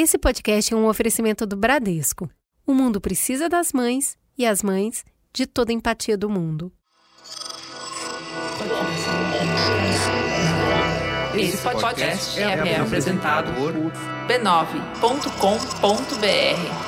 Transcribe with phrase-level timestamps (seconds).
[0.00, 2.30] Esse podcast é um oferecimento do Bradesco.
[2.64, 6.72] O mundo precisa das mães e as mães de toda a empatia do mundo.
[11.34, 13.72] Esse podcast é, apresentado por
[14.28, 16.87] b9.com.br.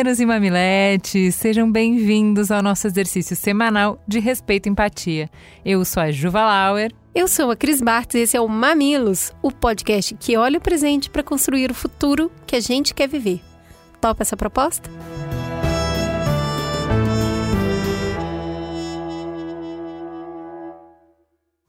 [0.00, 5.28] Mamileiros e mamiletes, sejam bem-vindos ao nosso exercício semanal de respeito e empatia.
[5.62, 6.90] Eu sou a Juva Lauer.
[7.14, 10.60] Eu sou a Cris Bartz e esse é o Mamilos, o podcast que olha o
[10.60, 13.42] presente para construir o futuro que a gente quer viver.
[14.00, 14.88] Topa essa proposta?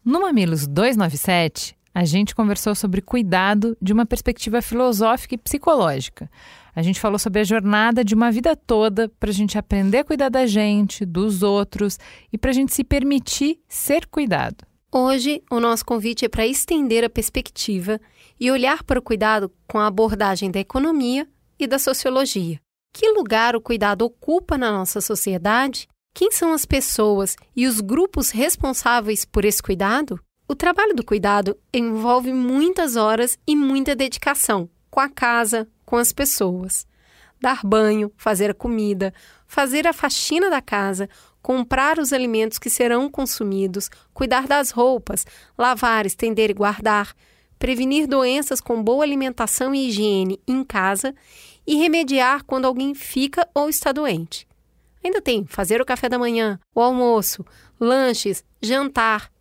[0.06, 6.30] No Mamilos 297, a gente conversou sobre cuidado de uma perspectiva filosófica e psicológica.
[6.74, 10.04] A gente falou sobre a jornada de uma vida toda para a gente aprender a
[10.04, 12.00] cuidar da gente, dos outros
[12.32, 14.66] e para a gente se permitir ser cuidado.
[14.94, 18.00] Hoje, o nosso convite é para estender a perspectiva
[18.40, 21.28] e olhar para o cuidado com a abordagem da economia
[21.60, 22.60] e da sociologia.
[22.94, 25.88] Que lugar o cuidado ocupa na nossa sociedade?
[26.14, 30.20] Quem são as pessoas e os grupos responsáveis por esse cuidado?
[30.46, 36.12] O trabalho do cuidado envolve muitas horas e muita dedicação com a casa, com as
[36.12, 36.86] pessoas.
[37.40, 39.12] Dar banho, fazer a comida,
[39.48, 41.10] fazer a faxina da casa,
[41.42, 45.26] comprar os alimentos que serão consumidos, cuidar das roupas,
[45.58, 47.16] lavar, estender e guardar,
[47.58, 51.16] prevenir doenças com boa alimentação e higiene em casa
[51.66, 54.48] e remediar quando alguém fica ou está doente.
[55.04, 57.44] Ainda tem fazer o café da manhã, o almoço,
[57.80, 59.32] lanches, jantar,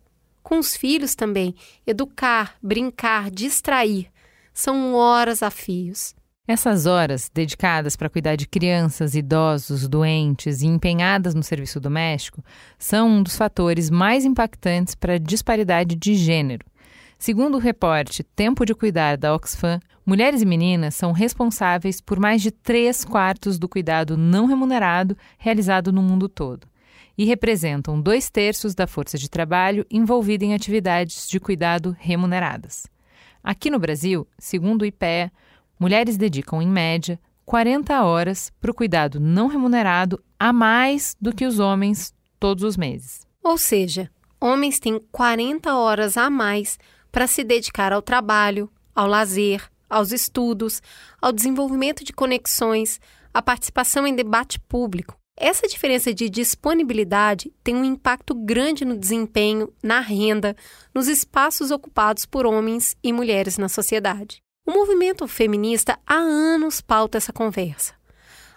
[0.41, 1.53] com os filhos também,
[1.85, 4.11] educar, brincar, distrair.
[4.53, 6.13] São horas a fios.
[6.47, 12.43] Essas horas dedicadas para cuidar de crianças, idosos, doentes e empenhadas no serviço doméstico
[12.77, 16.65] são um dos fatores mais impactantes para a disparidade de gênero.
[17.17, 22.41] Segundo o reporte Tempo de Cuidar da Oxfam, mulheres e meninas são responsáveis por mais
[22.41, 26.67] de três quartos do cuidado não remunerado realizado no mundo todo
[27.17, 32.87] e representam dois terços da força de trabalho envolvida em atividades de cuidado remuneradas.
[33.43, 35.31] Aqui no Brasil, segundo o IPEA,
[35.79, 41.45] mulheres dedicam, em média, 40 horas para o cuidado não remunerado a mais do que
[41.45, 43.27] os homens todos os meses.
[43.43, 44.09] Ou seja,
[44.39, 46.77] homens têm 40 horas a mais
[47.11, 50.81] para se dedicar ao trabalho, ao lazer, aos estudos,
[51.21, 52.99] ao desenvolvimento de conexões,
[53.33, 55.20] à participação em debate público.
[55.43, 60.55] Essa diferença de disponibilidade tem um impacto grande no desempenho, na renda,
[60.93, 64.43] nos espaços ocupados por homens e mulheres na sociedade.
[64.67, 67.95] O movimento feminista há anos pauta essa conversa.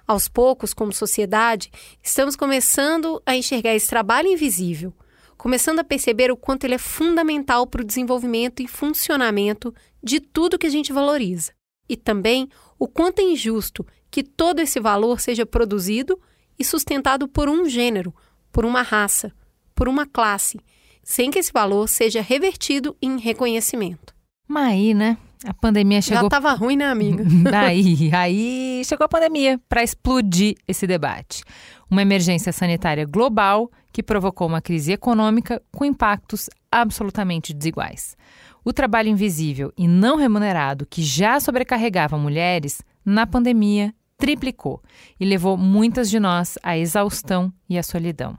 [0.06, 1.70] Aos poucos, como sociedade,
[2.02, 4.92] estamos começando a enxergar esse trabalho invisível,
[5.38, 10.58] começando a perceber o quanto ele é fundamental para o desenvolvimento e funcionamento de tudo
[10.58, 11.52] que a gente valoriza.
[11.88, 12.46] E também
[12.78, 16.20] o quanto é injusto que todo esse valor seja produzido
[16.58, 18.14] e sustentado por um gênero,
[18.52, 19.32] por uma raça,
[19.74, 20.58] por uma classe,
[21.02, 24.14] sem que esse valor seja revertido em reconhecimento.
[24.48, 25.16] Mas aí, né?
[25.44, 26.22] A pandemia chegou.
[26.22, 27.24] Já estava ruim, né, amiga?
[27.58, 31.42] aí, aí chegou a pandemia para explodir esse debate.
[31.90, 38.16] Uma emergência sanitária global que provocou uma crise econômica com impactos absolutamente desiguais.
[38.64, 44.82] O trabalho invisível e não remunerado que já sobrecarregava mulheres, na pandemia triplicou
[45.18, 48.38] e levou muitas de nós à exaustão e à solidão.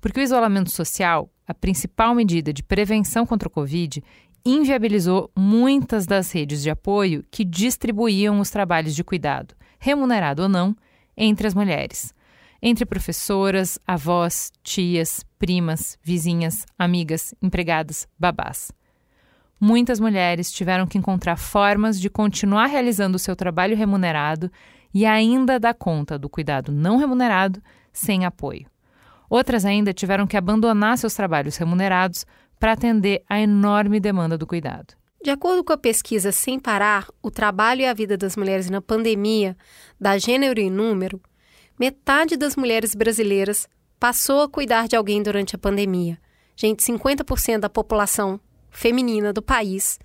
[0.00, 4.02] Porque o isolamento social, a principal medida de prevenção contra o Covid,
[4.44, 10.74] inviabilizou muitas das redes de apoio que distribuíam os trabalhos de cuidado, remunerado ou não,
[11.16, 12.14] entre as mulheres.
[12.62, 18.70] Entre professoras, avós, tias, primas, vizinhas, amigas, empregadas, babás.
[19.58, 24.50] Muitas mulheres tiveram que encontrar formas de continuar realizando o seu trabalho remunerado
[24.92, 28.66] e ainda dar conta do cuidado não remunerado sem apoio.
[29.28, 32.26] Outras ainda tiveram que abandonar seus trabalhos remunerados
[32.58, 34.94] para atender à enorme demanda do cuidado.
[35.22, 38.80] De acordo com a pesquisa Sem Parar, o trabalho e a vida das mulheres na
[38.80, 39.56] pandemia,
[40.00, 41.20] da Gênero e Número,
[41.78, 46.18] metade das mulheres brasileiras passou a cuidar de alguém durante a pandemia.
[46.56, 48.40] Gente, 50% da população
[48.70, 49.98] feminina do país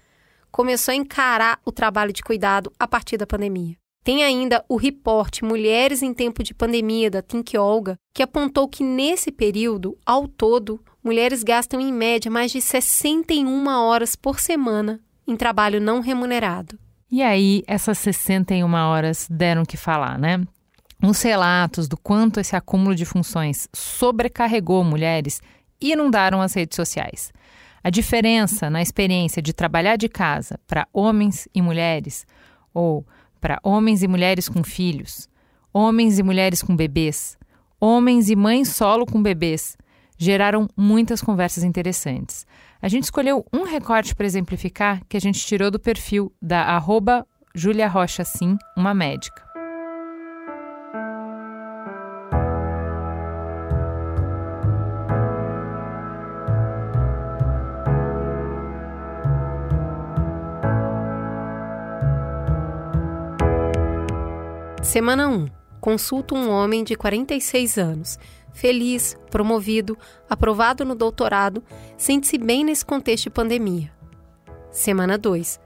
[0.52, 3.78] começou a encarar o trabalho de cuidado a partir da pandemia.
[4.06, 8.84] Tem ainda o reporte Mulheres em Tempo de Pandemia, da Think Olga, que apontou que
[8.84, 15.36] nesse período, ao todo, mulheres gastam em média mais de 61 horas por semana em
[15.36, 16.78] trabalho não remunerado.
[17.12, 20.40] E aí, essas 61 horas deram que falar, né?
[21.02, 25.42] Os relatos do quanto esse acúmulo de funções sobrecarregou mulheres
[25.82, 27.34] inundaram as redes sociais.
[27.84, 32.24] A diferença na experiência de trabalhar de casa para homens e mulheres,
[32.72, 33.04] ou
[33.40, 35.30] para homens e mulheres com filhos,
[35.74, 37.38] homens e mulheres com bebês,
[37.80, 39.78] homens e mães solo com bebês,
[40.18, 42.46] geraram muitas conversas interessantes.
[42.82, 47.26] A gente escolheu um recorte para exemplificar que a gente tirou do perfil da arroba
[47.54, 49.45] Julia Rocha Sim, uma médica.
[64.96, 65.50] Semana 1.
[65.82, 68.18] Consulta um homem de 46 anos,
[68.54, 69.98] feliz, promovido,
[70.30, 71.62] aprovado no doutorado,
[71.98, 73.92] sente-se bem nesse contexto de pandemia.
[74.72, 75.60] Semana 2.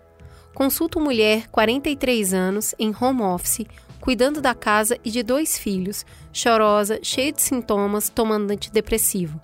[0.55, 3.67] Consulta mulher, 43 anos, em home office,
[4.01, 6.03] cuidando da casa e de dois filhos,
[6.33, 9.39] chorosa, cheia de sintomas, tomando antidepressivo.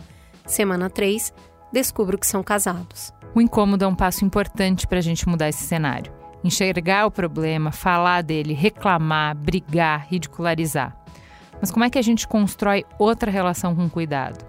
[0.47, 1.31] Semana 3.
[1.71, 3.13] Descubro que são casados.
[3.35, 7.71] O incômodo é um passo importante para a gente mudar esse cenário enxergar o problema,
[7.71, 10.95] falar dele, reclamar, brigar, ridicularizar.
[11.59, 14.45] Mas como é que a gente constrói outra relação com cuidado?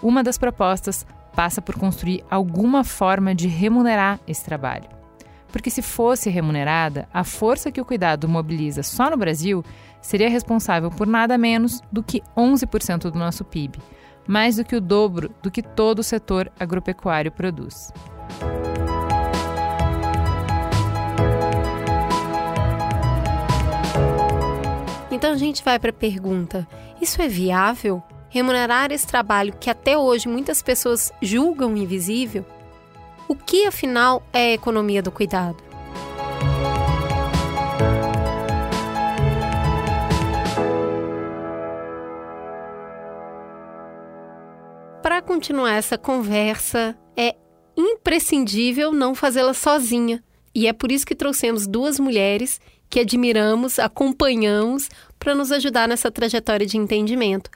[0.00, 1.04] Uma das propostas
[1.34, 4.88] passa por construir alguma forma de remunerar esse trabalho.
[5.50, 9.64] Porque se fosse remunerada, a força que o cuidado mobiliza só no Brasil
[10.00, 13.78] seria responsável por nada menos do que 11% do nosso PIB,
[14.26, 17.92] mais do que o dobro do que todo o setor agropecuário produz.
[25.10, 26.66] Então a gente vai para a pergunta:
[27.00, 28.02] isso é viável?
[28.30, 32.44] Remunerar esse trabalho que até hoje muitas pessoas julgam invisível?
[33.26, 35.56] O que afinal é a economia do cuidado?
[45.02, 47.34] Para continuar essa conversa, é
[47.76, 50.22] imprescindível não fazê-la sozinha.
[50.54, 54.88] E é por isso que trouxemos duas mulheres que admiramos, acompanhamos
[55.18, 57.50] para nos ajudar nessa trajetória de entendimento.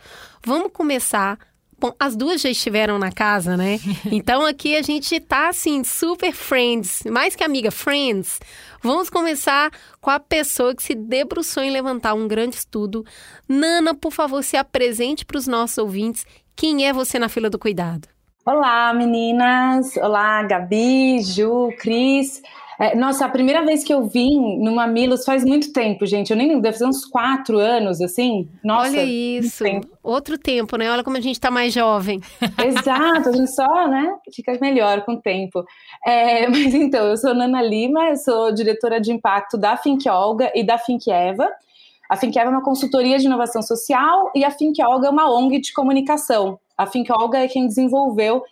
[0.44, 1.38] Vamos começar.
[1.78, 3.80] Bom, as duas já estiveram na casa, né?
[4.10, 8.38] Então aqui a gente tá assim, super friends, mais que amiga, friends.
[8.82, 9.70] Vamos começar
[10.00, 13.04] com a pessoa que se debruçou em levantar um grande estudo.
[13.48, 16.26] Nana, por favor, se apresente para os nossos ouvintes.
[16.54, 18.08] Quem é você na fila do cuidado?
[18.44, 19.96] Olá, meninas!
[19.96, 22.42] Olá, Gabi, Ju, Cris.
[22.78, 26.30] É, nossa, a primeira vez que eu vim no Mamilos faz muito tempo, gente.
[26.30, 28.48] Eu nem lembro, deve ser uns quatro anos, assim.
[28.64, 29.64] Nossa, Olha isso.
[29.64, 29.88] Tempo.
[30.02, 30.90] Outro tempo, né?
[30.90, 32.20] Olha como a gente tá mais jovem.
[32.64, 35.64] Exato, a gente só, né, fica melhor com o tempo.
[36.04, 40.50] É, mas então, eu sou Nana Lima, eu sou diretora de impacto da Think Olga
[40.54, 41.48] e da Think Eva.
[42.08, 45.30] A Think Eva é uma consultoria de inovação social e a Think Olga é uma
[45.32, 46.58] ONG de comunicação.
[46.76, 48.42] A Think Olga é quem desenvolveu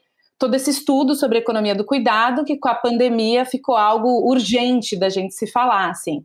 [0.41, 4.99] todo esse estudo sobre a economia do cuidado, que com a pandemia ficou algo urgente
[4.99, 6.25] da gente se falar, assim.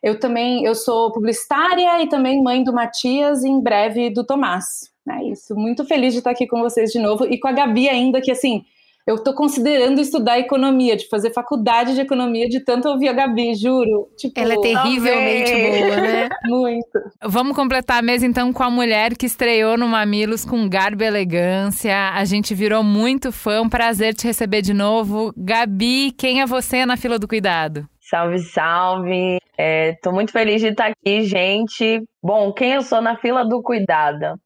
[0.00, 4.92] Eu também, eu sou publicitária e também mãe do Matias e em breve do Tomás.
[5.10, 7.88] É isso, muito feliz de estar aqui com vocês de novo e com a Gabi
[7.88, 8.62] ainda, que assim,
[9.08, 13.54] eu estou considerando estudar economia, de fazer faculdade de economia, de tanto ouvir a Gabi,
[13.54, 14.06] juro.
[14.18, 16.28] Tipo, Ela é terrivelmente boa, né?
[16.44, 16.98] Muito.
[17.24, 21.06] Vamos completar a mesa então com a mulher que estreou no Mamilos com garbo e
[21.06, 22.10] elegância.
[22.10, 25.32] A gente virou muito fã, um prazer te receber de novo.
[25.34, 27.88] Gabi, quem é você na fila do cuidado?
[28.10, 29.38] Salve, salve.
[29.56, 32.02] Estou é, muito feliz de estar aqui, gente.
[32.22, 34.38] Bom, quem eu sou na fila do cuidado?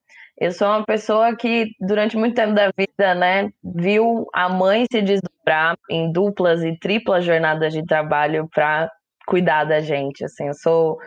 [0.42, 5.00] Eu sou uma pessoa que, durante muito tempo da vida, né, viu a mãe se
[5.00, 8.90] desdobrar em duplas e triplas jornadas de trabalho para
[9.24, 10.24] cuidar da gente.
[10.24, 10.98] Assim, eu sou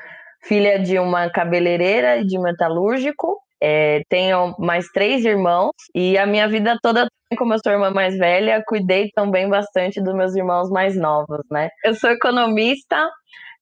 [0.41, 3.37] filha de uma cabeleireira e de metalúrgico.
[3.61, 7.05] É, tenho mais três irmãos e a minha vida toda,
[7.37, 11.67] como eu sou irmã mais velha, cuidei também bastante dos meus irmãos mais novos, né?
[11.83, 13.09] Eu sou economista,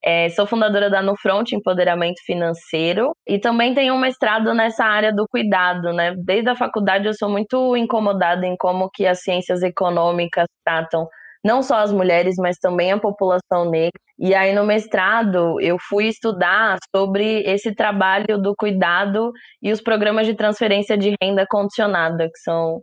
[0.05, 5.13] é, sou fundadora da No Front Empoderamento Financeiro e também tenho um mestrado nessa área
[5.13, 6.13] do cuidado, né?
[6.17, 11.07] Desde a faculdade eu sou muito incomodada em como que as ciências econômicas tratam
[11.43, 13.91] não só as mulheres, mas também a população negra.
[14.19, 19.31] E aí no mestrado eu fui estudar sobre esse trabalho do cuidado
[19.61, 22.81] e os programas de transferência de renda condicionada, que são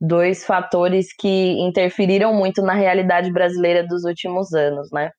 [0.00, 5.10] dois fatores que interferiram muito na realidade brasileira dos últimos anos, né?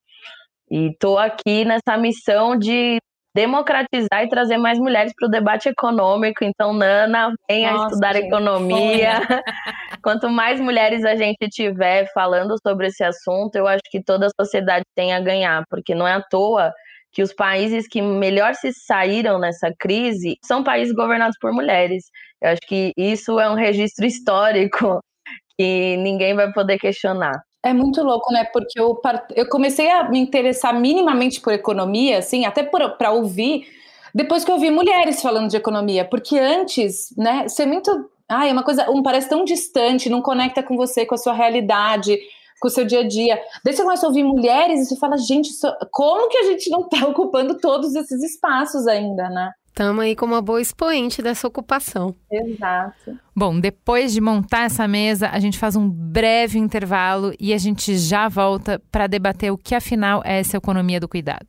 [0.72, 2.98] E estou aqui nessa missão de
[3.36, 6.44] democratizar e trazer mais mulheres para o debate econômico.
[6.44, 9.14] Então, Nana, venha Nossa, estudar gente, economia.
[10.02, 14.44] Quanto mais mulheres a gente tiver falando sobre esse assunto, eu acho que toda a
[14.44, 16.72] sociedade tem a ganhar, porque não é à toa
[17.12, 22.06] que os países que melhor se saíram nessa crise são países governados por mulheres.
[22.42, 25.02] Eu acho que isso é um registro histórico
[25.60, 27.42] que ninguém vai poder questionar.
[27.64, 28.44] É muito louco, né?
[28.46, 29.00] Porque eu,
[29.36, 33.68] eu comecei a me interessar minimamente por economia, assim, até para ouvir,
[34.14, 36.04] depois que eu vi mulheres falando de economia.
[36.04, 38.10] Porque antes, né, ser muito.
[38.28, 38.90] Ai, é uma coisa.
[38.90, 42.18] Um, parece tão distante, não conecta com você, com a sua realidade,
[42.60, 43.40] com o seu dia a dia.
[43.64, 45.50] Daí você começa a ouvir mulheres e você fala, gente,
[45.92, 49.52] como que a gente não está ocupando todos esses espaços ainda, né?
[49.72, 52.14] Estamos aí como uma boa expoente dessa ocupação.
[52.30, 53.18] Exato.
[53.34, 57.98] Bom, depois de montar essa mesa, a gente faz um breve intervalo e a gente
[57.98, 61.48] já volta para debater o que afinal é essa economia do cuidado.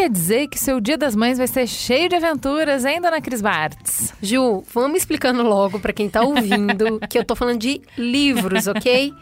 [0.00, 3.42] Quer dizer que seu Dia das Mães vai ser cheio de aventuras, hein, dona Cris
[3.42, 4.14] Bartz?
[4.22, 9.12] Ju, vamos explicando logo para quem tá ouvindo que eu tô falando de livros, ok?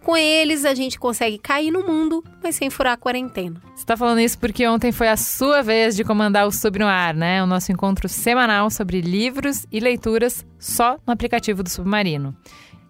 [0.00, 3.60] Com eles a gente consegue cair no mundo, mas sem furar a quarentena.
[3.74, 6.86] Você tá falando isso porque ontem foi a sua vez de comandar o Sub no
[6.86, 7.42] Ar, né?
[7.42, 12.32] O nosso encontro semanal sobre livros e leituras só no aplicativo do Submarino.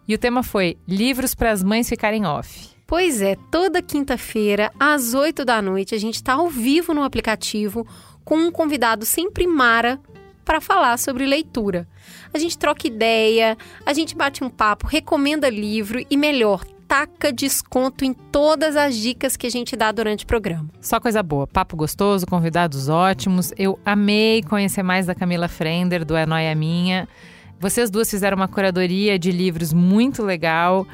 [0.07, 2.78] E o tema foi Livros para as Mães Ficarem Off.
[2.89, 7.87] Pois é, toda quinta-feira, às 8 da noite, a gente está ao vivo no aplicativo
[8.25, 10.01] com um convidado sempre mara
[10.43, 11.87] para falar sobre leitura.
[12.33, 18.07] A gente troca ideia, a gente bate um papo, recomenda livro e, melhor, taca desconto
[18.07, 20.71] em todas as dicas que a gente dá durante o programa.
[20.81, 23.53] Só coisa boa, papo gostoso, convidados ótimos.
[23.59, 27.07] Eu amei conhecer mais da Camila Frender, do É Noia Minha.
[27.61, 30.87] Vocês duas fizeram uma curadoria de livros muito legal.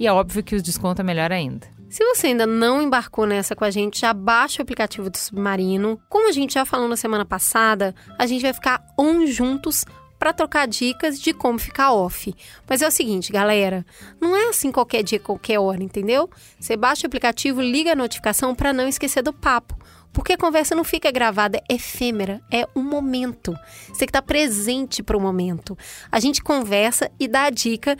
[0.00, 1.68] E é óbvio que o desconto é melhor ainda.
[1.90, 6.00] Se você ainda não embarcou nessa com a gente, já baixa o aplicativo do Submarino.
[6.08, 9.84] Como a gente já falou na semana passada, a gente vai ficar on juntos
[10.18, 12.34] para trocar dicas de como ficar off.
[12.66, 13.84] Mas é o seguinte, galera,
[14.18, 16.30] não é assim qualquer dia, qualquer hora, entendeu?
[16.58, 19.78] Você baixa o aplicativo, liga a notificação para não esquecer do papo.
[20.12, 23.54] Porque a conversa não fica gravada, é efêmera, é um momento.
[23.88, 25.76] Você que está presente para o momento.
[26.10, 27.96] A gente conversa e dá a dica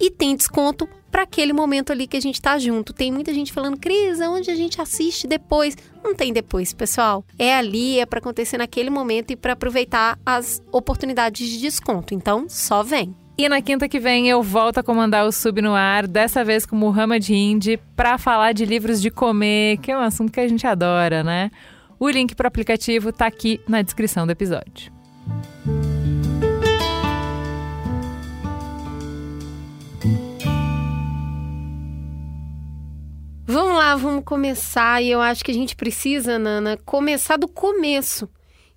[0.00, 2.92] e tem desconto para aquele momento ali que a gente tá junto.
[2.92, 5.76] Tem muita gente falando, Cris, onde a gente assiste depois?
[6.04, 7.24] Não tem depois, pessoal.
[7.38, 12.12] É ali, é para acontecer naquele momento e para aproveitar as oportunidades de desconto.
[12.12, 13.14] Então, só vem.
[13.38, 16.64] E na quinta que vem eu volto a comandar o Sub no Ar, dessa vez
[16.64, 20.48] com Muhammad Hindi, para falar de livros de comer, que é um assunto que a
[20.48, 21.50] gente adora, né?
[22.00, 24.90] O link para o aplicativo tá aqui na descrição do episódio.
[33.48, 35.00] Vamos lá, vamos começar.
[35.00, 38.28] E eu acho que a gente precisa, Nana, começar do começo.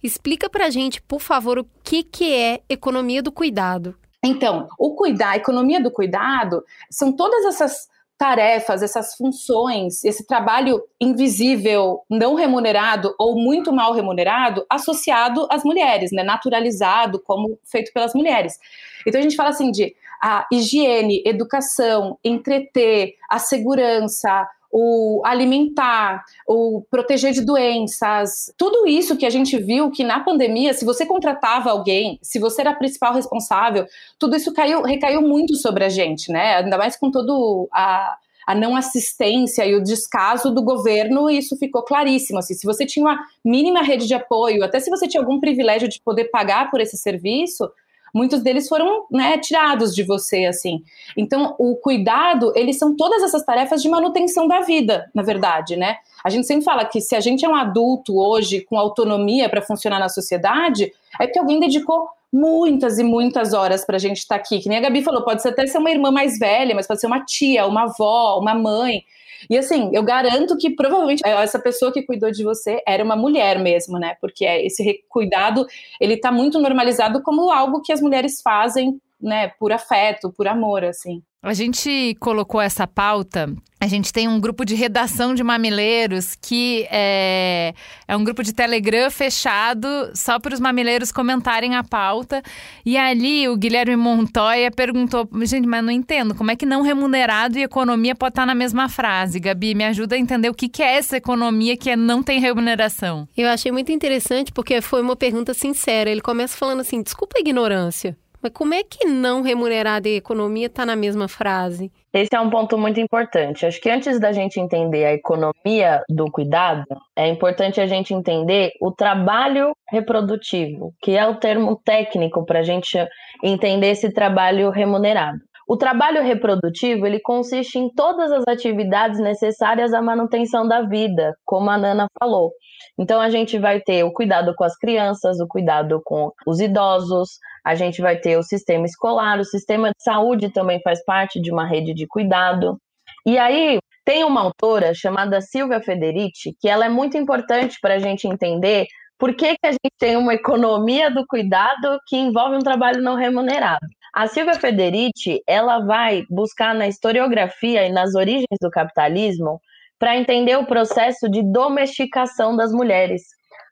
[0.01, 3.95] Explica pra gente, por favor, o que, que é economia do cuidado.
[4.23, 10.83] Então, o cuidar, a economia do cuidado, são todas essas tarefas, essas funções, esse trabalho
[11.01, 16.21] invisível, não remunerado ou muito mal remunerado, associado às mulheres, né?
[16.21, 18.59] naturalizado como feito pelas mulheres.
[19.07, 26.83] Então a gente fala assim de a higiene, educação, entreter, a segurança, o alimentar, o
[26.89, 31.71] proteger de doenças, tudo isso que a gente viu que na pandemia, se você contratava
[31.71, 33.85] alguém, se você era a principal responsável,
[34.17, 36.57] tudo isso caiu, recaiu muito sobre a gente, né?
[36.57, 38.17] Ainda mais com todo a
[38.49, 42.39] a não assistência e o descaso do governo, isso ficou claríssimo.
[42.39, 45.87] Assim, se você tinha uma mínima rede de apoio, até se você tinha algum privilégio
[45.87, 47.69] de poder pagar por esse serviço,
[48.13, 50.83] muitos deles foram né, tirados de você, assim.
[51.17, 55.97] Então, o cuidado, eles são todas essas tarefas de manutenção da vida, na verdade, né?
[56.23, 59.61] A gente sempre fala que se a gente é um adulto hoje com autonomia para
[59.61, 64.35] funcionar na sociedade, é que alguém dedicou muitas e muitas horas para a gente estar
[64.35, 64.59] tá aqui.
[64.59, 67.07] Que nem a Gabi falou, pode até ser uma irmã mais velha, mas pode ser
[67.07, 69.03] uma tia, uma avó, uma mãe.
[69.49, 73.59] E assim, eu garanto que provavelmente essa pessoa que cuidou de você era uma mulher
[73.59, 74.15] mesmo, né?
[74.19, 75.65] Porque esse cuidado,
[75.99, 80.83] ele tá muito normalizado como algo que as mulheres fazem né, por afeto, por amor,
[80.83, 81.21] assim.
[81.41, 83.49] A gente colocou essa pauta.
[83.79, 87.73] A gente tem um grupo de redação de mamileiros que é,
[88.05, 92.43] é um grupo de Telegram fechado só para os mamileiros comentarem a pauta.
[92.85, 97.57] E ali o Guilherme Montoya perguntou: gente, mas não entendo, como é que não remunerado
[97.57, 99.39] e economia pode estar na mesma frase?
[99.39, 102.41] Gabi, me ajuda a entender o que, que é essa economia que é não tem
[102.41, 103.25] remuneração.
[103.37, 106.09] Eu achei muito interessante porque foi uma pergunta sincera.
[106.09, 108.17] Ele começa falando assim: desculpa a ignorância.
[108.41, 111.91] Mas como é que não remunerada e economia está na mesma frase?
[112.13, 113.65] Esse é um ponto muito importante.
[113.65, 118.71] Acho que antes da gente entender a economia do cuidado, é importante a gente entender
[118.81, 122.97] o trabalho reprodutivo, que é o termo técnico para a gente
[123.43, 125.39] entender esse trabalho remunerado.
[125.67, 131.69] O trabalho reprodutivo ele consiste em todas as atividades necessárias à manutenção da vida, como
[131.69, 132.51] a Nana falou.
[132.99, 137.39] Então a gente vai ter o cuidado com as crianças, o cuidado com os idosos,
[137.63, 141.49] a gente vai ter o sistema escolar, o sistema de saúde também faz parte de
[141.49, 142.77] uma rede de cuidado.
[143.25, 147.99] E aí tem uma autora chamada Silvia Federici, que ela é muito importante para a
[147.99, 148.85] gente entender
[149.17, 153.15] por que, que a gente tem uma economia do cuidado que envolve um trabalho não
[153.15, 153.85] remunerado.
[154.13, 159.61] A Silvia Federici, ela vai buscar na historiografia e nas origens do capitalismo
[159.99, 163.23] para entender o processo de domesticação das mulheres.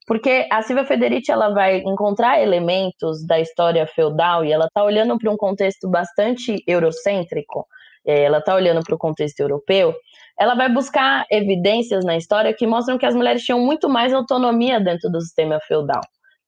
[0.06, 5.18] Porque a Silvia Federici ela vai encontrar elementos da história feudal e ela está olhando
[5.18, 7.66] para um contexto bastante eurocêntrico,
[8.06, 9.94] ela está olhando para o contexto europeu,
[10.40, 14.80] ela vai buscar evidências na história que mostram que as mulheres tinham muito mais autonomia
[14.80, 16.02] dentro do sistema feudal.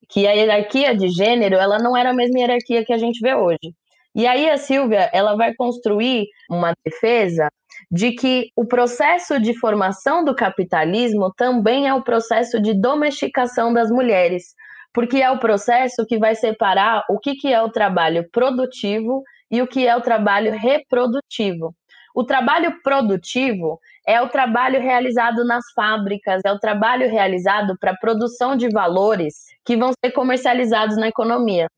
[0.08, 3.36] Que a hierarquia de gênero ela não era a mesma hierarquia que a gente vê
[3.36, 3.74] hoje.
[4.20, 7.50] E aí a Silvia ela vai construir uma defesa
[7.90, 13.90] de que o processo de formação do capitalismo também é o processo de domesticação das
[13.90, 14.54] mulheres,
[14.94, 19.62] porque é o processo que vai separar o que, que é o trabalho produtivo e
[19.62, 21.74] o que é o trabalho reprodutivo.
[22.14, 28.58] O trabalho produtivo é o trabalho realizado nas fábricas, é o trabalho realizado para produção
[28.58, 31.70] de valores que vão ser comercializados na economia.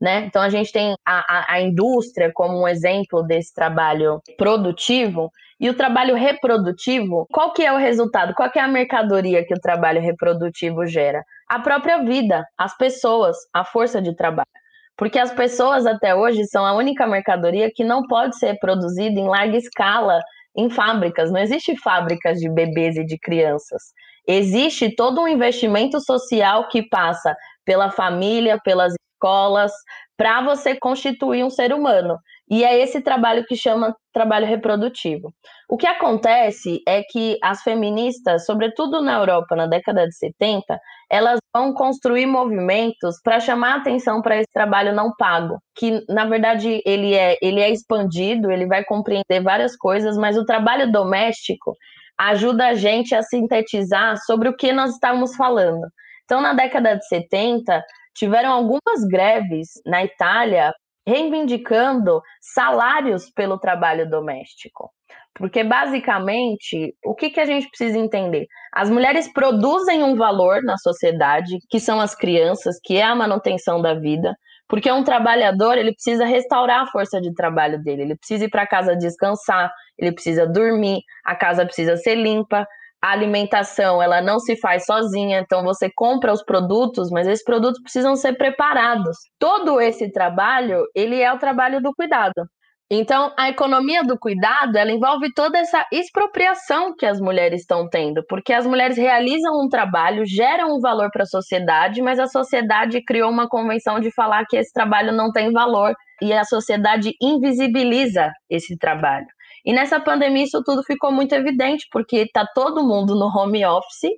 [0.00, 0.24] Né?
[0.24, 5.30] Então a gente tem a, a, a, indústria como um exemplo desse trabalho produtivo
[5.60, 7.26] e o trabalho reprodutivo.
[7.30, 8.32] Qual que é o resultado?
[8.34, 11.22] Qual que é a mercadoria que o trabalho reprodutivo gera?
[11.46, 14.48] A própria vida, as pessoas, a força de trabalho.
[14.96, 19.28] Porque as pessoas até hoje são a única mercadoria que não pode ser produzida em
[19.28, 20.20] larga escala
[20.56, 21.30] em fábricas.
[21.30, 23.82] Não existe fábricas de bebês e de crianças.
[24.26, 29.72] Existe todo um investimento social que passa pela família, pelas escolas,
[30.16, 32.18] para você constituir um ser humano.
[32.50, 35.32] E é esse trabalho que chama trabalho reprodutivo.
[35.68, 40.78] O que acontece é que as feministas, sobretudo na Europa na década de 70,
[41.08, 46.82] elas vão construir movimentos para chamar atenção para esse trabalho não pago, que na verdade
[46.84, 51.72] ele é, ele é expandido, ele vai compreender várias coisas, mas o trabalho doméstico
[52.18, 55.86] ajuda a gente a sintetizar sobre o que nós estávamos falando.
[56.24, 57.82] Então, na década de 70,
[58.14, 60.72] tiveram algumas greves na Itália
[61.06, 64.90] reivindicando salários pelo trabalho doméstico.
[65.34, 68.46] Porque, basicamente, o que, que a gente precisa entender?
[68.72, 73.80] As mulheres produzem um valor na sociedade, que são as crianças, que é a manutenção
[73.80, 74.36] da vida,
[74.68, 78.66] porque um trabalhador ele precisa restaurar a força de trabalho dele, ele precisa ir para
[78.66, 82.66] casa descansar, ele precisa dormir, a casa precisa ser limpa,
[83.02, 87.80] a alimentação ela não se faz sozinha, então você compra os produtos, mas esses produtos
[87.82, 89.16] precisam ser preparados.
[89.38, 92.44] Todo esse trabalho, ele é o trabalho do cuidado.
[92.92, 98.20] Então, a economia do cuidado, ela envolve toda essa expropriação que as mulheres estão tendo,
[98.28, 103.00] porque as mulheres realizam um trabalho, geram um valor para a sociedade, mas a sociedade
[103.04, 108.32] criou uma convenção de falar que esse trabalho não tem valor e a sociedade invisibiliza
[108.50, 109.26] esse trabalho.
[109.64, 114.10] E nessa pandemia isso tudo ficou muito evidente, porque está todo mundo no home office,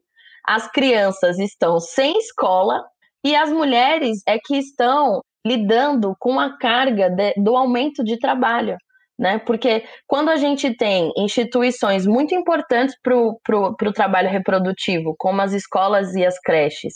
[0.44, 2.82] as crianças estão sem escola
[3.24, 8.76] e as mulheres é que estão lidando com a carga de, do aumento de trabalho.
[9.18, 9.38] Né?
[9.38, 16.14] Porque quando a gente tem instituições muito importantes para o trabalho reprodutivo, como as escolas
[16.14, 16.94] e as creches,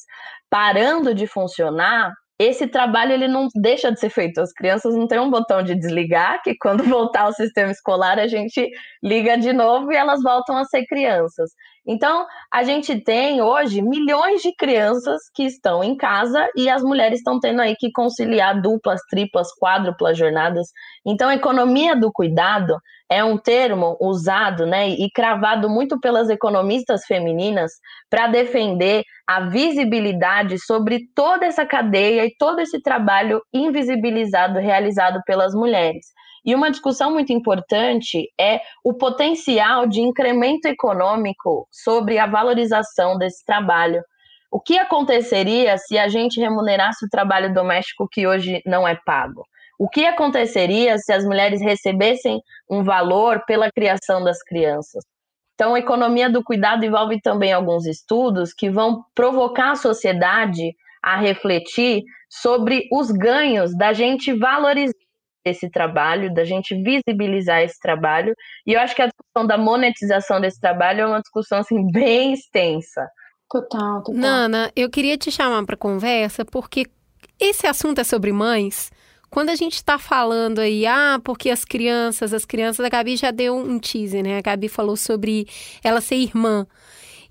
[0.51, 4.41] parando de funcionar, esse trabalho ele não deixa de ser feito.
[4.41, 8.27] As crianças não têm um botão de desligar, que quando voltar ao sistema escolar a
[8.27, 8.69] gente
[9.03, 11.51] liga de novo e elas voltam a ser crianças.
[11.87, 17.19] Então, a gente tem hoje milhões de crianças que estão em casa e as mulheres
[17.19, 20.67] estão tendo aí que conciliar duplas, triplas, quádruplas jornadas.
[21.07, 22.77] Então, economia do cuidado
[23.09, 27.71] é um termo usado né, e cravado muito pelas economistas femininas
[28.11, 35.55] para defender a visibilidade sobre toda essa cadeia e todo esse trabalho invisibilizado realizado pelas
[35.55, 36.07] mulheres.
[36.47, 43.45] E uma discussão muito importante é o potencial de incremento econômico sobre a valorização desse
[43.45, 44.01] trabalho.
[44.49, 49.45] O que aconteceria se a gente remunerasse o trabalho doméstico que hoje não é pago?
[49.77, 55.05] O que aconteceria se as mulheres recebessem um valor pela criação das crianças?
[55.55, 61.17] Então, a economia do cuidado envolve também alguns estudos que vão provocar a sociedade a
[61.17, 65.06] refletir sobre os ganhos da gente valorizar
[65.49, 68.35] esse trabalho, da gente visibilizar esse trabalho.
[68.67, 72.33] E eu acho que a discussão da monetização desse trabalho é uma discussão assim bem
[72.33, 73.09] extensa.
[73.49, 74.15] Total, total.
[74.15, 76.87] Nana, eu queria te chamar para conversa porque
[77.39, 78.91] esse assunto é sobre mães.
[79.31, 83.31] Quando a gente está falando aí, ah, porque as crianças, as crianças, a Gabi já
[83.31, 84.39] deu um teaser, né?
[84.39, 85.47] A Gabi falou sobre
[85.83, 86.67] ela ser irmã.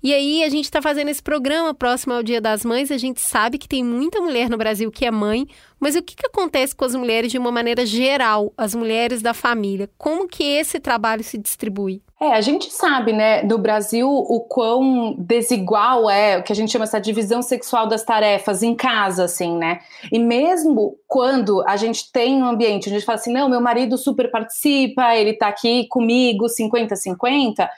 [0.02, 2.90] E aí a gente está fazendo esse programa próximo ao Dia das Mães.
[2.90, 5.46] A gente sabe que tem muita mulher no Brasil que é mãe,
[5.78, 9.34] mas o que, que acontece com as mulheres de uma maneira geral, as mulheres da
[9.34, 9.90] família?
[9.98, 12.02] Como que esse trabalho se distribui?
[12.18, 16.72] É, a gente sabe, né, no Brasil, o quão desigual é o que a gente
[16.72, 19.80] chama essa divisão sexual das tarefas em casa, assim, né?
[20.10, 23.98] E mesmo quando a gente tem um ambiente, a gente fala assim, não, meu marido
[23.98, 27.68] super participa, ele tá aqui comigo 50-50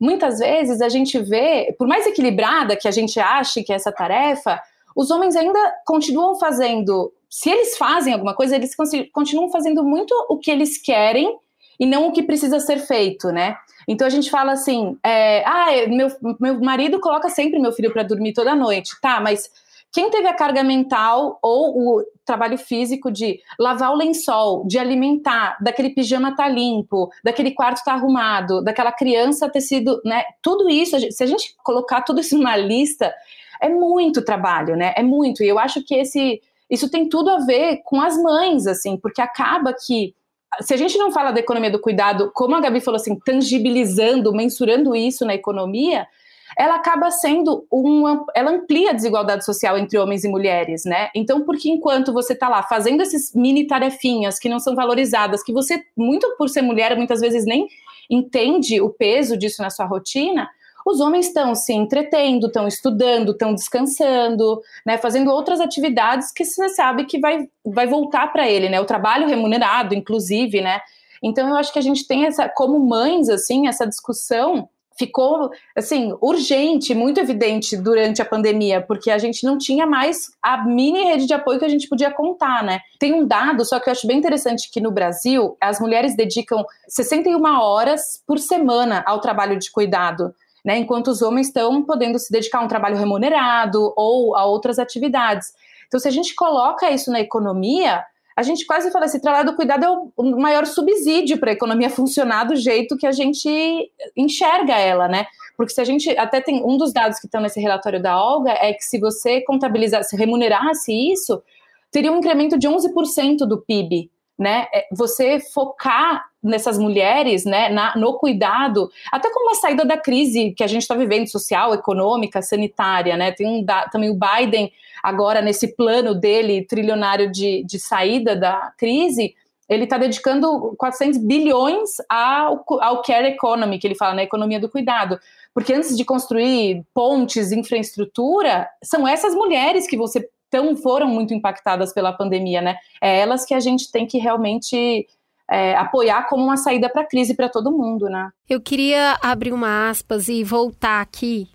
[0.00, 3.92] muitas vezes a gente vê, por mais equilibrada que a gente ache que é essa
[3.92, 4.60] tarefa,
[4.96, 7.12] os homens ainda continuam fazendo.
[7.28, 8.74] Se eles fazem alguma coisa, eles
[9.12, 11.36] continuam fazendo muito o que eles querem
[11.78, 13.56] e não o que precisa ser feito, né?
[13.86, 16.08] Então a gente fala assim: é, ah, meu,
[16.40, 19.20] meu marido coloca sempre meu filho para dormir toda noite, tá?
[19.20, 19.50] Mas
[19.92, 25.58] quem teve a carga mental ou o trabalho físico de lavar o lençol, de alimentar,
[25.60, 30.22] daquele pijama tá limpo, daquele quarto tá arrumado, daquela criança ter sido, né?
[30.40, 33.12] Tudo isso, se a gente colocar tudo isso numa lista,
[33.60, 34.94] é muito trabalho, né?
[34.96, 35.42] É muito.
[35.42, 39.20] E eu acho que esse isso tem tudo a ver com as mães, assim, porque
[39.20, 40.14] acaba que
[40.60, 44.32] se a gente não fala da economia do cuidado, como a Gabi falou assim, tangibilizando,
[44.32, 46.06] mensurando isso na economia,
[46.56, 48.24] ela acaba sendo uma.
[48.34, 51.10] Ela amplia a desigualdade social entre homens e mulheres, né?
[51.14, 55.52] Então, porque enquanto você está lá fazendo esses mini tarefinhas que não são valorizadas, que
[55.52, 57.68] você, muito por ser mulher, muitas vezes nem
[58.10, 60.48] entende o peso disso na sua rotina,
[60.84, 66.68] os homens estão se entretendo, estão estudando, estão descansando, né, fazendo outras atividades que você
[66.70, 70.80] sabe que vai, vai voltar para ele, né, o trabalho remunerado, inclusive, né.
[71.22, 74.68] Então eu acho que a gente tem essa, como mães, assim, essa discussão
[75.00, 80.62] ficou assim urgente, muito evidente durante a pandemia, porque a gente não tinha mais a
[80.64, 82.80] mini rede de apoio que a gente podia contar, né?
[82.98, 86.64] Tem um dado, só que eu acho bem interessante que no Brasil as mulheres dedicam
[86.88, 90.34] 61 horas por semana ao trabalho de cuidado.
[90.62, 94.78] Né, enquanto os homens estão podendo se dedicar a um trabalho remunerado ou a outras
[94.78, 95.54] atividades.
[95.88, 98.04] Então, se a gente coloca isso na economia,
[98.36, 101.90] a gente quase fala assim, trabalho do cuidado é o maior subsídio para a economia
[101.90, 105.26] funcionar do jeito que a gente enxerga ela, né?
[105.56, 108.52] Porque se a gente até tem um dos dados que estão nesse relatório da Olga
[108.52, 111.42] é que se você contabilizasse, remunerasse isso,
[111.90, 114.66] teria um incremento de 11% do PIB, né?
[114.72, 120.52] É, você focar nessas mulheres, né, na, no cuidado, até como uma saída da crise
[120.52, 123.30] que a gente está vivendo, social, econômica, sanitária, né?
[123.32, 124.72] Tem um também o Biden
[125.02, 129.34] agora nesse plano dele trilionário de, de saída da crise,
[129.68, 134.58] ele está dedicando 400 bilhões ao, ao care economy, que ele fala, na né, economia
[134.58, 135.18] do cuidado.
[135.54, 141.92] Porque antes de construir pontes, infraestrutura, são essas mulheres que você tão foram muito impactadas
[141.92, 142.76] pela pandemia, né?
[143.00, 145.06] É elas que a gente tem que realmente
[145.50, 148.30] é, apoiar como uma saída para a crise para todo mundo, né?
[148.48, 151.48] Eu queria abrir uma aspas e voltar aqui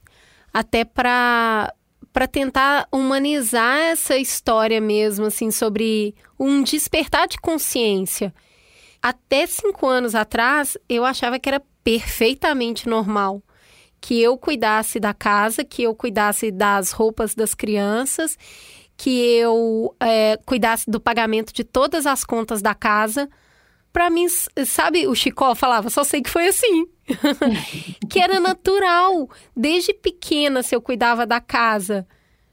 [0.54, 1.74] até para
[2.12, 8.34] para tentar humanizar essa história mesmo, assim, sobre um despertar de consciência.
[9.02, 13.44] Até cinco anos atrás, eu achava que era perfeitamente normal
[14.00, 18.38] que eu cuidasse da casa, que eu cuidasse das roupas das crianças,
[18.96, 23.30] que eu é, cuidasse do pagamento de todas as contas da casa.
[23.96, 26.86] Para mim, sabe, o Chicó falava, só sei que foi assim.
[28.12, 29.30] que era natural.
[29.56, 32.06] Desde pequena, se eu cuidava da casa,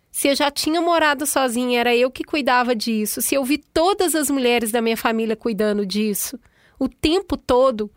[0.08, 4.14] se eu já tinha morado sozinha, era eu que cuidava disso, se eu vi todas
[4.14, 6.38] as mulheres da minha família cuidando disso,
[6.78, 7.90] o tempo todo,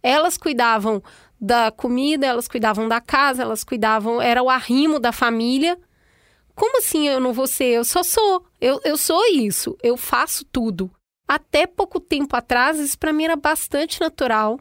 [0.00, 1.02] elas cuidavam
[1.40, 5.76] da comida, elas cuidavam da casa, elas cuidavam, era o arrimo da família.
[6.54, 7.64] Como assim eu não vou ser?
[7.64, 8.46] Eu só sou.
[8.60, 9.76] Eu, eu sou isso.
[9.82, 10.88] Eu faço tudo.
[11.26, 14.60] Até pouco tempo atrás, isso para mim era bastante natural.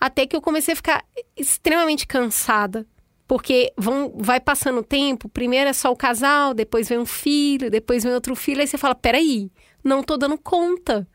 [0.00, 1.04] Até que eu comecei a ficar
[1.36, 2.86] extremamente cansada.
[3.26, 7.70] Porque vão, vai passando o tempo, primeiro é só o casal, depois vem um filho,
[7.70, 9.50] depois vem outro filho, aí você fala: peraí,
[9.82, 11.08] não tô dando conta.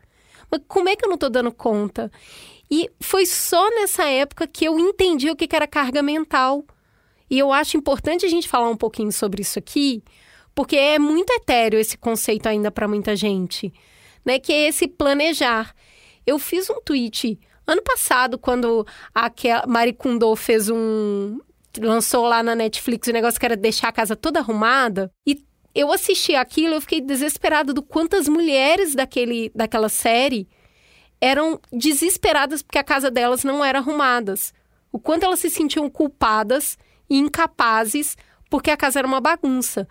[0.50, 2.10] Mas como é que eu não tô dando conta?
[2.68, 6.64] E foi só nessa época que eu entendi o que era carga mental.
[7.28, 10.02] E eu acho importante a gente falar um pouquinho sobre isso aqui,
[10.52, 13.72] porque é muito etéreo esse conceito ainda para muita gente,
[14.24, 14.38] né?
[14.38, 15.74] Que é esse planejar.
[16.26, 19.30] Eu fiz um tweet ano passado, quando a
[19.66, 21.38] Marie Kondo fez um.
[21.78, 25.10] lançou lá na Netflix o um negócio que era deixar a casa toda arrumada.
[25.26, 30.48] E eu assisti aquilo, eu fiquei desesperada do quantas mulheres daquele, daquela série
[31.20, 34.54] eram desesperadas porque a casa delas não era arrumadas.
[34.90, 36.78] O quanto elas se sentiam culpadas
[37.08, 38.16] e incapazes
[38.48, 39.86] porque a casa era uma bagunça.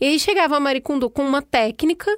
[0.00, 2.10] E aí chegava a Maricondo com uma técnica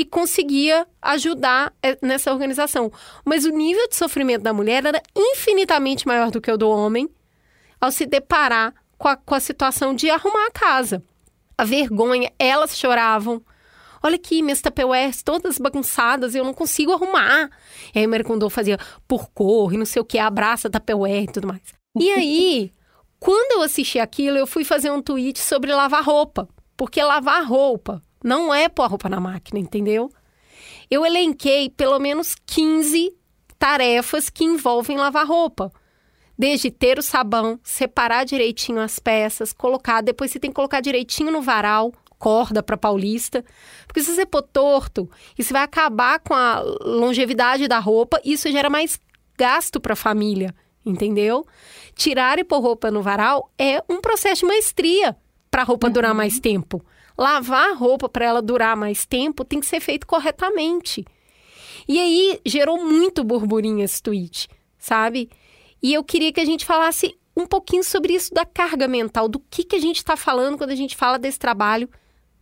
[0.00, 2.90] e conseguia ajudar eh, nessa organização.
[3.22, 7.06] Mas o nível de sofrimento da mulher era infinitamente maior do que o do homem
[7.78, 11.02] ao se deparar com a, com a situação de arrumar a casa.
[11.56, 13.42] A vergonha, elas choravam.
[14.02, 17.50] Olha aqui, minhas tapeués todas bagunçadas, eu não consigo arrumar.
[17.94, 21.26] E aí o Maricondo fazia por cor e não sei o que, abraça tapeué e
[21.26, 21.60] tudo mais.
[21.94, 22.72] E aí,
[23.18, 26.48] quando eu assisti aquilo, eu fui fazer um tweet sobre lavar roupa.
[26.74, 30.10] Porque lavar roupa não é pôr a roupa na máquina, entendeu?
[30.90, 33.14] Eu elenquei pelo menos 15
[33.58, 35.72] tarefas que envolvem lavar roupa.
[36.38, 41.30] Desde ter o sabão, separar direitinho as peças, colocar, depois você tem que colocar direitinho
[41.30, 43.44] no varal, corda para paulista.
[43.86, 48.70] Porque se você pôr torto, isso vai acabar com a longevidade da roupa, isso gera
[48.70, 48.98] mais
[49.36, 50.54] gasto para a família,
[50.84, 51.46] entendeu?
[51.94, 55.16] Tirar e pôr roupa no varal é um processo de maestria
[55.50, 55.92] para a roupa uhum.
[55.92, 56.84] durar mais tempo.
[57.20, 61.04] Lavar a roupa para ela durar mais tempo tem que ser feito corretamente.
[61.86, 65.28] E aí gerou muito burburinho esse tweet, sabe?
[65.82, 69.38] E eu queria que a gente falasse um pouquinho sobre isso da carga mental, do
[69.38, 71.90] que, que a gente está falando quando a gente fala desse trabalho,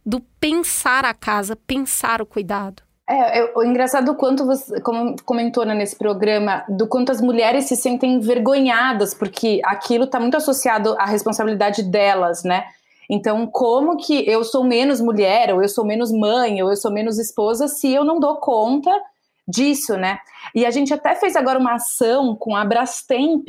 [0.07, 2.81] do pensar a casa, pensar o cuidado.
[3.11, 7.65] É, é, o engraçado quanto você como comentou né, nesse programa, do quanto as mulheres
[7.65, 12.67] se sentem envergonhadas, porque aquilo está muito associado à responsabilidade delas, né?
[13.09, 16.93] Então, como que eu sou menos mulher, ou eu sou menos mãe, ou eu sou
[16.93, 18.91] menos esposa, se eu não dou conta
[19.47, 20.19] disso, né?
[20.55, 23.49] E a gente até fez agora uma ação com a Brastemp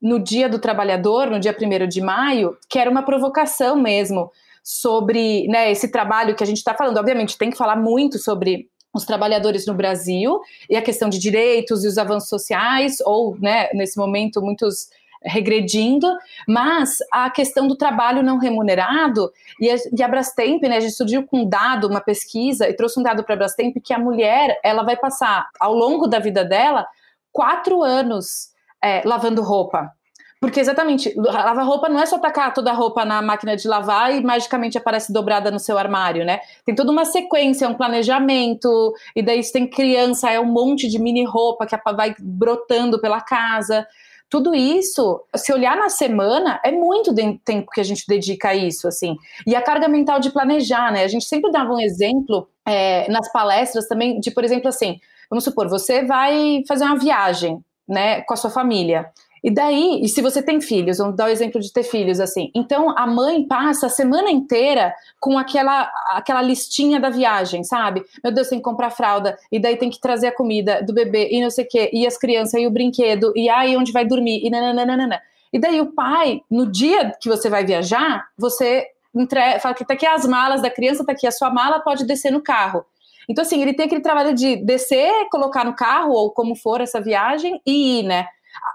[0.00, 4.30] no Dia do Trabalhador, no dia 1 de maio, que era uma provocação mesmo
[4.62, 6.98] sobre né, esse trabalho que a gente está falando.
[6.98, 11.84] Obviamente, tem que falar muito sobre os trabalhadores no Brasil e a questão de direitos
[11.84, 14.88] e os avanços sociais, ou, né, nesse momento, muitos
[15.22, 16.08] regredindo,
[16.46, 20.94] mas a questão do trabalho não remunerado, e a, e a Brastemp, né, a gente
[20.94, 23.98] surgiu com um dado, uma pesquisa, e trouxe um dado para a Brastemp, que a
[23.98, 26.86] mulher, ela vai passar, ao longo da vida dela,
[27.32, 28.50] quatro anos
[28.82, 29.92] é, lavando roupa.
[30.40, 34.14] Porque exatamente, lavar roupa não é só tacar toda a roupa na máquina de lavar
[34.14, 36.38] e magicamente aparece dobrada no seu armário, né?
[36.64, 41.24] Tem toda uma sequência, um planejamento, e daí tem criança, é um monte de mini
[41.24, 43.84] roupa que vai brotando pela casa.
[44.30, 47.14] Tudo isso, se olhar na semana, é muito
[47.44, 49.16] tempo que a gente dedica a isso, assim.
[49.46, 51.04] E a carga mental de planejar, né?
[51.04, 55.44] A gente sempre dava um exemplo é, nas palestras também, de, por exemplo, assim, vamos
[55.44, 59.10] supor, você vai fazer uma viagem, né, com a sua família.
[59.42, 62.50] E daí, e se você tem filhos, vamos dar o exemplo de ter filhos assim.
[62.54, 68.04] Então a mãe passa a semana inteira com aquela aquela listinha da viagem, sabe?
[68.22, 71.28] Meu Deus, tem que comprar fralda, e daí tem que trazer a comida do bebê,
[71.30, 74.04] e não sei o quê, e as crianças, e o brinquedo, e aí onde vai
[74.04, 75.20] dormir, e nananana.
[75.52, 79.58] E daí o pai, no dia que você vai viajar, você entre...
[79.60, 82.30] fala que tá aqui as malas da criança, tá aqui a sua mala, pode descer
[82.30, 82.84] no carro.
[83.28, 87.00] Então, assim, ele tem aquele trabalho de descer, colocar no carro, ou como for essa
[87.00, 88.26] viagem, e ir, né?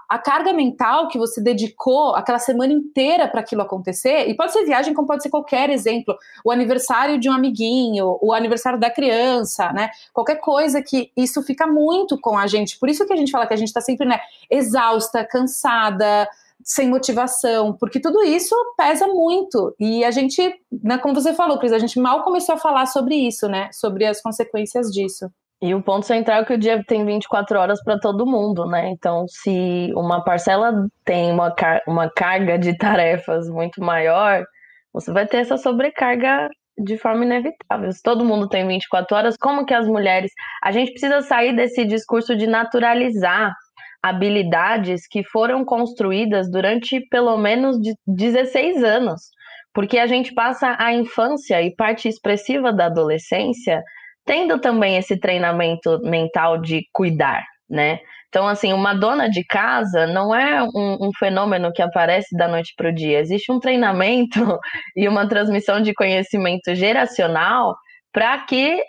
[0.08, 4.64] A carga mental que você dedicou aquela semana inteira para aquilo acontecer, e pode ser
[4.64, 9.72] viagem, como pode ser qualquer exemplo, o aniversário de um amiguinho, o aniversário da criança,
[9.72, 9.90] né?
[10.12, 12.78] Qualquer coisa que isso fica muito com a gente.
[12.78, 14.18] Por isso que a gente fala que a gente está sempre, né,
[14.50, 16.28] exausta, cansada,
[16.62, 19.74] sem motivação, porque tudo isso pesa muito.
[19.78, 23.14] E a gente, né, como você falou, Cris, a gente mal começou a falar sobre
[23.14, 23.68] isso, né?
[23.72, 25.30] Sobre as consequências disso.
[25.64, 28.90] E o ponto central é que o dia tem 24 horas para todo mundo, né?
[28.90, 34.44] Então, se uma parcela tem uma, car uma carga de tarefas muito maior,
[34.92, 37.90] você vai ter essa sobrecarga de forma inevitável.
[37.90, 40.30] Se todo mundo tem 24 horas, como que as mulheres.
[40.62, 43.54] A gente precisa sair desse discurso de naturalizar
[44.02, 49.30] habilidades que foram construídas durante pelo menos 16 anos,
[49.72, 53.82] porque a gente passa a infância e parte expressiva da adolescência
[54.24, 58.00] tendo também esse treinamento mental de cuidar, né?
[58.28, 62.74] Então, assim, uma dona de casa não é um, um fenômeno que aparece da noite
[62.76, 63.20] para o dia.
[63.20, 64.58] Existe um treinamento
[64.96, 67.76] e uma transmissão de conhecimento geracional
[68.14, 68.80] para que,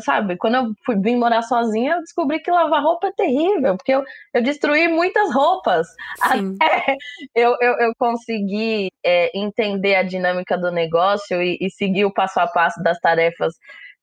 [0.00, 3.92] sabe, quando eu fui vim morar sozinha, eu descobri que lavar roupa é terrível, porque
[3.92, 5.86] eu, eu destruí muitas roupas
[6.32, 6.56] Sim.
[6.62, 6.96] até
[7.36, 12.40] eu, eu, eu consegui é, entender a dinâmica do negócio e, e seguir o passo
[12.40, 13.54] a passo das tarefas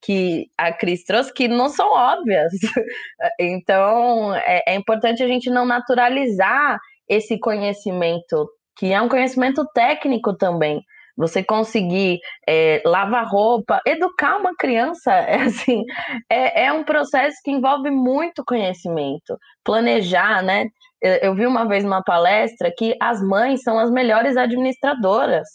[0.02, 2.52] que a Cris trouxe que não são óbvias.
[3.40, 10.36] Então, é, é, importante a gente não naturalizar esse conhecimento, que é um conhecimento técnico
[10.36, 10.82] também.
[11.18, 15.84] Você conseguir é, lavar roupa, educar uma criança, é, assim,
[16.30, 19.38] é, é um processo que envolve muito conhecimento.
[19.64, 20.66] Planejar, né?
[21.02, 25.48] Eu, eu vi uma vez uma palestra que as mães são as melhores administradoras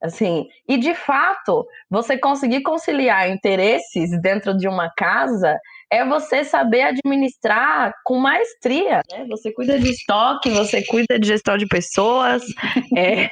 [0.00, 5.58] Assim, e de fato, você conseguir conciliar interesses dentro de uma casa
[5.90, 9.26] é você saber administrar com maestria, né?
[9.30, 12.42] Você cuida de estoque, você cuida de gestão de pessoas,
[12.96, 13.24] é,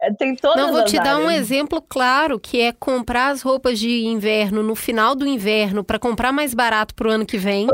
[0.00, 1.16] é, tem todas Não, vou te áreas.
[1.16, 5.82] dar um exemplo claro, que é comprar as roupas de inverno no final do inverno
[5.82, 7.66] para comprar mais barato para o ano que vem.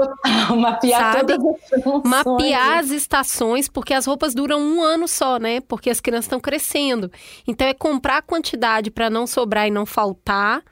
[0.56, 1.36] Mapear Sabe?
[1.36, 2.02] todas as.
[2.04, 5.60] Mapear as estações, porque as roupas duram um ano só, né?
[5.60, 7.10] Porque as crianças estão crescendo.
[7.46, 10.62] Então é comprar a quantidade para não sobrar e não faltar.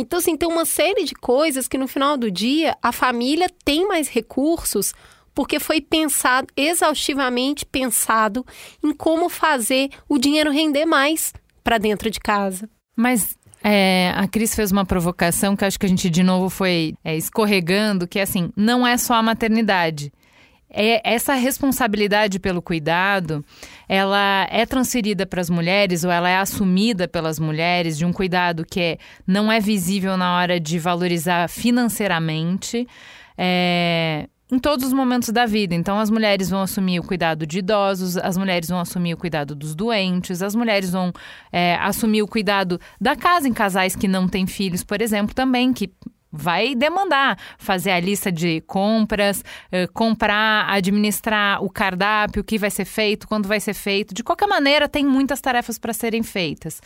[0.00, 3.88] Então, assim, tem uma série de coisas que no final do dia a família tem
[3.88, 4.94] mais recursos
[5.34, 8.46] porque foi pensado, exaustivamente pensado
[8.82, 11.32] em como fazer o dinheiro render mais
[11.64, 12.70] para dentro de casa.
[12.96, 16.94] Mas é, a Cris fez uma provocação que acho que a gente de novo foi
[17.04, 20.12] é, escorregando, que é assim, não é só a maternidade.
[20.70, 23.44] É, essa responsabilidade pelo cuidado,
[23.88, 28.64] ela é transferida para as mulheres ou ela é assumida pelas mulheres de um cuidado
[28.64, 32.86] que é, não é visível na hora de valorizar financeiramente.
[33.36, 35.74] É, em todos os momentos da vida.
[35.74, 39.54] Então, as mulheres vão assumir o cuidado de idosos, as mulheres vão assumir o cuidado
[39.54, 41.12] dos doentes, as mulheres vão
[41.52, 45.72] é, assumir o cuidado da casa em casais que não têm filhos, por exemplo, também,
[45.72, 45.92] que
[46.30, 52.70] vai demandar fazer a lista de compras, eh, comprar, administrar o cardápio, o que vai
[52.70, 54.14] ser feito, quando vai ser feito.
[54.14, 56.80] De qualquer maneira, tem muitas tarefas para serem feitas.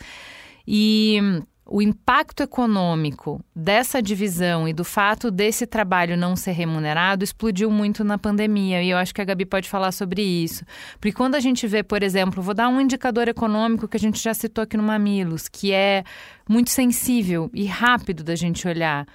[0.67, 1.19] E
[1.65, 8.03] o impacto econômico dessa divisão e do fato desse trabalho não ser remunerado explodiu muito
[8.03, 8.83] na pandemia.
[8.83, 10.65] E eu acho que a Gabi pode falar sobre isso.
[10.99, 14.21] Porque quando a gente vê, por exemplo, vou dar um indicador econômico que a gente
[14.21, 16.03] já citou aqui no Mamilos, que é
[16.49, 19.07] muito sensível e rápido da gente olhar.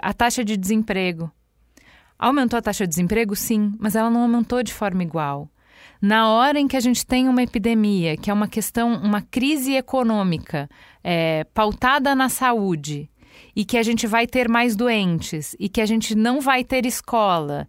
[0.00, 1.30] A taxa de desemprego.
[2.18, 3.36] Aumentou a taxa de desemprego?
[3.36, 5.50] Sim, mas ela não aumentou de forma igual.
[6.06, 9.72] Na hora em que a gente tem uma epidemia, que é uma questão, uma crise
[9.72, 10.68] econômica
[11.02, 13.08] é, pautada na saúde,
[13.56, 16.84] e que a gente vai ter mais doentes, e que a gente não vai ter
[16.84, 17.66] escola,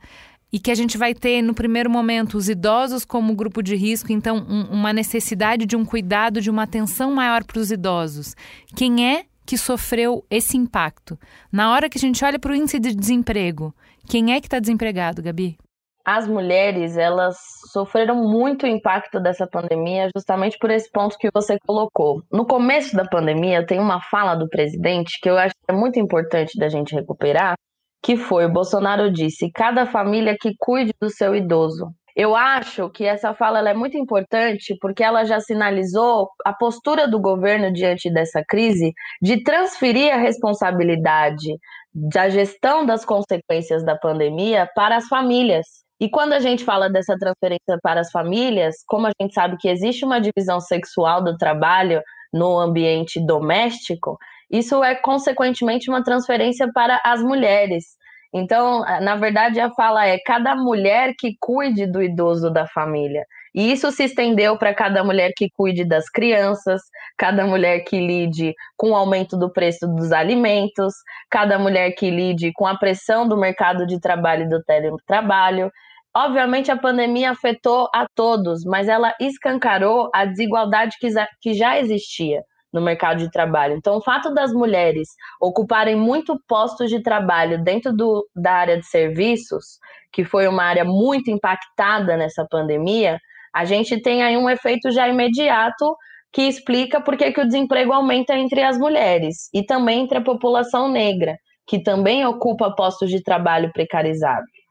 [0.51, 4.11] e que a gente vai ter, no primeiro momento, os idosos como grupo de risco,
[4.11, 8.35] então, um, uma necessidade de um cuidado, de uma atenção maior para os idosos.
[8.75, 11.17] Quem é que sofreu esse impacto?
[11.49, 13.73] Na hora que a gente olha para o índice de desemprego,
[14.09, 15.57] quem é que está desempregado, Gabi?
[16.05, 17.35] As mulheres, elas
[17.71, 22.21] sofreram muito o impacto dessa pandemia justamente por esse ponto que você colocou.
[22.31, 25.99] No começo da pandemia, tem uma fala do presidente que eu acho que é muito
[25.99, 27.55] importante da gente recuperar,
[28.03, 31.87] que foi o Bolsonaro disse: "Cada família que cuide do seu idoso".
[32.15, 37.19] Eu acho que essa fala é muito importante porque ela já sinalizou a postura do
[37.19, 41.57] governo diante dessa crise de transferir a responsabilidade
[41.93, 45.84] da gestão das consequências da pandemia para as famílias.
[45.99, 49.69] E quando a gente fala dessa transferência para as famílias, como a gente sabe que
[49.69, 52.01] existe uma divisão sexual do trabalho
[52.33, 54.17] no ambiente doméstico,
[54.51, 57.95] isso é consequentemente uma transferência para as mulheres.
[58.33, 63.25] Então, na verdade, a fala é cada mulher que cuide do idoso da família.
[63.55, 66.81] E isso se estendeu para cada mulher que cuide das crianças,
[67.17, 70.93] cada mulher que lide com o aumento do preço dos alimentos,
[71.29, 75.71] cada mulher que lide com a pressão do mercado de trabalho e do teletrabalho.
[76.15, 80.95] Obviamente, a pandemia afetou a todos, mas ela escancarou a desigualdade
[81.41, 83.75] que já existia no mercado de trabalho.
[83.75, 85.09] Então, o fato das mulheres
[85.41, 89.77] ocuparem muito postos de trabalho dentro do, da área de serviços,
[90.11, 93.19] que foi uma área muito impactada nessa pandemia,
[93.53, 95.95] a gente tem aí um efeito já imediato
[96.31, 100.23] que explica por que, que o desemprego aumenta entre as mulheres e também entre a
[100.23, 104.64] população negra, que também ocupa postos de trabalho precarizados.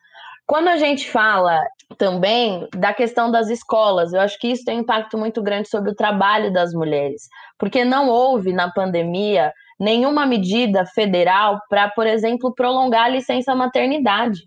[0.47, 1.61] Quando a gente fala
[1.95, 4.13] também da questão das escolas.
[4.13, 7.29] Eu acho que isso tem um impacto muito grande sobre o trabalho das mulheres,
[7.59, 14.41] porque não houve na pandemia nenhuma medida federal para, por exemplo, prolongar a licença maternidade.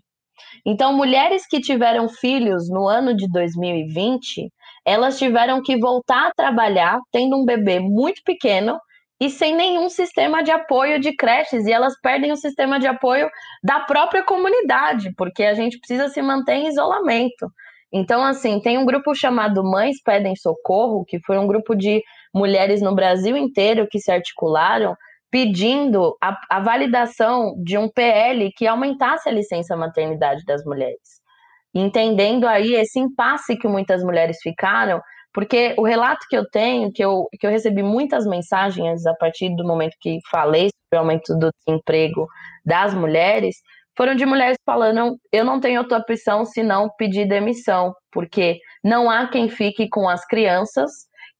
[0.64, 4.50] Então, mulheres que tiveram filhos no ano de 2020,
[4.86, 8.78] elas tiveram que voltar a trabalhar tendo um bebê muito pequeno
[9.20, 13.28] e sem nenhum sistema de apoio de creches, e elas perdem o sistema de apoio
[13.62, 17.50] da própria comunidade, porque a gente precisa se manter em isolamento.
[17.92, 22.02] Então, assim, tem um grupo chamado Mães Pedem Socorro, que foi um grupo de
[22.34, 24.94] mulheres no Brasil inteiro que se articularam
[25.30, 31.18] pedindo a, a validação de um PL que aumentasse a licença maternidade das mulheres.
[31.74, 35.00] Entendendo aí esse impasse que muitas mulheres ficaram
[35.32, 39.54] porque o relato que eu tenho, que eu, que eu recebi muitas mensagens a partir
[39.54, 42.26] do momento que falei sobre o aumento do desemprego
[42.64, 43.56] das mulheres,
[43.96, 49.26] foram de mulheres falando: eu não tenho outra opção senão pedir demissão, porque não há
[49.26, 50.90] quem fique com as crianças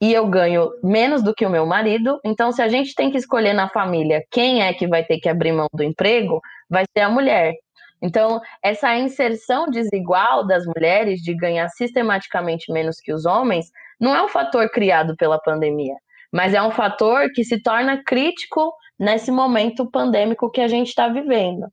[0.01, 2.21] e eu ganho menos do que o meu marido.
[2.25, 5.29] Então, se a gente tem que escolher na família quem é que vai ter que
[5.29, 7.55] abrir mão do emprego, vai ser a mulher.
[8.01, 13.67] Então, essa inserção desigual das mulheres de ganhar sistematicamente menos que os homens
[14.01, 15.95] não é um fator criado pela pandemia,
[16.33, 21.09] mas é um fator que se torna crítico nesse momento pandêmico que a gente está
[21.09, 21.67] vivendo.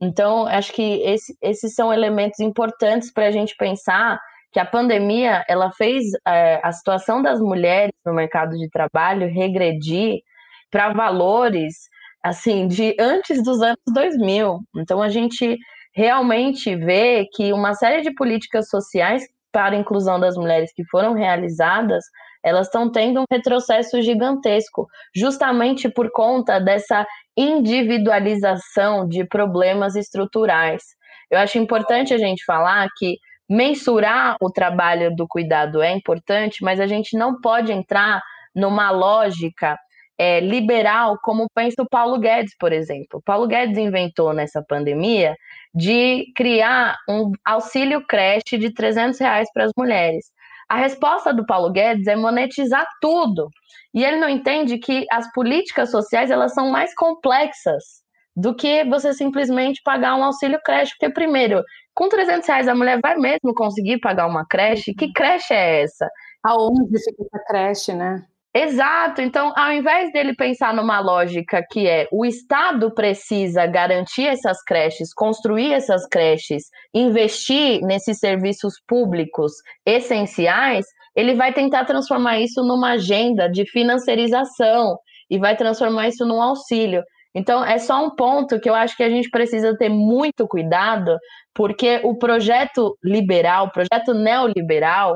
[0.00, 4.18] Então, acho que esse, esses são elementos importantes para a gente pensar
[4.52, 10.20] que a pandemia ela fez é, a situação das mulheres no mercado de trabalho regredir
[10.70, 11.88] para valores
[12.26, 14.58] assim de antes dos anos 2000.
[14.76, 15.56] Então a gente
[15.94, 19.22] realmente vê que uma série de políticas sociais
[19.52, 22.04] para a inclusão das mulheres que foram realizadas,
[22.42, 27.06] elas estão tendo um retrocesso gigantesco, justamente por conta dessa
[27.36, 30.82] individualização de problemas estruturais.
[31.30, 33.16] Eu acho importante a gente falar que
[33.48, 38.20] mensurar o trabalho do cuidado é importante, mas a gente não pode entrar
[38.54, 39.78] numa lógica
[40.18, 43.22] é, liberal, como pensa o Paulo Guedes, por exemplo.
[43.24, 45.36] Paulo Guedes inventou nessa pandemia
[45.74, 50.26] de criar um auxílio creche de 300 reais para as mulheres.
[50.68, 53.48] A resposta do Paulo Guedes é monetizar tudo.
[53.94, 58.02] E ele não entende que as políticas sociais elas são mais complexas
[58.34, 60.92] do que você simplesmente pagar um auxílio creche.
[60.98, 61.62] Porque, primeiro,
[61.94, 64.94] com 300 reais a mulher vai mesmo conseguir pagar uma creche?
[64.94, 66.08] Que creche é essa?
[66.44, 68.22] Aonde fica essa creche, né?
[68.58, 69.20] Exato.
[69.20, 75.12] Então, ao invés dele pensar numa lógica que é o Estado precisa garantir essas creches,
[75.12, 76.62] construir essas creches,
[76.94, 79.52] investir nesses serviços públicos
[79.84, 84.96] essenciais, ele vai tentar transformar isso numa agenda de financiarização
[85.28, 87.02] e vai transformar isso num auxílio.
[87.34, 91.18] Então, é só um ponto que eu acho que a gente precisa ter muito cuidado,
[91.54, 95.14] porque o projeto liberal, o projeto neoliberal,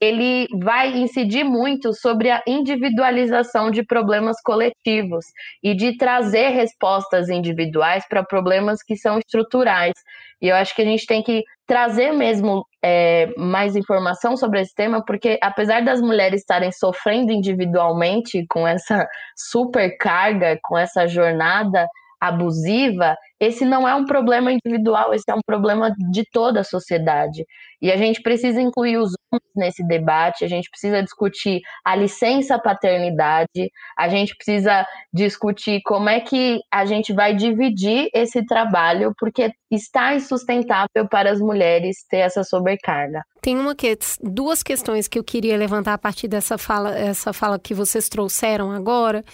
[0.00, 5.24] ele vai incidir muito sobre a individualização de problemas coletivos
[5.62, 9.94] e de trazer respostas individuais para problemas que são estruturais.
[10.40, 14.74] E eu acho que a gente tem que trazer mesmo é, mais informação sobre esse
[14.74, 21.86] tema, porque apesar das mulheres estarem sofrendo individualmente com essa supercarga, com essa jornada
[22.20, 27.46] abusiva, esse não é um problema individual, esse é um problema de toda a sociedade.
[27.80, 32.58] E a gente precisa incluir os homens nesse debate, a gente precisa discutir a licença
[32.58, 39.50] paternidade, a gente precisa discutir como é que a gente vai dividir esse trabalho, porque
[39.70, 43.22] está insustentável para as mulheres ter essa sobrecarga.
[43.40, 47.58] Tem uma que, duas questões que eu queria levantar a partir dessa fala, essa fala
[47.58, 49.24] que vocês trouxeram agora,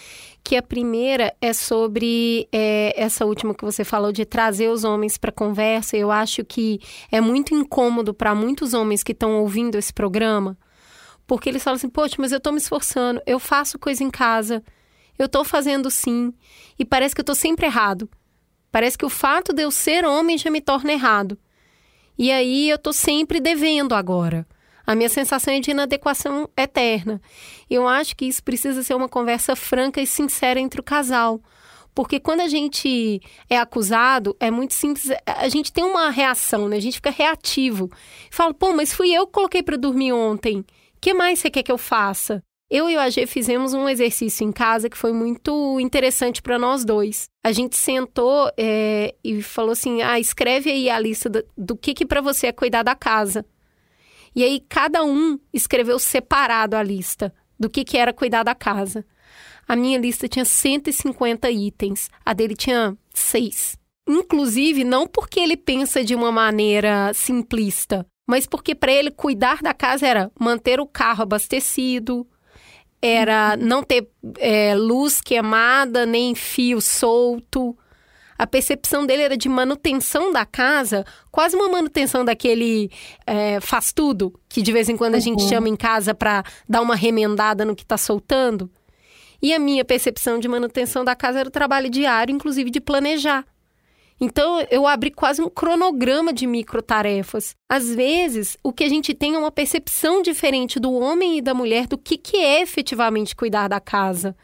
[0.43, 5.17] que a primeira é sobre é, essa última que você falou de trazer os homens
[5.17, 5.97] para conversa.
[5.97, 6.79] Eu acho que
[7.11, 10.57] é muito incômodo para muitos homens que estão ouvindo esse programa,
[11.25, 14.63] porque eles falam assim: Poxa, mas eu estou me esforçando, eu faço coisa em casa,
[15.17, 16.33] eu estou fazendo sim,
[16.77, 18.09] e parece que eu estou sempre errado.
[18.71, 21.37] Parece que o fato de eu ser homem já me torna errado.
[22.17, 24.45] E aí eu estou sempre devendo agora.
[24.85, 27.21] A minha sensação é de inadequação eterna.
[27.69, 31.41] Eu acho que isso precisa ser uma conversa franca e sincera entre o casal.
[31.97, 33.19] Porque quando a gente
[33.49, 36.77] é acusado, é muito simples, a gente tem uma reação, né?
[36.77, 37.89] A gente fica reativo.
[38.29, 40.59] Fala, pô, mas fui eu que coloquei para dormir ontem.
[40.59, 40.65] O
[41.01, 42.39] que mais você quer que eu faça?
[42.69, 46.85] Eu e o AG fizemos um exercício em casa que foi muito interessante para nós
[46.85, 47.29] dois.
[47.43, 51.95] A gente sentou é, e falou assim: ah, escreve aí a lista do, do que,
[51.95, 53.43] que para você é cuidar da casa.
[54.35, 59.03] E aí cada um escreveu separado a lista do que, que era cuidar da casa.
[59.67, 63.77] A minha lista tinha 150 itens, a dele tinha seis.
[64.07, 69.73] Inclusive, não porque ele pensa de uma maneira simplista, mas porque para ele cuidar da
[69.73, 72.25] casa era manter o carro abastecido,
[73.01, 74.09] era não ter
[74.39, 77.77] é, luz queimada, nem fio solto.
[78.37, 82.91] A percepção dele era de manutenção da casa, quase uma manutenção daquele
[83.25, 85.49] é, faz tudo, que de vez em quando a gente uhum.
[85.49, 88.69] chama em casa para dar uma remendada no que está soltando.
[89.41, 93.45] E a minha percepção de manutenção da casa era o trabalho diário, inclusive de planejar.
[94.19, 97.55] Então, eu abri quase um cronograma de microtarefas.
[97.69, 101.53] Às vezes, o que a gente tem é uma percepção diferente do homem e da
[101.53, 104.35] mulher do que, que é efetivamente cuidar da casa.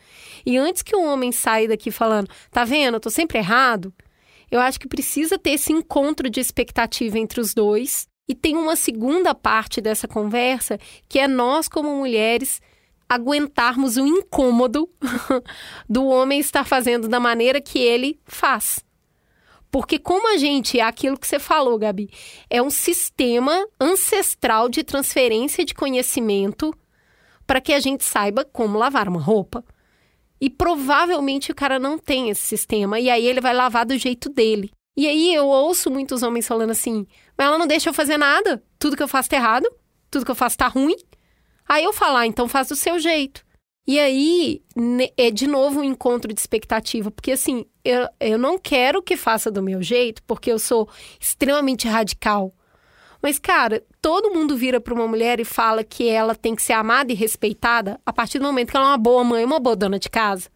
[0.45, 3.91] E antes que o homem saia daqui falando, tá vendo, eu tô sempre errado,
[4.51, 8.07] eu acho que precisa ter esse encontro de expectativa entre os dois.
[8.29, 10.79] E tem uma segunda parte dessa conversa,
[11.09, 12.61] que é nós, como mulheres,
[13.07, 14.89] aguentarmos o incômodo
[15.89, 18.83] do homem estar fazendo da maneira que ele faz.
[19.71, 22.09] Porque como a gente, é aquilo que você falou, Gabi,
[22.49, 26.71] é um sistema ancestral de transferência de conhecimento
[27.47, 29.63] para que a gente saiba como lavar uma roupa.
[30.39, 34.29] E provavelmente o cara não tem esse sistema, e aí ele vai lavar do jeito
[34.29, 34.71] dele.
[34.95, 38.63] E aí eu ouço muitos homens falando assim: mas ela não deixa eu fazer nada,
[38.77, 39.67] tudo que eu faço tá errado,
[40.11, 40.97] tudo que eu faço tá ruim.
[41.67, 43.43] Aí eu falo, ah, então faz do seu jeito.
[43.85, 44.61] E aí
[45.17, 49.51] é de novo um encontro de expectativa, porque assim, eu, eu não quero que faça
[49.51, 50.87] do meu jeito, porque eu sou
[51.19, 52.53] extremamente radical.
[53.21, 56.73] Mas, cara, todo mundo vira para uma mulher e fala que ela tem que ser
[56.73, 59.77] amada e respeitada a partir do momento que ela é uma boa mãe, uma boa
[59.77, 60.49] dona de casa.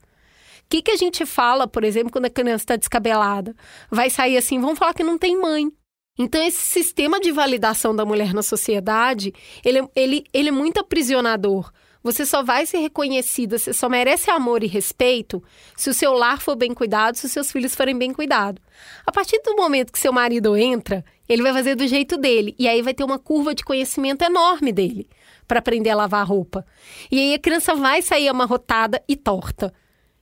[0.66, 3.56] O que, que a gente fala, por exemplo, quando a criança está descabelada?
[3.90, 5.72] Vai sair assim, vamos falar que não tem mãe.
[6.18, 11.72] Então, esse sistema de validação da mulher na sociedade, ele, ele, ele é muito aprisionador.
[12.04, 15.44] Você só vai ser reconhecida, você só merece amor e respeito
[15.76, 18.64] se o seu lar for bem cuidado, se os seus filhos forem bem cuidados.
[19.06, 22.56] A partir do momento que seu marido entra, ele vai fazer do jeito dele.
[22.58, 25.10] E aí vai ter uma curva de conhecimento enorme dele
[25.48, 26.66] para aprender a lavar a roupa.
[27.12, 29.74] E aí a criança vai sair amarrotada e torta,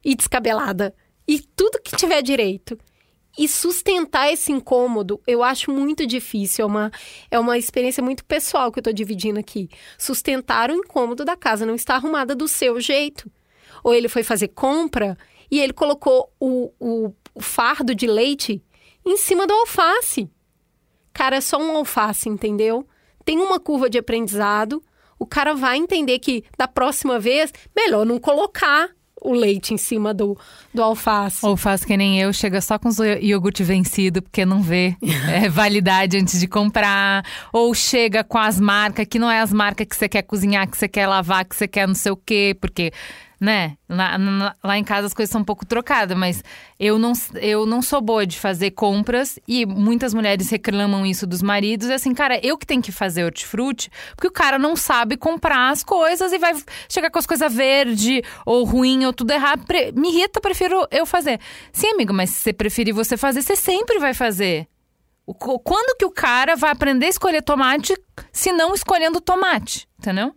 [0.03, 0.93] e descabelada,
[1.27, 2.77] e tudo que tiver direito.
[3.37, 6.63] E sustentar esse incômodo, eu acho muito difícil.
[6.63, 6.91] É uma,
[7.29, 9.69] é uma experiência muito pessoal que eu estou dividindo aqui.
[9.97, 13.29] Sustentar o incômodo da casa não está arrumada do seu jeito.
[13.83, 15.17] Ou ele foi fazer compra
[15.51, 18.63] e ele colocou o, o, o fardo de leite
[19.05, 20.29] em cima do alface.
[21.13, 22.87] Cara, é só um alface, entendeu?
[23.23, 24.83] Tem uma curva de aprendizado.
[25.19, 28.89] O cara vai entender que da próxima vez, melhor não colocar
[29.25, 30.37] o leite em cima do,
[30.73, 31.45] do alface.
[31.45, 32.89] Ou faz que nem eu, chega só com
[33.21, 34.95] iogurte vencido, porque não vê
[35.29, 37.25] é, validade antes de comprar.
[37.51, 40.77] Ou chega com as marcas, que não é as marcas que você quer cozinhar, que
[40.77, 42.91] você quer lavar, que você quer não sei o quê, porque
[43.39, 43.77] né?
[43.87, 46.43] Lá, lá, em casa as coisas são um pouco trocadas, mas
[46.79, 51.41] eu não, eu não sou boa de fazer compras e muitas mulheres reclamam isso dos
[51.41, 51.89] maridos.
[51.89, 55.69] É assim, cara, eu que tenho que fazer hortifruti, porque o cara não sabe comprar
[55.69, 56.53] as coisas e vai
[56.89, 59.65] chegar com as coisas verde ou ruim ou tudo errado.
[59.95, 61.39] Me irrita, prefiro eu fazer.
[61.71, 64.67] Sim, amigo, mas se você preferir você fazer, você sempre vai fazer.
[65.25, 67.95] Quando que o cara vai aprender a escolher tomate
[68.31, 70.35] se não escolhendo tomate, entendeu?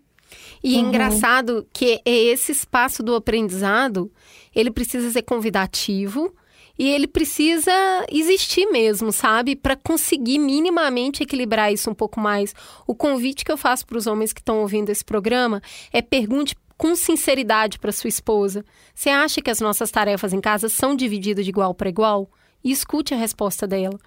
[0.63, 0.85] E é uhum.
[0.85, 4.11] é engraçado que esse espaço do aprendizado,
[4.55, 6.35] ele precisa ser convidativo
[6.79, 7.73] e ele precisa
[8.11, 9.57] existir mesmo, sabe?
[9.57, 12.55] Para conseguir minimamente equilibrar isso um pouco mais.
[12.87, 15.61] O convite que eu faço para os homens que estão ouvindo esse programa
[15.93, 20.69] é pergunte com sinceridade para sua esposa: Você acha que as nossas tarefas em casa
[20.69, 22.31] são divididas de igual para igual?
[22.63, 23.99] E escute a resposta dela.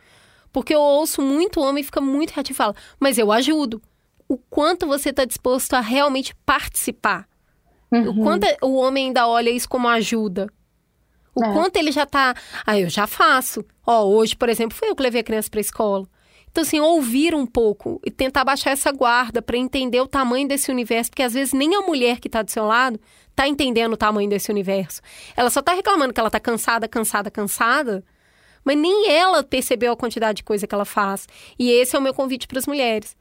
[0.52, 3.82] Porque eu ouço muito homem fica muito reativo e fala: Mas eu ajudo
[4.32, 7.28] o quanto você está disposto a realmente participar.
[7.92, 8.12] Uhum.
[8.12, 10.48] O quanto o homem ainda olha isso como ajuda.
[11.36, 11.52] O é.
[11.52, 12.34] quanto ele já está.
[12.66, 13.66] Ah, eu já faço.
[13.86, 16.08] Ó, hoje, por exemplo, foi eu que levei a criança para a escola.
[16.50, 20.72] Então, assim, ouvir um pouco e tentar baixar essa guarda para entender o tamanho desse
[20.72, 23.98] universo, porque às vezes nem a mulher que está do seu lado está entendendo o
[23.98, 25.02] tamanho desse universo.
[25.36, 28.02] Ela só está reclamando que ela está cansada, cansada, cansada,
[28.64, 31.28] mas nem ela percebeu a quantidade de coisa que ela faz.
[31.60, 33.14] E esse é o meu convite para as mulheres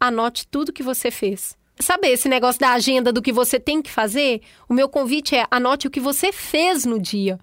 [0.00, 1.56] anote tudo que você fez.
[1.78, 4.40] Sabe esse negócio da agenda do que você tem que fazer?
[4.68, 7.38] O meu convite é anote o que você fez no dia.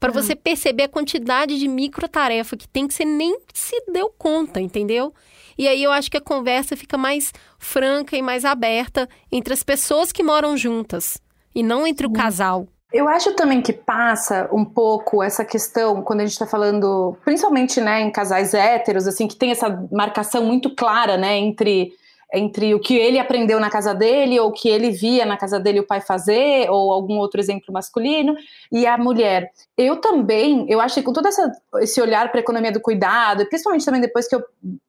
[0.00, 4.60] Para você perceber a quantidade de microtarefa que tem que você nem se deu conta,
[4.60, 5.12] entendeu?
[5.56, 9.64] E aí eu acho que a conversa fica mais franca e mais aberta entre as
[9.64, 11.20] pessoas que moram juntas
[11.52, 12.68] e não entre o casal.
[12.92, 17.80] Eu acho também que passa um pouco essa questão quando a gente está falando, principalmente,
[17.80, 21.92] né, em casais héteros, assim, que tem essa marcação muito clara, né, entre
[22.32, 25.58] entre o que ele aprendeu na casa dele ou o que ele via na casa
[25.58, 28.36] dele o pai fazer ou algum outro exemplo masculino
[28.70, 29.50] e a mulher.
[29.76, 33.46] Eu também, eu acho que com todo essa, esse olhar para a economia do cuidado,
[33.46, 34.44] principalmente também depois que eu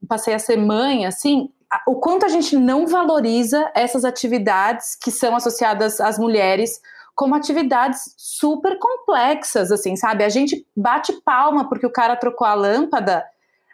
[0.08, 1.50] passei a ser mãe, assim,
[1.88, 6.82] o quanto a gente não valoriza essas atividades que são associadas às mulheres
[7.20, 10.24] como atividades super complexas, assim, sabe?
[10.24, 13.26] A gente bate palma porque o cara trocou a lâmpada,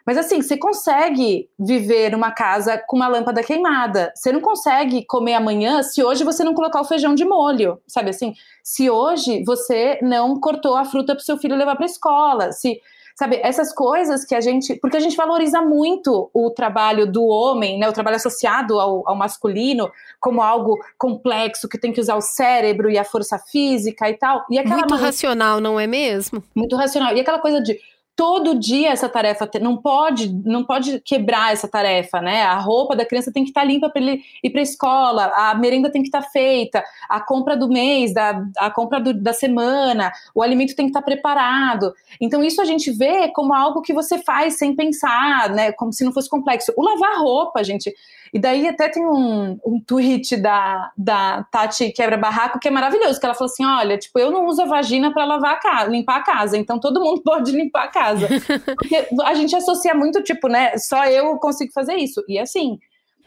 [0.04, 4.12] mas assim, você consegue viver numa casa com uma lâmpada queimada.
[4.16, 8.10] Você não consegue comer amanhã se hoje você não colocar o feijão de molho, sabe
[8.10, 8.34] assim?
[8.64, 12.80] Se hoje você não cortou a fruta para seu filho levar para escola, se
[13.16, 17.78] sabe, essas coisas que a gente, porque a gente valoriza muito o trabalho do homem,
[17.78, 19.90] né, o trabalho associado ao, ao masculino,
[20.20, 24.44] como algo complexo que tem que usar o cérebro e a força física e tal.
[24.50, 26.44] E aquela muito racional, não é mesmo?
[26.54, 27.16] Muito racional.
[27.16, 27.80] E aquela coisa de
[28.16, 32.42] todo dia essa tarefa não pode não pode quebrar essa tarefa, né?
[32.42, 35.32] A roupa da criança tem que estar tá limpa para ele ir para a escola,
[35.36, 39.12] a merenda tem que estar tá feita, a compra do mês, da, a compra do,
[39.12, 41.92] da semana, o alimento tem que estar tá preparado.
[42.18, 45.72] Então isso a gente vê como algo que você faz sem pensar, né?
[45.72, 46.72] Como se não fosse complexo.
[46.74, 47.94] O lavar roupa, gente,
[48.36, 53.18] e daí até tem um, um tweet da, da Tati Quebra Barraco que é maravilhoso,
[53.18, 55.90] que ela falou assim: olha, tipo, eu não uso a vagina para lavar a casa,
[55.90, 58.28] limpar a casa, então todo mundo pode limpar a casa.
[58.76, 60.76] Porque a gente associa muito, tipo, né?
[60.76, 62.22] Só eu consigo fazer isso.
[62.28, 62.78] E assim.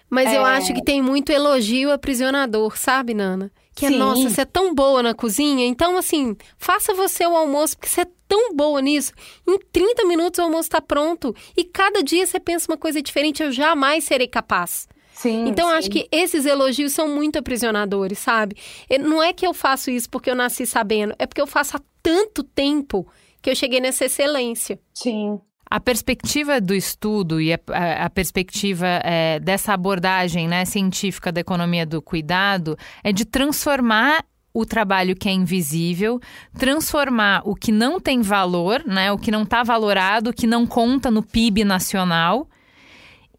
[0.07, 0.37] Mas é...
[0.37, 3.51] eu acho que tem muito elogio aprisionador, sabe, Nana?
[3.75, 3.97] Que é, Sim.
[3.97, 8.01] nossa, você é tão boa na cozinha, então assim, faça você o almoço, porque você
[8.01, 9.11] é tão boa nisso.
[9.47, 11.35] Em 30 minutos o almoço está pronto.
[11.57, 14.87] E cada dia você pensa uma coisa diferente, eu jamais serei capaz.
[15.19, 15.73] Sim, então, sim.
[15.75, 18.55] acho que esses elogios são muito aprisionadores, sabe?
[19.01, 21.81] Não é que eu faço isso porque eu nasci sabendo, é porque eu faço há
[22.01, 23.05] tanto tempo
[23.41, 24.79] que eu cheguei nessa excelência.
[24.93, 25.41] Sim.
[25.69, 31.41] A perspectiva do estudo e a, a, a perspectiva é, dessa abordagem né, científica da
[31.41, 36.21] economia do cuidado é de transformar o trabalho que é invisível,
[36.57, 40.65] transformar o que não tem valor, né, o que não está valorado, o que não
[40.65, 42.47] conta no PIB nacional,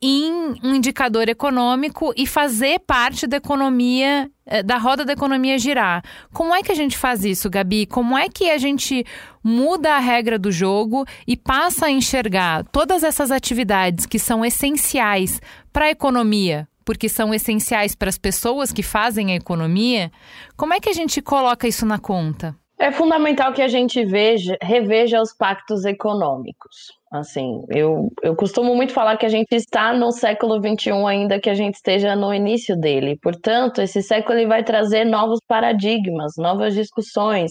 [0.02, 6.02] em um indicador econômico e fazer parte da economia, eh, da roda da economia girar.
[6.32, 7.84] Como é que a gente faz isso, Gabi?
[7.84, 9.04] Como é que a gente
[9.44, 15.40] muda a regra do jogo e passa a enxergar todas essas atividades que são essenciais
[15.70, 20.10] para a economia, porque são essenciais para as pessoas que fazem a economia?
[20.56, 22.56] Como é que a gente coloca isso na conta?
[22.78, 26.98] É fundamental que a gente veja, reveja os pactos econômicos.
[27.10, 31.50] Assim, eu, eu costumo muito falar que a gente está no século XXI ainda que
[31.50, 33.18] a gente esteja no início dele.
[33.20, 37.50] Portanto, esse século ele vai trazer novos paradigmas, novas discussões,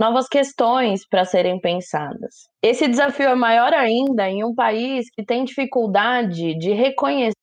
[0.00, 2.48] novas questões para serem pensadas.
[2.60, 7.38] Esse desafio é maior ainda em um país que tem dificuldade de reconhecer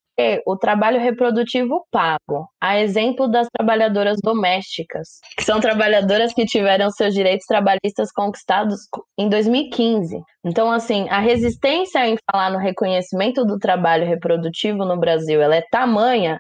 [0.46, 7.14] o trabalho reprodutivo pago, a exemplo das trabalhadoras domésticas, que são trabalhadoras que tiveram seus
[7.14, 8.80] direitos trabalhistas conquistados
[9.18, 10.22] em 2015.
[10.46, 15.64] Então, assim, a resistência em falar no reconhecimento do trabalho reprodutivo no Brasil, ela é
[15.70, 16.40] tamanha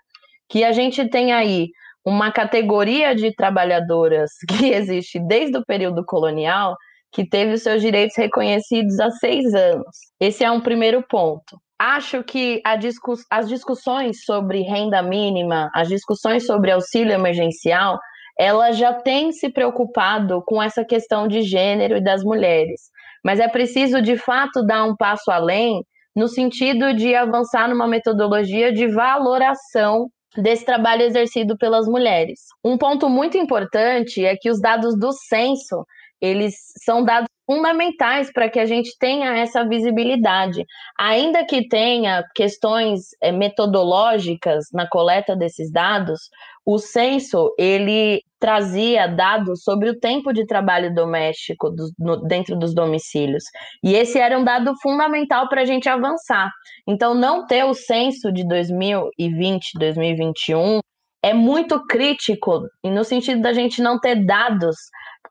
[0.49, 1.67] que a gente tem aí
[2.05, 6.75] uma categoria de trabalhadoras que existe desde o período colonial
[7.11, 9.95] que teve os seus direitos reconhecidos há seis anos.
[10.19, 16.45] Esse é um primeiro ponto acho que discuss as discussões sobre renda mínima, as discussões
[16.45, 17.99] sobre auxílio emergencial,
[18.37, 22.81] ela já tem se preocupado com essa questão de gênero e das mulheres.
[23.23, 25.83] Mas é preciso, de fato, dar um passo além
[26.15, 32.41] no sentido de avançar numa metodologia de valoração desse trabalho exercido pelas mulheres.
[32.63, 35.85] Um ponto muito importante é que os dados do censo,
[36.21, 40.65] eles são dados fundamentais para que a gente tenha essa visibilidade.
[40.99, 46.29] Ainda que tenha questões é, metodológicas na coleta desses dados,
[46.65, 52.73] o censo ele trazia dados sobre o tempo de trabalho doméstico do, no, dentro dos
[52.73, 53.43] domicílios.
[53.83, 56.51] E esse era um dado fundamental para a gente avançar.
[56.87, 60.79] Então, não ter o censo de 2020, 2021
[61.23, 64.75] é muito crítico, no sentido da gente não ter dados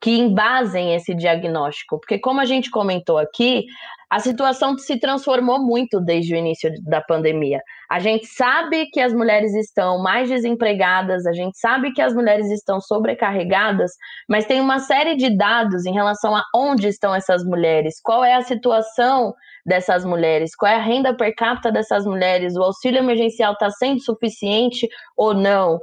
[0.04, 3.64] que embasem esse diagnóstico, porque como a gente comentou aqui,
[4.10, 7.58] a situação se transformou muito desde o início da pandemia.
[7.90, 12.50] A gente sabe que as mulheres estão mais desempregadas, a gente sabe que as mulheres
[12.50, 13.92] estão sobrecarregadas,
[14.28, 18.34] mas tem uma série de dados em relação a onde estão essas mulheres, qual é
[18.34, 19.32] a situação
[19.64, 24.02] dessas mulheres, qual é a renda per capita dessas mulheres, o auxílio emergencial está sendo
[24.02, 24.86] suficiente
[25.16, 25.80] ou não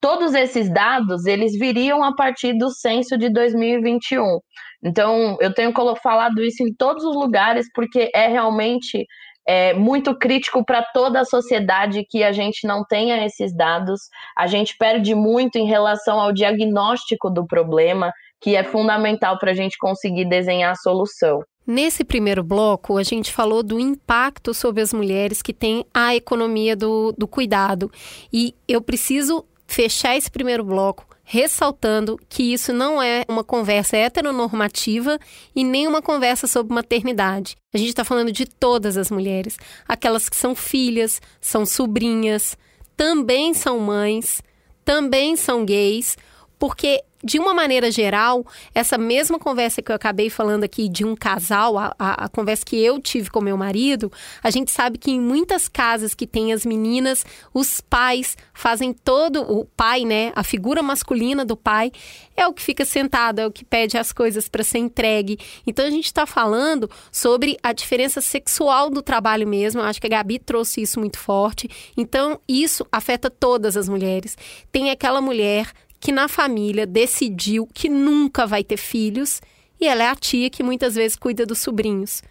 [0.00, 4.40] todos esses dados eles viriam a partir do censo de 2021.
[4.82, 5.72] Então, eu tenho
[6.02, 9.06] falado isso em todos os lugares porque é realmente
[9.46, 14.00] é, muito crítico para toda a sociedade que a gente não tenha esses dados.
[14.36, 19.54] A gente perde muito em relação ao diagnóstico do problema, que é fundamental para a
[19.54, 21.42] gente conseguir desenhar a solução.
[21.66, 26.74] Nesse primeiro bloco, a gente falou do impacto sobre as mulheres que tem a economia
[26.74, 27.90] do, do cuidado.
[28.32, 35.16] E eu preciso fechar esse primeiro bloco ressaltando que isso não é uma conversa heteronormativa
[35.54, 37.56] e nem uma conversa sobre maternidade.
[37.72, 39.56] A gente está falando de todas as mulheres,
[39.86, 42.58] aquelas que são filhas, são sobrinhas,
[42.96, 44.42] também são mães,
[44.84, 46.18] também são gays,
[46.58, 51.14] porque de uma maneira geral, essa mesma conversa que eu acabei falando aqui de um
[51.14, 54.10] casal, a, a, a, conversa que eu tive com meu marido,
[54.42, 59.42] a gente sabe que em muitas casas que tem as meninas, os pais fazem todo,
[59.42, 61.92] o pai, né, a figura masculina do pai
[62.34, 65.38] é o que fica sentado, é o que pede as coisas para ser entregue.
[65.66, 69.80] Então a gente está falando sobre a diferença sexual do trabalho mesmo.
[69.80, 71.68] Eu acho que a Gabi trouxe isso muito forte.
[71.96, 74.38] Então isso afeta todas as mulheres.
[74.72, 75.70] Tem aquela mulher
[76.00, 79.40] que na família decidiu que nunca vai ter filhos
[79.80, 82.22] e ela é a tia que muitas vezes cuida dos sobrinhos.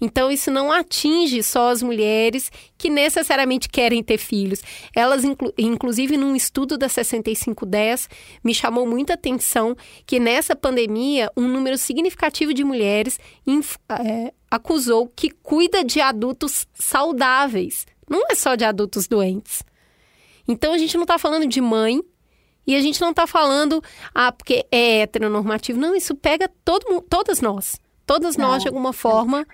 [0.00, 4.62] Então, isso não atinge só as mulheres que necessariamente querem ter filhos.
[4.94, 8.08] Elas, inclu inclusive, num estudo da 6510,
[8.44, 13.18] me chamou muita atenção que nessa pandemia, um número significativo de mulheres
[13.88, 17.84] é, acusou que cuida de adultos saudáveis.
[18.08, 19.64] Não é só de adultos doentes.
[20.46, 22.00] Então, a gente não está falando de mãe
[22.68, 23.82] e a gente não está falando,
[24.14, 25.80] ah, porque é heteronormativo.
[25.80, 27.80] Não, isso pega todo, todas nós.
[28.04, 28.58] Todas nós, não.
[28.58, 29.46] de alguma forma,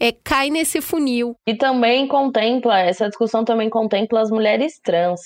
[0.00, 1.36] é, cai nesse funil.
[1.46, 5.20] E também contempla, essa discussão também contempla as mulheres trans.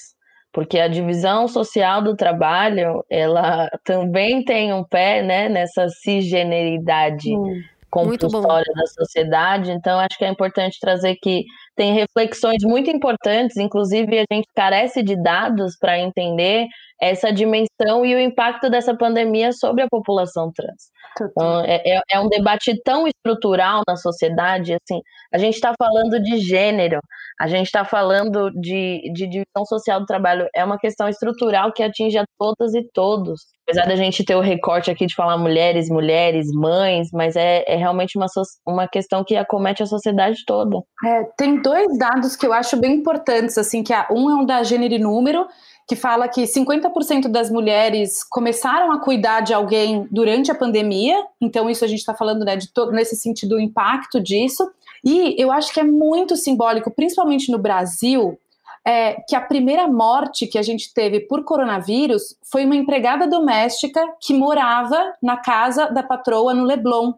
[0.53, 7.33] Porque a divisão social do trabalho, ela também tem um pé né, nessa cisgeneridade.
[7.33, 9.71] Hum compulsória da sociedade.
[9.71, 11.45] Então, acho que é importante trazer que
[11.75, 16.67] tem reflexões muito importantes, inclusive a gente carece de dados para entender
[17.01, 20.91] essa dimensão e o impacto dessa pandemia sobre a população trans.
[21.21, 25.01] Então, é, é, é um debate tão estrutural na sociedade, assim,
[25.33, 27.01] a gente está falando de gênero,
[27.41, 31.83] a gente está falando de, de divisão social do trabalho, é uma questão estrutural que
[31.83, 33.41] atinge a todas e todos.
[33.69, 37.77] Apesar da gente ter o recorte aqui de falar mulheres, mulheres, mães, mas é, é
[37.77, 38.27] realmente uma,
[38.65, 40.79] uma questão que acomete a sociedade toda.
[41.05, 44.63] É, tem dois dados que eu acho bem importantes, assim, que um é um da
[44.63, 45.47] gênero e número,
[45.87, 51.17] que fala que 50% das mulheres começaram a cuidar de alguém durante a pandemia.
[51.41, 54.69] Então, isso a gente está falando né, de todo, nesse sentido, o impacto disso.
[55.05, 58.37] E eu acho que é muito simbólico, principalmente no Brasil,
[58.85, 64.01] é, que a primeira morte que a gente teve por coronavírus foi uma empregada doméstica
[64.21, 67.13] que morava na casa da patroa no Leblon.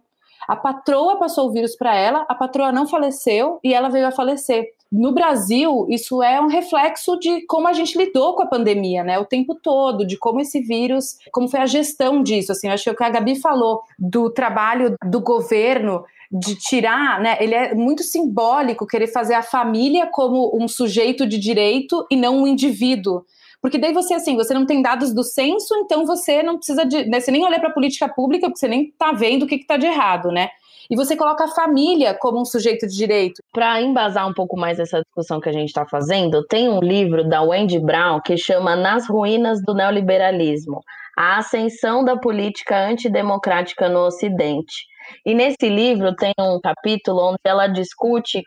[0.48, 4.10] A patroa passou o vírus para ela, a patroa não faleceu e ela veio a
[4.10, 4.64] falecer.
[4.90, 9.18] No Brasil, isso é um reflexo de como a gente lidou com a pandemia, né?
[9.18, 12.52] O tempo todo, de como esse vírus, como foi a gestão disso.
[12.52, 17.36] Assim, acho que o que a Gabi falou do trabalho do governo de tirar, né?
[17.40, 22.38] Ele é muito simbólico querer fazer a família como um sujeito de direito e não
[22.38, 23.24] um indivíduo.
[23.60, 27.04] Porque daí você, assim, você não tem dados do censo, então você não precisa de.
[27.06, 29.56] Né, você nem olha para a política pública, porque você nem está vendo o que
[29.56, 30.48] está de errado, né?
[30.90, 33.42] E você coloca a família como um sujeito de direito.
[33.52, 37.28] Para embasar um pouco mais essa discussão que a gente está fazendo, tem um livro
[37.28, 40.80] da Wendy Brown que chama Nas Ruínas do Neoliberalismo
[41.16, 44.86] A Ascensão da Política Antidemocrática no Ocidente.
[45.26, 48.42] E nesse livro tem um capítulo onde ela discute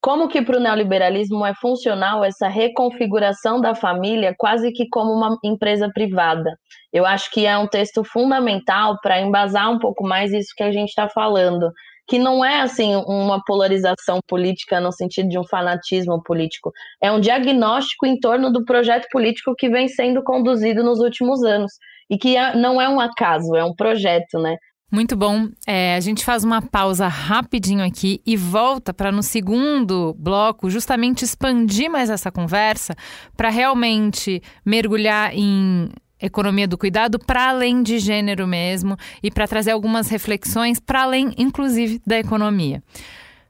[0.00, 5.36] como que para o neoliberalismo é funcional essa reconfiguração da família quase que como uma
[5.44, 6.56] empresa privada?
[6.90, 10.72] Eu acho que é um texto fundamental para embasar um pouco mais isso que a
[10.72, 11.70] gente está falando,
[12.08, 16.72] que não é assim uma polarização política no sentido de um fanatismo político,
[17.02, 21.72] é um diagnóstico em torno do projeto político que vem sendo conduzido nos últimos anos
[22.10, 24.56] e que é, não é um acaso, é um projeto, né?
[24.90, 25.48] Muito bom.
[25.66, 31.24] É, a gente faz uma pausa rapidinho aqui e volta para no segundo bloco justamente
[31.24, 32.96] expandir mais essa conversa
[33.36, 35.88] para realmente mergulhar em
[36.20, 41.32] economia do cuidado para além de gênero mesmo e para trazer algumas reflexões para além,
[41.38, 42.82] inclusive, da economia.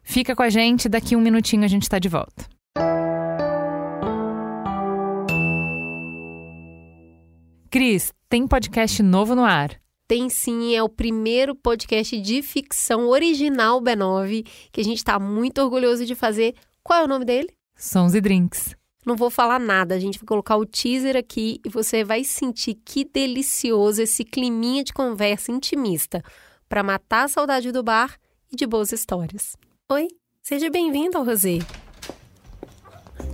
[0.03, 2.45] Fica com a gente, daqui um minutinho a gente está de volta.
[7.71, 9.81] Cris, tem podcast novo no ar.
[10.11, 15.63] Tem sim, é o primeiro podcast de ficção original B9 que a gente está muito
[15.63, 16.57] orgulhoso de fazer.
[16.83, 17.47] Qual é o nome dele?
[17.77, 18.75] Sons e Drinks.
[19.07, 22.75] Não vou falar nada, a gente vai colocar o teaser aqui e você vai sentir
[22.85, 26.25] que delicioso esse climinha de conversa intimista
[26.69, 28.19] para matar a saudade do bar
[28.53, 29.57] e de boas histórias.
[29.93, 30.09] Oi,
[30.43, 31.61] seja bem-vindo ao Rosé.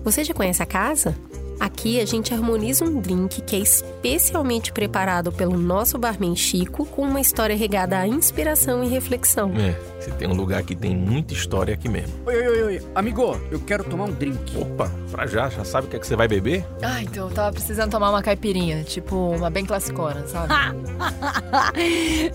[0.04, 1.16] Você já conhece a casa?
[1.58, 7.02] Aqui a gente harmoniza um drink que é especialmente preparado pelo nosso barman Chico com
[7.02, 9.52] uma história regada à inspiração e reflexão.
[9.56, 12.14] É, se tem um lugar que tem muita história aqui mesmo.
[12.26, 12.82] Oi, oi, oi, oi.
[12.94, 14.56] Amigo, eu quero tomar um drink.
[14.56, 16.64] Opa, pra já, já sabe o que é que você vai beber?
[16.80, 20.54] Ah, então eu tava precisando tomar uma caipirinha, tipo uma bem classicona, sabe?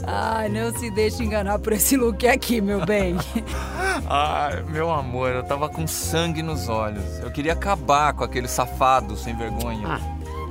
[0.06, 3.16] Ai, não se deixe enganar por esse look aqui, meu bem.
[4.06, 7.20] Ai, meu amor, eu tava com sangue nos olhos.
[7.20, 9.88] Eu queria acabar com aquele safado sem vergonha.
[9.88, 10.00] Ah,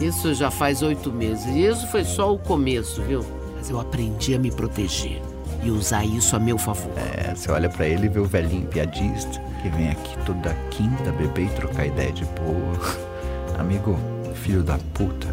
[0.00, 1.44] isso já faz oito meses.
[1.44, 3.22] E isso foi só o começo, viu?
[3.56, 5.20] Mas eu aprendi a me proteger
[5.62, 6.92] e usar isso a meu favor.
[6.96, 11.12] É, você olha para ele e vê o velhinho piadista que vem aqui toda quinta
[11.12, 12.98] beber e trocar ideia de boa.
[13.58, 13.98] Amigo,
[14.34, 15.28] filho da puta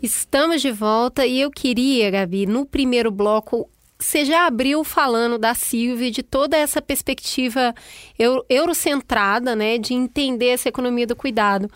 [0.02, 3.68] Estamos de volta e eu queria, Gabi, no primeiro bloco,
[3.98, 7.74] você já abriu falando da Silvia, de toda essa perspectiva
[8.48, 11.70] eurocentrada, né, de entender essa economia do cuidado.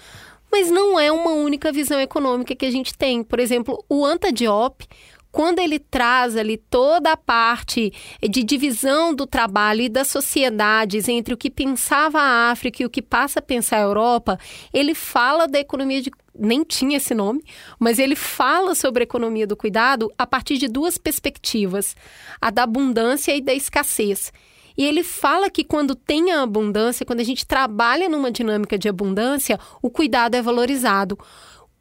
[0.52, 3.22] Mas não é uma única visão econômica que a gente tem.
[3.22, 4.84] Por exemplo, o Anta Diop,
[5.30, 11.32] quando ele traz ali toda a parte de divisão do trabalho e das sociedades entre
[11.32, 14.38] o que pensava a África e o que passa a pensar a Europa,
[14.74, 16.10] ele fala da economia de
[16.40, 17.42] nem tinha esse nome,
[17.78, 21.94] mas ele fala sobre a economia do cuidado a partir de duas perspectivas:
[22.40, 24.32] a da abundância e da escassez.
[24.76, 28.88] E ele fala que quando tem a abundância, quando a gente trabalha numa dinâmica de
[28.88, 31.18] abundância, o cuidado é valorizado.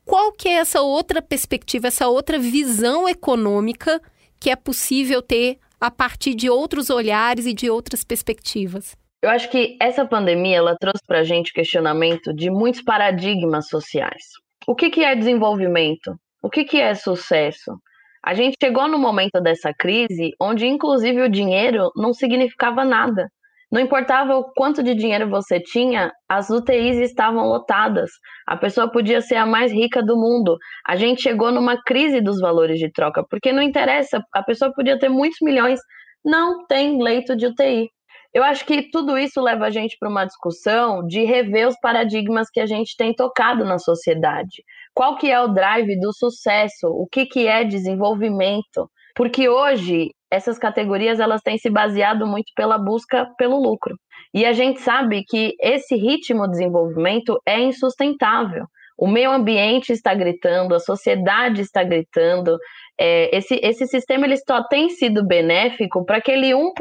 [0.03, 4.01] Qual que é essa outra perspectiva, essa outra visão econômica
[4.39, 8.97] que é possível ter a partir de outros olhares e de outras perspectivas?
[9.22, 14.24] Eu acho que essa pandemia ela trouxe para a gente questionamento de muitos paradigmas sociais.
[14.70, 16.15] O que, que é desenvolvimento?
[16.43, 17.76] O que, que é sucesso?
[18.24, 23.32] A gente chegou no momento dessa crise onde, inclusive, o dinheiro não significava nada.
[23.72, 28.11] Não importava o quanto de dinheiro você tinha, as UTIs estavam lotadas.
[28.45, 30.55] A pessoa podia ser a mais rica do mundo.
[30.86, 34.99] A gente chegou numa crise dos valores de troca, porque não interessa, a pessoa podia
[34.99, 35.80] ter muitos milhões,
[36.24, 37.89] não tem leito de UTI.
[38.34, 42.47] Eu acho que tudo isso leva a gente para uma discussão de rever os paradigmas
[42.49, 44.63] que a gente tem tocado na sociedade.
[44.93, 46.88] Qual que é o drive do sucesso?
[46.88, 48.89] O que, que é desenvolvimento?
[49.15, 53.95] Porque hoje essas categorias elas têm se baseado muito pela busca pelo lucro.
[54.32, 58.65] E a gente sabe que esse ritmo de desenvolvimento é insustentável.
[58.99, 62.57] O meio ambiente está gritando, a sociedade está gritando.
[62.99, 66.73] É, esse, esse sistema ele só tem sido benéfico para aquele 1%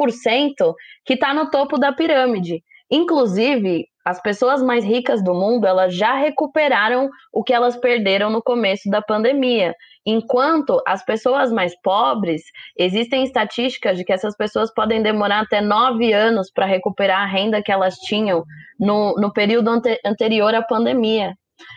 [1.06, 2.60] que está no topo da pirâmide.
[2.90, 8.42] Inclusive, as pessoas mais ricas do mundo elas já recuperaram o que elas perderam no
[8.42, 9.72] começo da pandemia.
[10.04, 12.42] Enquanto as pessoas mais pobres,
[12.76, 17.62] existem estatísticas de que essas pessoas podem demorar até nove anos para recuperar a renda
[17.62, 18.42] que elas tinham
[18.80, 21.32] no, no período ante, anterior à pandemia.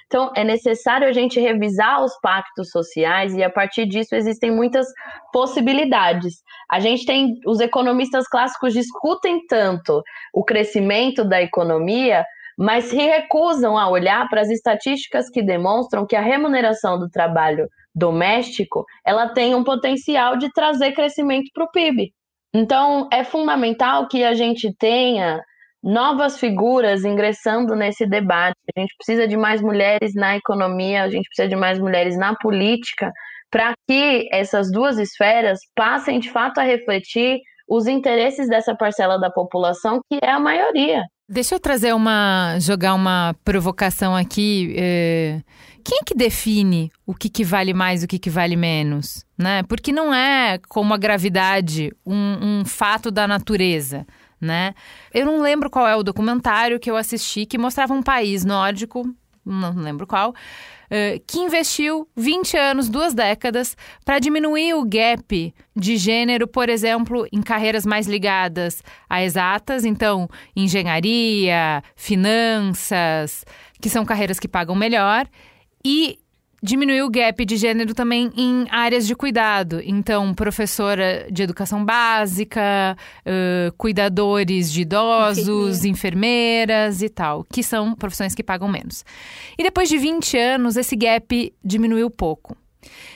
[0.06, 4.86] Então, é necessário a gente revisar os pactos sociais e, a partir disso, existem muitas
[5.32, 6.36] possibilidades.
[6.70, 10.02] A gente tem, os economistas clássicos discutem tanto
[10.34, 12.26] o crescimento da economia,
[12.58, 17.68] mas se recusam a olhar para as estatísticas que demonstram que a remuneração do trabalho
[17.94, 22.14] doméstico, ela tem um potencial de trazer crescimento para o PIB.
[22.54, 25.42] Então, é fundamental que a gente tenha
[25.84, 28.58] novas figuras ingressando nesse debate.
[28.76, 32.36] A gente precisa de mais mulheres na economia, a gente precisa de mais mulheres na
[32.36, 33.12] política,
[33.50, 39.30] para que essas duas esferas passem de fato a refletir os interesses dessa parcela da
[39.30, 41.04] população, que é a maioria.
[41.28, 42.58] Deixa eu trazer uma.
[42.60, 44.76] jogar uma provocação aqui.
[44.78, 45.42] É
[45.84, 49.26] quem é que define o que, que vale mais e o que, que vale menos?
[49.38, 49.64] Né?
[49.64, 54.06] Porque não é como a gravidade um, um fato da natureza.
[54.42, 54.74] Né?
[55.14, 59.08] Eu não lembro qual é o documentário que eu assisti que mostrava um país nórdico,
[59.46, 65.98] não lembro qual, uh, que investiu 20 anos, duas décadas, para diminuir o gap de
[65.98, 73.46] gênero, por exemplo, em carreiras mais ligadas a exatas, então engenharia, finanças,
[73.80, 75.28] que são carreiras que pagam melhor,
[75.84, 76.20] e
[76.62, 79.82] diminuiu o gap de gênero também em áreas de cuidado.
[79.84, 82.96] Então, professora de educação básica,
[83.26, 89.04] uh, cuidadores de idosos, enfermeiras e tal, que são profissões que pagam menos.
[89.58, 92.56] E depois de 20 anos, esse gap diminuiu pouco.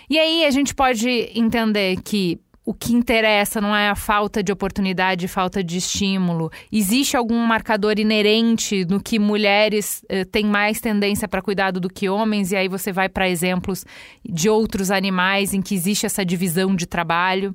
[0.10, 4.51] E aí a gente pode entender que o que interessa não é a falta de
[4.51, 6.51] oportunidade, falta de estímulo.
[6.72, 12.09] Existe algum marcador inerente no que mulheres eh, têm mais tendência para cuidado do que
[12.09, 13.86] homens, e aí você vai para exemplos
[14.28, 17.53] de outros animais em que existe essa divisão de trabalho.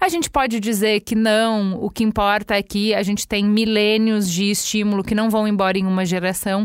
[0.00, 4.30] A gente pode dizer que não, o que importa é que a gente tem milênios
[4.30, 6.64] de estímulo que não vão embora em uma geração,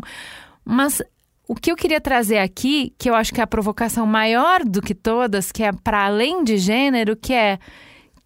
[0.64, 1.02] mas
[1.48, 4.82] o que eu queria trazer aqui, que eu acho que é a provocação maior do
[4.82, 7.58] que todas, que é para além de gênero, que é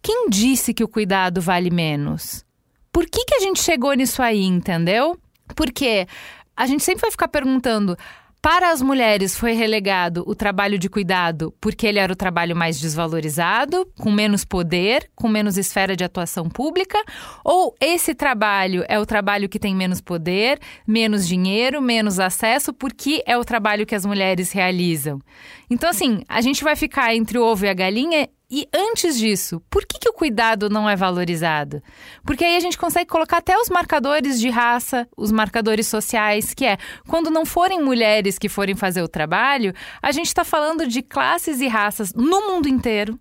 [0.02, 2.44] quem disse que o cuidado vale menos?
[2.90, 5.16] Por que, que a gente chegou nisso aí, entendeu?
[5.54, 6.06] Porque
[6.56, 7.96] a gente sempre vai ficar perguntando.
[8.42, 12.80] Para as mulheres foi relegado o trabalho de cuidado porque ele era o trabalho mais
[12.80, 16.98] desvalorizado, com menos poder, com menos esfera de atuação pública?
[17.44, 23.22] Ou esse trabalho é o trabalho que tem menos poder, menos dinheiro, menos acesso, porque
[23.28, 25.20] é o trabalho que as mulheres realizam?
[25.70, 29.62] Então, assim, a gente vai ficar entre o ovo e a galinha e antes disso,
[29.70, 31.82] por que, que o cuidado não é valorizado?
[32.22, 36.66] Porque aí a gente consegue colocar até os marcadores de raça, os marcadores sociais, que
[36.66, 36.76] é
[37.08, 39.72] quando não forem mulheres que forem fazer o trabalho,
[40.02, 43.18] a gente está falando de classes e raças no mundo inteiro,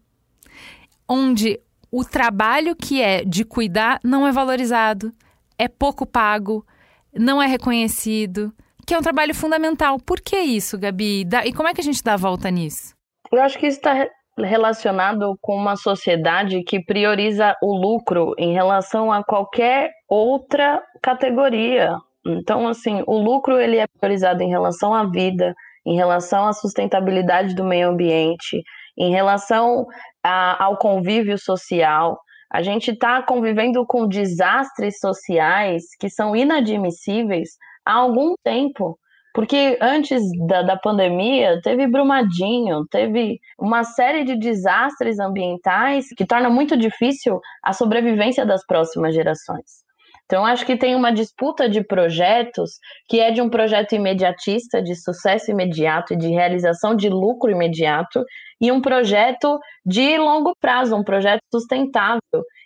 [1.07, 1.57] onde
[1.89, 5.13] o trabalho que é de cuidar não é valorizado,
[5.57, 6.65] é pouco pago,
[7.13, 8.53] não é reconhecido,
[8.85, 9.97] que é um trabalho fundamental.
[9.97, 11.25] Por que isso, Gabi?
[11.45, 12.93] E como é que a gente dá a volta nisso?
[13.31, 13.93] Eu acho que isso está
[14.37, 21.95] relacionado com uma sociedade que prioriza o lucro em relação a qualquer outra categoria.
[22.25, 25.53] Então, assim, o lucro ele é priorizado em relação à vida,
[25.85, 28.61] em relação à sustentabilidade do meio ambiente,
[28.97, 29.85] em relação
[30.23, 32.19] a, ao convívio social.
[32.51, 37.49] A gente está convivendo com desastres sociais que são inadmissíveis
[37.85, 38.97] há algum tempo.
[39.33, 46.49] Porque antes da, da pandemia, teve Brumadinho, teve uma série de desastres ambientais que torna
[46.49, 49.81] muito difícil a sobrevivência das próximas gerações.
[50.25, 52.79] Então, acho que tem uma disputa de projetos
[53.09, 58.23] que é de um projeto imediatista, de sucesso imediato e de realização de lucro imediato,
[58.61, 62.21] e um projeto de longo prazo, um projeto sustentável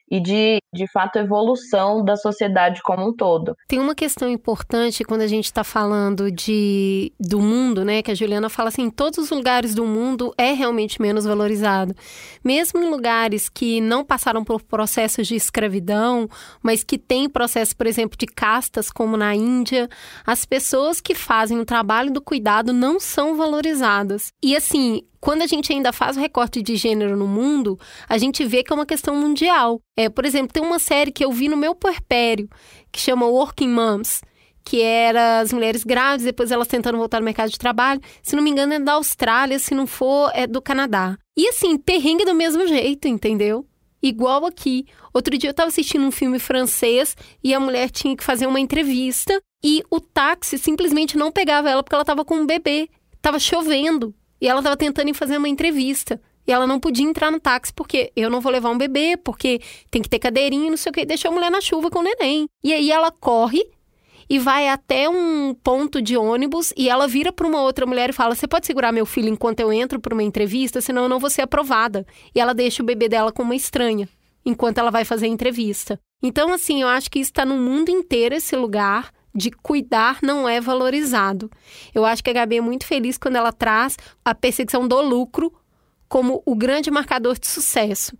[0.09, 3.55] e de, de fato, evolução da sociedade como um todo.
[3.67, 8.01] Tem uma questão importante quando a gente está falando de, do mundo, né?
[8.01, 11.95] Que a Juliana fala assim: todos os lugares do mundo é realmente menos valorizado.
[12.43, 16.29] Mesmo em lugares que não passaram por processos de escravidão,
[16.61, 19.89] mas que têm processo, por exemplo, de castas, como na Índia,
[20.25, 24.31] as pessoas que fazem o trabalho do cuidado não são valorizadas.
[24.41, 28.45] E assim, quando a gente ainda faz o recorte de gênero no mundo, a gente
[28.45, 29.81] vê que é uma questão mundial.
[29.97, 32.47] É, por exemplo, tem uma série que eu vi no meu puerpério,
[32.91, 34.21] que chama Working Moms,
[34.63, 37.99] que era as mulheres grávidas, depois elas tentando voltar no mercado de trabalho.
[38.21, 41.17] Se não me engano, é da Austrália, se não for, é do Canadá.
[41.35, 43.65] E assim, perrengue do mesmo jeito, entendeu?
[44.03, 44.85] Igual aqui.
[45.11, 48.59] Outro dia eu estava assistindo um filme francês e a mulher tinha que fazer uma
[48.59, 52.87] entrevista e o táxi simplesmente não pegava ela porque ela estava com um bebê.
[53.23, 54.13] Tava chovendo.
[54.45, 56.21] E ela estava tentando fazer uma entrevista.
[56.45, 59.59] E ela não podia entrar no táxi porque eu não vou levar um bebê, porque
[59.89, 61.03] tem que ter cadeirinha, não sei o que.
[61.03, 62.47] Deixou a mulher na chuva com o neném.
[62.63, 63.65] E aí ela corre
[64.29, 68.13] e vai até um ponto de ônibus e ela vira para uma outra mulher e
[68.13, 71.17] fala: Você pode segurar meu filho enquanto eu entro para uma entrevista, senão eu não
[71.17, 72.05] vou ser aprovada.
[72.35, 74.07] E ela deixa o bebê dela com uma estranha
[74.45, 75.99] enquanto ela vai fazer a entrevista.
[76.21, 80.61] Então, assim, eu acho que está no mundo inteiro esse lugar de cuidar não é
[80.61, 81.51] valorizado.
[81.93, 85.53] Eu acho que a Gabi é muito feliz quando ela traz a perseguição do lucro
[86.07, 88.17] como o grande marcador de sucesso.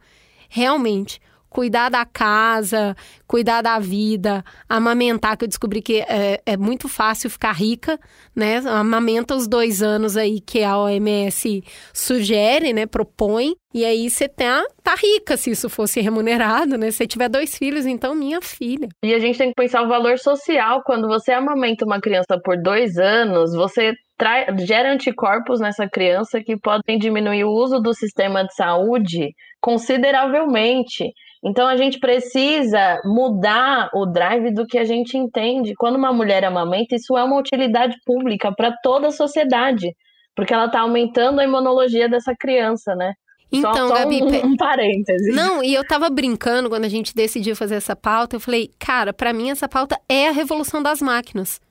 [0.50, 1.22] Realmente,
[1.56, 7.30] cuidar da casa, cuidar da vida, amamentar, que eu descobri que é, é, muito fácil
[7.30, 7.98] ficar rica,
[8.36, 8.58] né?
[8.68, 12.86] Amamenta os dois anos aí que a OMS sugere, né?
[12.86, 13.56] Propõe.
[13.74, 16.92] E aí você tá, tá rica se isso fosse remunerado, né?
[16.92, 18.90] Se tiver dois filhos, então minha filha.
[19.02, 20.84] E a gente tem que pensar o valor social.
[20.84, 26.58] Quando você amamenta uma criança por dois anos, você Trai, gera anticorpos nessa criança que
[26.58, 31.12] podem diminuir o uso do sistema de saúde consideravelmente.
[31.46, 35.76] Então a gente precisa mudar o drive do que a gente entende.
[35.78, 39.96] Quando uma mulher amamenta, isso é uma utilidade pública para toda a sociedade,
[40.36, 43.14] porque ela está aumentando a imunologia dessa criança, né?
[43.52, 45.32] Então, só, só Gabi, um, um parêntese.
[45.32, 49.14] Não, e eu tava brincando quando a gente decidiu fazer essa pauta, eu falei, cara,
[49.14, 51.62] para mim essa pauta é a revolução das máquinas.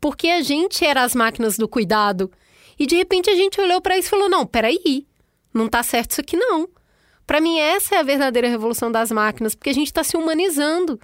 [0.00, 2.30] Porque a gente era as máquinas do cuidado
[2.78, 5.06] E de repente a gente olhou para isso e falou: não, peraí,
[5.54, 6.68] não tá certo isso aqui não.
[7.26, 11.00] Para mim, essa é a verdadeira revolução das máquinas, porque a gente está se humanizando.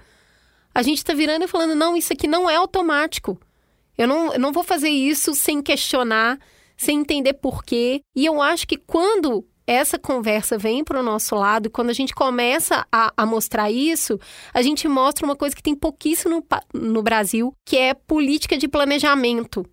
[0.73, 3.39] A gente está virando e falando: não, isso aqui não é automático.
[3.97, 6.39] Eu não, eu não vou fazer isso sem questionar,
[6.77, 8.01] sem entender porquê.
[8.15, 12.13] E eu acho que quando essa conversa vem para o nosso lado, quando a gente
[12.13, 14.19] começa a, a, mostrar isso,
[14.53, 16.43] a gente mostra uma coisa que tem pouquíssimo
[16.73, 19.65] no, no Brasil, que é política de planejamento.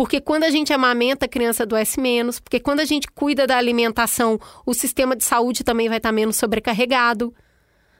[0.00, 2.40] Porque quando a gente amamenta, a criança adoece menos.
[2.40, 6.36] Porque quando a gente cuida da alimentação, o sistema de saúde também vai estar menos
[6.36, 7.34] sobrecarregado.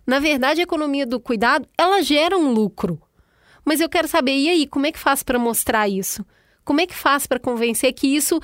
[0.07, 2.99] Na verdade, a economia do cuidado, ela gera um lucro.
[3.67, 6.25] Mas eu quero saber, e aí, como é que faz para mostrar isso?
[6.65, 8.41] Como é que faz para convencer que isso,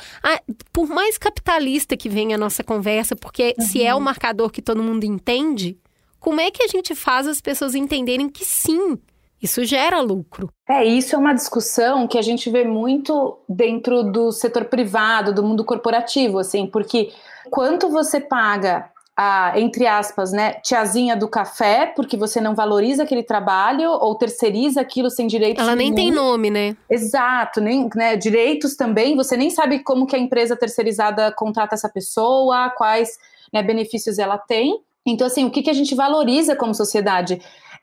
[0.71, 3.67] por mais capitalista que venha a nossa conversa, porque uhum.
[3.67, 5.79] se é o marcador que todo mundo entende,
[6.21, 8.99] como é que a gente faz as pessoas entenderem que sim,
[9.43, 10.51] isso gera lucro?
[10.69, 15.43] É, isso é uma discussão que a gente vê muito dentro do setor privado, do
[15.43, 17.13] mundo corporativo, assim, porque
[17.51, 23.23] quanto você paga a, entre aspas, né, tiazinha do café, porque você não valoriza aquele
[23.23, 25.63] trabalho ou terceiriza aquilo sem direitos.
[25.63, 26.77] Ela nem tem nome, né?
[26.91, 31.89] Exato, nem, né, direitos também, você nem sabe como que a empresa terceirizada contrata essa
[31.89, 33.19] pessoa, quais
[33.53, 34.81] né, benefícios ela tem.
[35.07, 37.41] Então, assim, o que, que a gente valoriza como sociedade?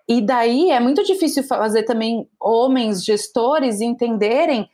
[0.07, 4.69] E daí é muito difícil fazer também homens gestores entenderem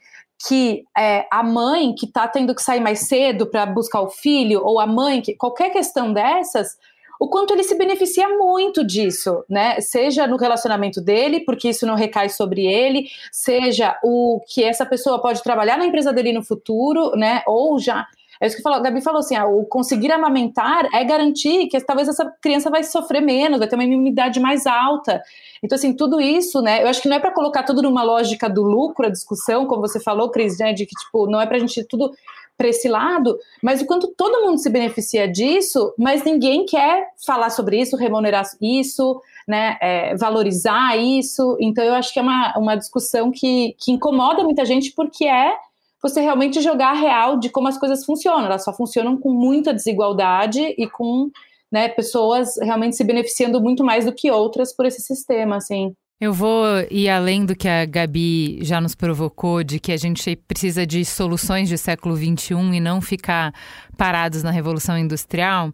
[0.48, 4.62] que é, a mãe que está tendo que sair mais cedo para buscar o filho,
[4.64, 6.78] ou a mãe que qualquer questão dessas,
[7.20, 9.82] o quanto ele se beneficia muito disso, né?
[9.82, 15.22] Seja no relacionamento dele, porque isso não recai sobre ele, seja o que essa pessoa
[15.22, 17.44] pode trabalhar na empresa dele no futuro, né?
[17.46, 18.08] Ou já
[18.42, 22.08] é isso que a Gabi falou assim: ah, o conseguir amamentar é garantir que talvez
[22.08, 25.22] essa criança vai sofrer menos, vai ter uma imunidade mais alta.
[25.62, 26.82] Então, assim, tudo isso, né?
[26.82, 29.82] Eu acho que não é para colocar tudo numa lógica do lucro, a discussão, como
[29.82, 30.72] você falou, Cris, né?
[30.72, 32.12] De que, tipo, não é para a gente tudo
[32.58, 37.52] para esse lado, mas o quanto todo mundo se beneficia disso, mas ninguém quer falar
[37.52, 39.78] sobre isso, remunerar isso, né?
[39.82, 41.58] É, valorizar isso.
[41.60, 45.54] Então, eu acho que é uma, uma discussão que, que incomoda muita gente porque é
[46.02, 48.46] você realmente jogar a real de como as coisas funcionam.
[48.46, 51.30] Elas só funcionam com muita desigualdade e com
[51.72, 55.94] né, pessoas realmente se beneficiando muito mais do que outras por esse sistema, assim.
[56.22, 60.36] Eu vou ir além do que a Gabi já nos provocou, de que a gente
[60.36, 63.54] precisa de soluções de século XXI e não ficar
[63.98, 65.72] parados na Revolução Industrial,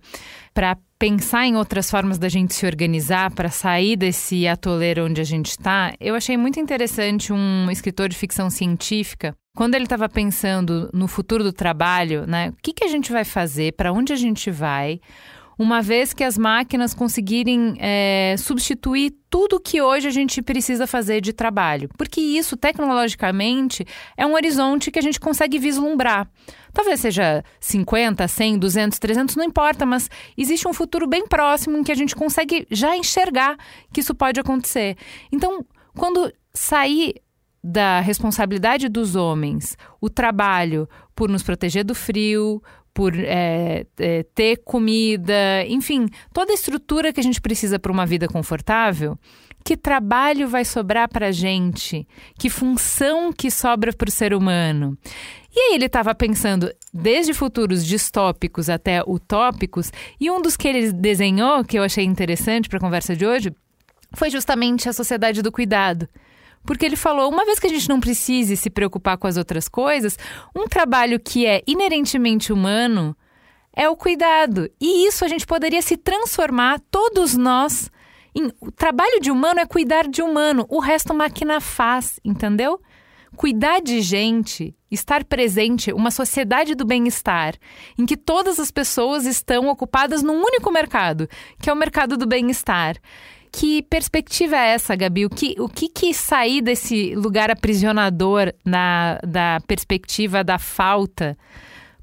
[0.53, 5.23] para pensar em outras formas da gente se organizar para sair desse atoleiro onde a
[5.23, 5.95] gente está.
[5.99, 11.43] Eu achei muito interessante um escritor de ficção científica quando ele estava pensando no futuro
[11.43, 12.49] do trabalho, né?
[12.49, 14.99] O que, que a gente vai fazer, para onde a gente vai,
[15.57, 21.21] uma vez que as máquinas conseguirem é, substituir tudo que hoje a gente precisa fazer
[21.21, 21.89] de trabalho.
[21.97, 23.85] Porque isso, tecnologicamente,
[24.17, 26.29] é um horizonte que a gente consegue vislumbrar.
[26.73, 31.83] Talvez seja 50, 100, 200, 300, não importa, mas existe um futuro bem próximo em
[31.83, 33.55] que a gente consegue já enxergar
[33.93, 34.97] que isso pode acontecer.
[35.31, 37.15] Então, quando sair
[37.67, 42.61] da responsabilidade dos homens, o trabalho por nos proteger do frio,
[42.93, 48.05] por é, é, ter comida, enfim, toda a estrutura que a gente precisa para uma
[48.05, 49.17] vida confortável,
[49.63, 52.07] que trabalho vai sobrar para a gente?
[52.37, 54.95] Que função que sobra para o ser humano?
[55.51, 59.91] E aí ele estava pensando desde futuros distópicos até utópicos,
[60.21, 63.51] e um dos que ele desenhou, que eu achei interessante para a conversa de hoje,
[64.13, 66.07] foi justamente a sociedade do cuidado.
[66.65, 69.67] Porque ele falou: uma vez que a gente não precise se preocupar com as outras
[69.69, 70.17] coisas,
[70.55, 73.15] um trabalho que é inerentemente humano
[73.75, 74.69] é o cuidado.
[74.79, 77.91] E isso a gente poderia se transformar, todos nós.
[78.33, 82.81] Em, o trabalho de humano é cuidar de humano, o resto máquina faz, entendeu?
[83.35, 87.55] Cuidar de gente, estar presente, uma sociedade do bem-estar,
[87.97, 91.29] em que todas as pessoas estão ocupadas num único mercado,
[91.61, 92.97] que é o mercado do bem-estar.
[93.57, 95.25] Que perspectiva é essa, Gabi?
[95.25, 101.37] O que, o que, que sair desse lugar aprisionador na, da perspectiva da falta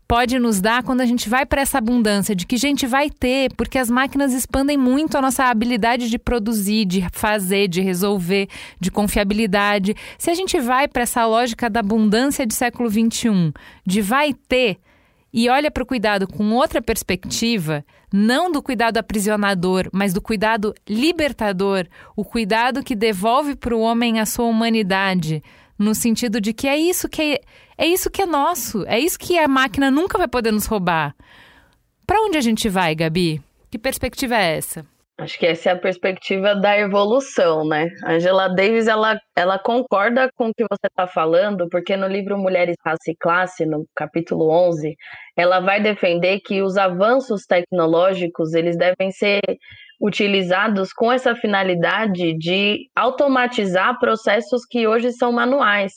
[0.09, 3.11] pode nos dar quando a gente vai para essa abundância de que a gente vai
[3.11, 8.49] ter, porque as máquinas expandem muito a nossa habilidade de produzir, de fazer, de resolver,
[8.81, 9.95] de confiabilidade.
[10.17, 13.53] Se a gente vai para essa lógica da abundância de século XXI,
[13.85, 14.79] de vai ter,
[15.31, 20.75] e olha para o cuidado com outra perspectiva, não do cuidado aprisionador, mas do cuidado
[20.89, 25.43] libertador, o cuidado que devolve para o homem a sua humanidade,
[25.79, 27.41] no sentido de que é isso que é,
[27.79, 31.15] é isso que é nosso, é isso que a máquina nunca vai poder nos roubar.
[32.07, 33.41] Para onde a gente vai, Gabi?
[33.71, 34.92] Que perspectiva é essa?
[35.19, 37.89] Acho que essa é a perspectiva da evolução, né?
[38.05, 42.77] Angela Davis, ela, ela concorda com o que você está falando, porque no livro Mulheres,
[42.85, 44.97] Raça e Classe, no capítulo 11,
[45.37, 49.43] ela vai defender que os avanços tecnológicos, eles devem ser
[50.01, 55.93] utilizados com essa finalidade de automatizar processos que hoje são manuais.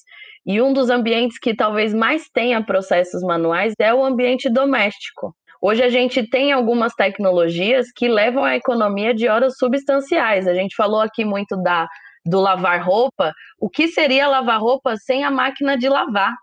[0.46, 5.34] E um dos ambientes que talvez mais tenha processos manuais é o ambiente doméstico.
[5.68, 10.46] Hoje a gente tem algumas tecnologias que levam a economia de horas substanciais.
[10.46, 11.88] A gente falou aqui muito da
[12.24, 13.34] do lavar roupa.
[13.60, 16.36] O que seria lavar roupa sem a máquina de lavar,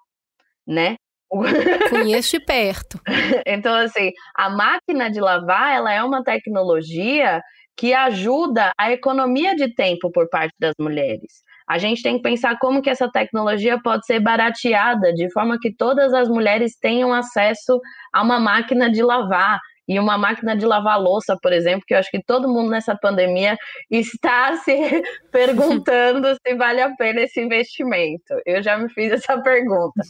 [0.66, 0.97] né?
[1.89, 3.01] Conheço de perto.
[3.47, 7.40] então, assim, a máquina de lavar, ela é uma tecnologia
[7.77, 11.44] que ajuda a economia de tempo por parte das mulheres.
[11.73, 15.74] A gente tem que pensar como que essa tecnologia pode ser barateada de forma que
[15.74, 17.81] todas as mulheres tenham acesso
[18.12, 19.59] a uma máquina de lavar,
[19.89, 22.97] e uma máquina de lavar louça, por exemplo, que eu acho que todo mundo nessa
[22.97, 23.57] pandemia
[23.90, 24.73] está se
[25.32, 28.35] perguntando se vale a pena esse investimento.
[28.47, 30.01] Eu já me fiz essa pergunta.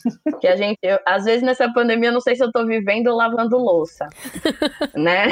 [0.40, 3.06] Que a gente, eu, às vezes nessa pandemia, eu não sei se eu estou vivendo
[3.06, 4.09] ou lavando louça,
[4.94, 5.26] né?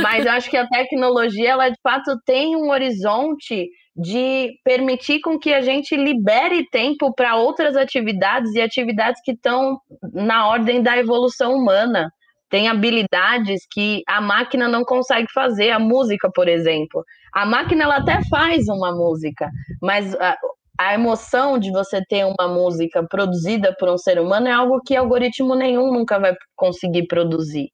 [0.00, 3.68] Mas eu acho que a tecnologia, ela de fato tem um horizonte
[4.00, 9.78] de permitir com que a gente libere tempo para outras atividades e atividades que estão
[10.12, 12.10] na ordem da evolução humana
[12.50, 17.04] tem habilidades que a máquina não consegue fazer, a música, por exemplo.
[17.32, 19.48] A máquina ela até faz uma música,
[19.80, 20.36] mas a,
[20.78, 24.96] a emoção de você ter uma música produzida por um ser humano é algo que
[24.96, 27.70] algoritmo nenhum nunca vai conseguir produzir.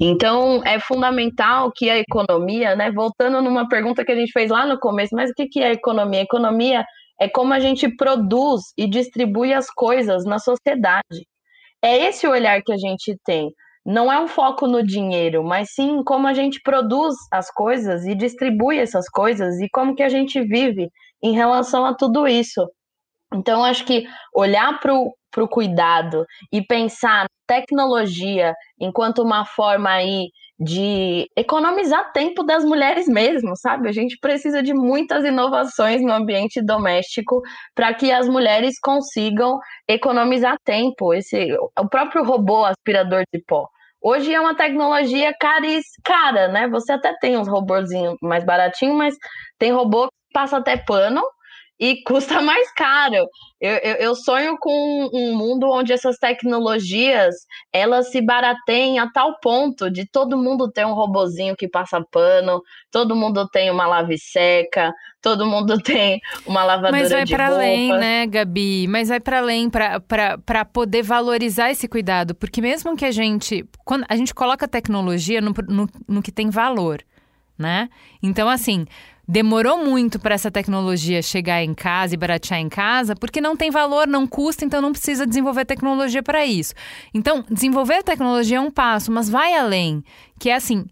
[0.00, 4.66] Então, é fundamental que a economia, né, voltando numa pergunta que a gente fez lá
[4.66, 6.22] no começo, mas o que é economia?
[6.22, 6.84] Economia
[7.20, 11.26] é como a gente produz e distribui as coisas na sociedade.
[11.82, 13.50] É esse o olhar que a gente tem
[13.84, 18.14] não é um foco no dinheiro, mas sim como a gente produz as coisas e
[18.14, 20.90] distribui essas coisas e como que a gente vive
[21.22, 22.68] em relação a tudo isso.
[23.34, 25.14] Então, acho que olhar para o
[25.46, 30.28] cuidado e pensar tecnologia enquanto uma forma aí
[30.60, 33.88] de economizar tempo das mulheres mesmo, sabe?
[33.88, 37.40] A gente precisa de muitas inovações no ambiente doméstico
[37.74, 41.14] para que as mulheres consigam economizar tempo.
[41.14, 43.68] Esse, o próprio robô aspirador de pó.
[44.02, 46.68] Hoje é uma tecnologia caris, cara, né?
[46.68, 49.14] Você até tem uns robôzinhos mais baratinhos, mas
[49.58, 51.22] tem robô que passa até pano
[51.78, 53.28] e custa mais caro.
[53.60, 57.34] Eu, eu, eu, sonho com um mundo onde essas tecnologias
[57.72, 62.62] elas se barateiem a tal ponto de todo mundo ter um robozinho que passa pano,
[62.88, 67.92] todo mundo tem uma lave seca, todo mundo tem uma lavadora Mas vai para além,
[67.92, 68.86] né, Gabi?
[68.86, 74.04] Mas vai para além para poder valorizar esse cuidado, porque mesmo que a gente quando
[74.08, 77.02] a gente coloca tecnologia no, no, no que tem valor,
[77.58, 77.88] né?
[78.22, 78.86] Então assim
[79.28, 83.70] demorou muito para essa tecnologia chegar em casa e baratear em casa, porque não tem
[83.70, 86.72] valor, não custa, então não precisa desenvolver tecnologia para isso.
[87.12, 90.02] Então, desenvolver a tecnologia é um passo, mas vai além,
[90.40, 90.86] que é assim,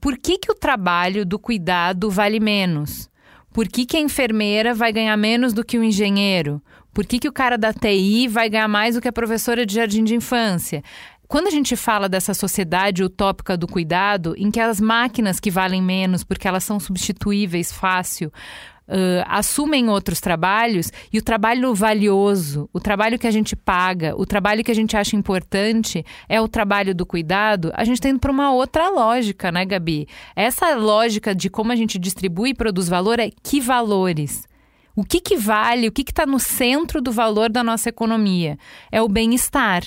[0.00, 3.08] por que, que o trabalho do cuidado vale menos?
[3.54, 6.60] Por que, que a enfermeira vai ganhar menos do que o engenheiro?
[6.92, 9.74] Por que, que o cara da TI vai ganhar mais do que a professora de
[9.74, 10.82] jardim de infância?
[11.28, 15.82] Quando a gente fala dessa sociedade utópica do cuidado, em que as máquinas que valem
[15.82, 18.32] menos porque elas são substituíveis fácil,
[18.90, 24.24] Uh, assumem outros trabalhos e o trabalho valioso, o trabalho que a gente paga, o
[24.24, 28.32] trabalho que a gente acha importante é o trabalho do cuidado, a gente está para
[28.32, 30.08] uma outra lógica, né, Gabi?
[30.34, 34.48] Essa lógica de como a gente distribui e produz valor é que valores.
[34.96, 38.56] O que, que vale, o que está no centro do valor da nossa economia?
[38.90, 39.82] É o bem-estar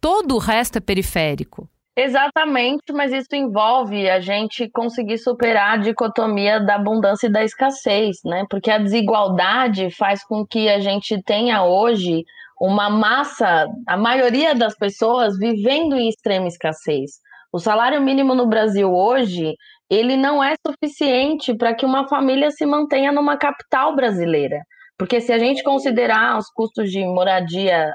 [0.00, 1.68] todo o resto é periférico.
[1.96, 8.18] Exatamente, mas isso envolve a gente conseguir superar a dicotomia da abundância e da escassez,
[8.24, 8.44] né?
[8.48, 12.24] Porque a desigualdade faz com que a gente tenha hoje
[12.60, 17.12] uma massa, a maioria das pessoas vivendo em extrema escassez.
[17.52, 19.54] O salário mínimo no Brasil hoje,
[19.90, 24.62] ele não é suficiente para que uma família se mantenha numa capital brasileira.
[24.96, 27.92] Porque se a gente considerar os custos de moradia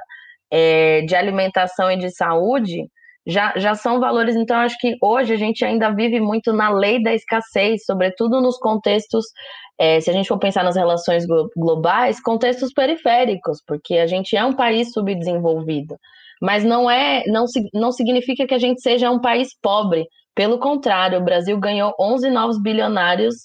[0.51, 2.87] é, de alimentação e de saúde,
[3.27, 4.35] já, já são valores.
[4.35, 8.57] Então, acho que hoje a gente ainda vive muito na lei da escassez, sobretudo nos
[8.57, 9.25] contextos,
[9.77, 14.45] é, se a gente for pensar nas relações globais, contextos periféricos, porque a gente é
[14.45, 15.97] um país subdesenvolvido.
[16.41, 20.05] Mas não é, não, não significa que a gente seja um país pobre.
[20.35, 23.35] Pelo contrário, o Brasil ganhou 11 novos bilionários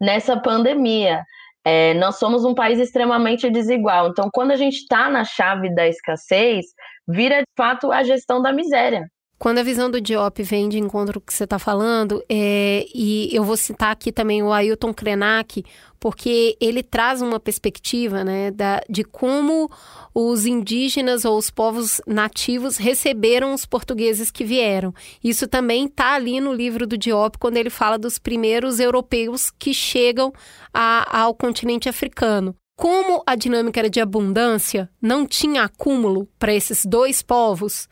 [0.00, 1.22] nessa pandemia.
[1.70, 4.08] É, nós somos um país extremamente desigual.
[4.08, 6.64] Então, quando a gente está na chave da escassez,
[7.06, 9.06] vira de fato a gestão da miséria.
[9.38, 12.84] Quando a visão do Diop vem de encontro com o que você está falando, é,
[12.92, 15.64] e eu vou citar aqui também o Ailton Krenak,
[16.00, 19.70] porque ele traz uma perspectiva né, da, de como
[20.12, 24.92] os indígenas ou os povos nativos receberam os portugueses que vieram.
[25.22, 29.72] Isso também está ali no livro do Diop, quando ele fala dos primeiros europeus que
[29.72, 30.32] chegam
[30.74, 32.56] a, ao continente africano.
[32.76, 37.88] Como a dinâmica era de abundância, não tinha acúmulo para esses dois povos,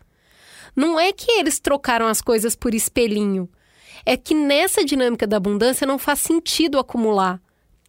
[0.77, 3.49] não é que eles trocaram as coisas por espelhinho.
[4.05, 7.41] É que nessa dinâmica da abundância não faz sentido acumular.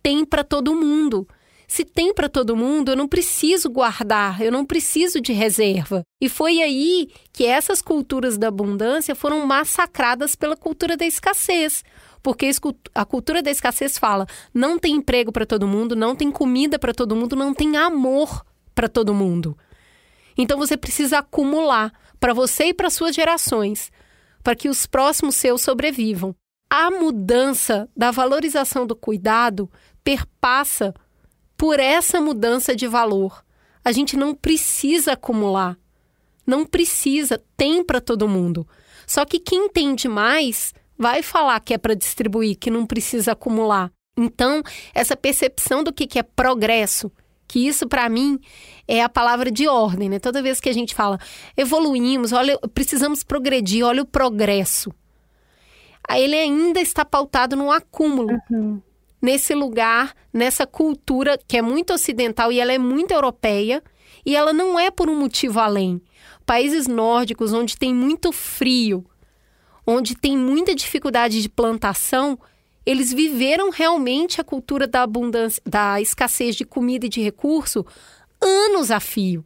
[0.01, 1.27] Tem para todo mundo.
[1.68, 6.01] Se tem para todo mundo, eu não preciso guardar, eu não preciso de reserva.
[6.22, 11.84] E foi aí que essas culturas da abundância foram massacradas pela cultura da escassez.
[12.23, 12.49] Porque
[12.95, 16.93] a cultura da escassez fala: não tem emprego para todo mundo, não tem comida para
[16.93, 19.57] todo mundo, não tem amor para todo mundo.
[20.38, 23.91] Então você precisa acumular para você e para suas gerações,
[24.44, 26.35] para que os próximos seus sobrevivam.
[26.69, 29.69] A mudança da valorização do cuidado
[30.03, 30.94] perpassa
[31.56, 33.44] por essa mudança de valor.
[33.84, 35.77] A gente não precisa acumular.
[36.45, 38.68] Não precisa, tem para todo mundo.
[39.06, 43.91] Só que quem tem demais vai falar que é para distribuir, que não precisa acumular.
[44.18, 44.64] Então,
[44.94, 47.11] essa percepção do que é progresso,
[47.48, 48.40] que isso para mim
[48.88, 50.19] é a palavra de ordem, né?
[50.19, 51.19] Toda vez que a gente fala
[51.56, 54.91] evoluímos, olha, precisamos progredir, olha o progresso.
[56.10, 58.38] Ele ainda está pautado no acúmulo.
[58.49, 58.82] Uhum.
[59.22, 63.84] Nesse lugar, nessa cultura que é muito ocidental e ela é muito europeia,
[64.26, 66.02] e ela não é por um motivo além.
[66.45, 69.06] Países nórdicos, onde tem muito frio,
[69.86, 72.38] onde tem muita dificuldade de plantação,
[72.88, 77.85] eles viveram realmente a cultura da abundância, da escassez de comida e de recurso
[78.39, 79.45] anos a fio.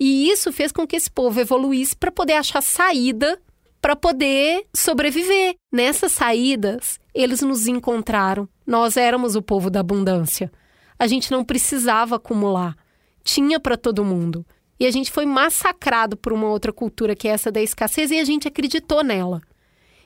[0.00, 3.40] E isso fez com que esse povo evoluísse para poder achar saída
[3.80, 5.54] para poder sobreviver.
[5.70, 8.48] Nessas saídas, eles nos encontraram.
[8.66, 10.50] Nós éramos o povo da abundância.
[10.98, 12.76] A gente não precisava acumular.
[13.22, 14.44] Tinha para todo mundo.
[14.78, 18.18] E a gente foi massacrado por uma outra cultura que é essa da escassez e
[18.18, 19.40] a gente acreditou nela.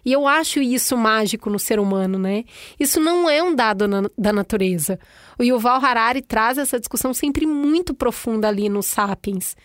[0.07, 2.45] E eu acho isso mágico no ser humano, né?
[2.79, 5.01] Isso não é um dado na, da natureza.
[5.37, 9.57] O Yuval Harari traz essa discussão sempre muito profunda ali no Sapiens.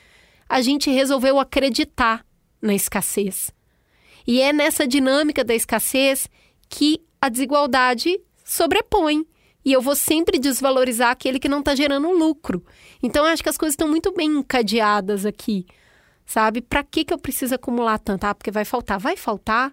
[0.50, 2.26] A gente resolveu acreditar
[2.60, 3.52] na escassez.
[4.26, 6.28] E é nessa dinâmica da escassez
[6.68, 9.28] que a desigualdade sobrepõe.
[9.64, 12.66] E eu vou sempre desvalorizar aquele que não está gerando lucro.
[13.04, 15.68] Então, eu acho que as coisas estão muito bem encadeadas aqui.
[16.26, 16.62] Sabe?
[16.62, 18.24] Para que, que eu preciso acumular tanto?
[18.24, 18.98] Ah, porque vai faltar.
[18.98, 19.72] Vai faltar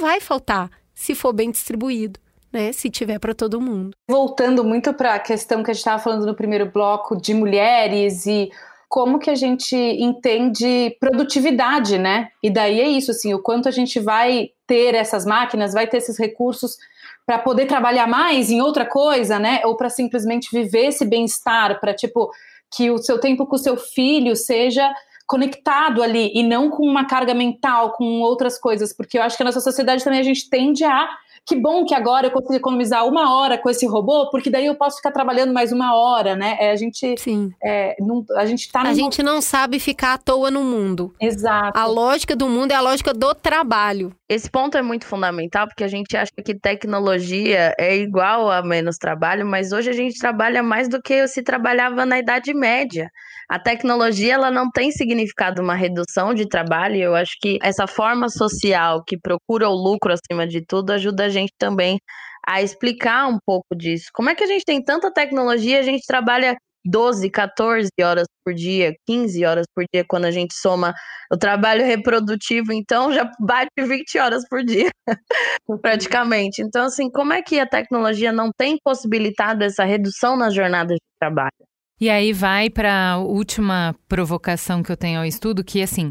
[0.00, 2.20] vai faltar se for bem distribuído.
[2.50, 3.90] Né, se tiver para todo mundo.
[4.08, 8.24] Voltando muito para a questão que a gente estava falando no primeiro bloco de mulheres
[8.24, 8.50] e
[8.88, 12.30] como que a gente entende produtividade, né?
[12.42, 15.98] E daí é isso, assim, o quanto a gente vai ter essas máquinas, vai ter
[15.98, 16.78] esses recursos
[17.26, 19.60] para poder trabalhar mais em outra coisa, né?
[19.64, 22.30] Ou para simplesmente viver esse bem-estar, para tipo
[22.74, 24.90] que o seu tempo com o seu filho seja
[25.28, 29.42] conectado ali e não com uma carga mental, com outras coisas, porque eu acho que
[29.42, 31.06] a nossa sociedade também a gente tende a
[31.48, 34.74] que bom que agora eu consigo economizar uma hora com esse robô, porque daí eu
[34.74, 36.58] posso ficar trabalhando mais uma hora, né?
[36.60, 37.50] É, a gente, Sim.
[37.62, 41.14] É, não, a gente tá A gente não sabe ficar à toa no mundo.
[41.18, 41.78] Exato.
[41.78, 44.12] A lógica do mundo é a lógica do trabalho.
[44.28, 48.98] Esse ponto é muito fundamental, porque a gente acha que tecnologia é igual a menos
[48.98, 53.10] trabalho, mas hoje a gente trabalha mais do que se trabalhava na Idade Média.
[53.48, 58.28] A tecnologia ela não tem significado uma redução de trabalho, eu acho que essa forma
[58.28, 61.98] social que procura o lucro acima de tudo ajuda a gente também
[62.46, 64.06] a explicar um pouco disso.
[64.12, 68.54] Como é que a gente tem tanta tecnologia, a gente trabalha 12, 14 horas por
[68.54, 70.94] dia, 15 horas por dia, quando a gente soma
[71.30, 74.90] o trabalho reprodutivo, então já bate 20 horas por dia,
[75.82, 76.62] praticamente.
[76.62, 81.18] Então, assim, como é que a tecnologia não tem possibilitado essa redução nas jornadas de
[81.20, 81.67] trabalho?
[82.00, 86.10] E aí vai para a última provocação que eu tenho ao estudo, que assim,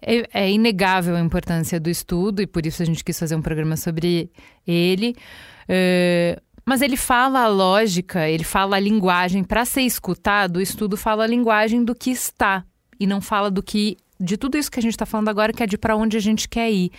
[0.00, 3.42] é, é, inegável a importância do estudo, e por isso a gente quis fazer um
[3.42, 4.30] programa sobre
[4.66, 5.16] ele.
[5.64, 9.42] Uh, mas ele fala a lógica, ele fala a linguagem.
[9.42, 12.64] Para ser escutado, o estudo fala a linguagem do que está,
[12.98, 13.96] e não fala do que.
[14.20, 16.20] de tudo isso que a gente está falando agora, que é de para onde a
[16.20, 16.90] gente quer ir.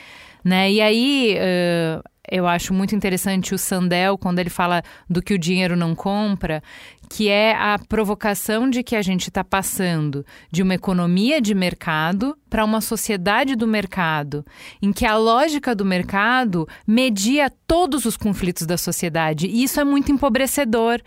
[0.43, 0.72] Né?
[0.72, 5.39] E aí, uh, eu acho muito interessante o Sandel, quando ele fala do que o
[5.39, 6.63] dinheiro não compra,
[7.09, 12.35] que é a provocação de que a gente está passando de uma economia de mercado
[12.49, 14.45] para uma sociedade do mercado,
[14.81, 19.47] em que a lógica do mercado media todos os conflitos da sociedade.
[19.47, 21.01] E isso é muito empobrecedor.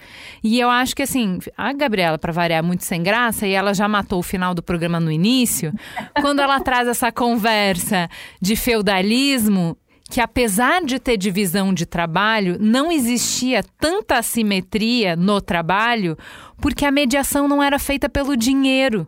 [0.44, 3.88] E eu acho que, assim, a Gabriela, para variar, muito sem graça, e ela já
[3.88, 5.72] matou o final do programa no início,
[6.20, 8.08] quando ela traz essa conversa
[8.40, 9.76] de feudalismo,
[10.08, 16.16] que apesar de ter divisão de trabalho, não existia tanta assimetria no trabalho,
[16.58, 19.06] porque a mediação não era feita pelo dinheiro.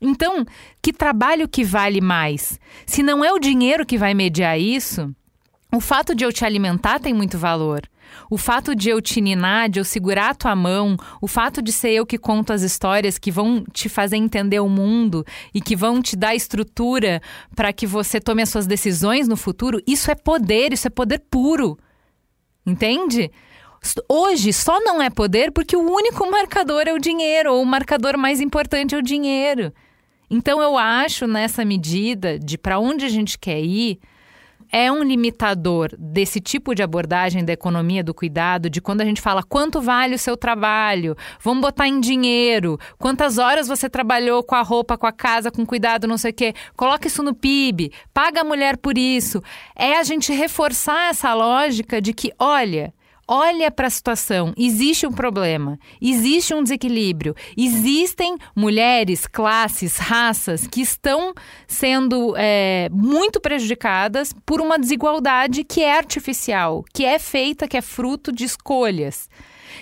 [0.00, 0.44] Então,
[0.80, 2.58] que trabalho que vale mais?
[2.86, 5.14] Se não é o dinheiro que vai mediar isso,
[5.72, 7.82] o fato de eu te alimentar tem muito valor.
[8.30, 11.72] O fato de eu te ninar, de eu segurar a tua mão, o fato de
[11.72, 15.24] ser eu que conto as histórias que vão te fazer entender o mundo
[15.54, 17.20] e que vão te dar estrutura
[17.54, 21.20] para que você tome as suas decisões no futuro, isso é poder, isso é poder
[21.30, 21.78] puro.
[22.66, 23.30] Entende?
[24.08, 28.16] Hoje só não é poder porque o único marcador é o dinheiro, ou o marcador
[28.16, 29.72] mais importante é o dinheiro.
[30.30, 33.98] Então eu acho nessa medida de para onde a gente quer ir,
[34.72, 39.20] é um limitador desse tipo de abordagem da economia do cuidado, de quando a gente
[39.20, 44.54] fala quanto vale o seu trabalho, vamos botar em dinheiro, quantas horas você trabalhou com
[44.54, 47.92] a roupa, com a casa, com cuidado, não sei o quê, coloca isso no PIB,
[48.14, 49.42] paga a mulher por isso.
[49.76, 52.94] É a gente reforçar essa lógica de que, olha,
[53.26, 60.80] olha para a situação, existe um problema, existe um desequilíbrio, existem mulheres, classes, raças que
[60.80, 61.32] estão
[61.66, 67.82] sendo é, muito prejudicadas por uma desigualdade que é artificial, que é feita, que é
[67.82, 69.28] fruto de escolhas.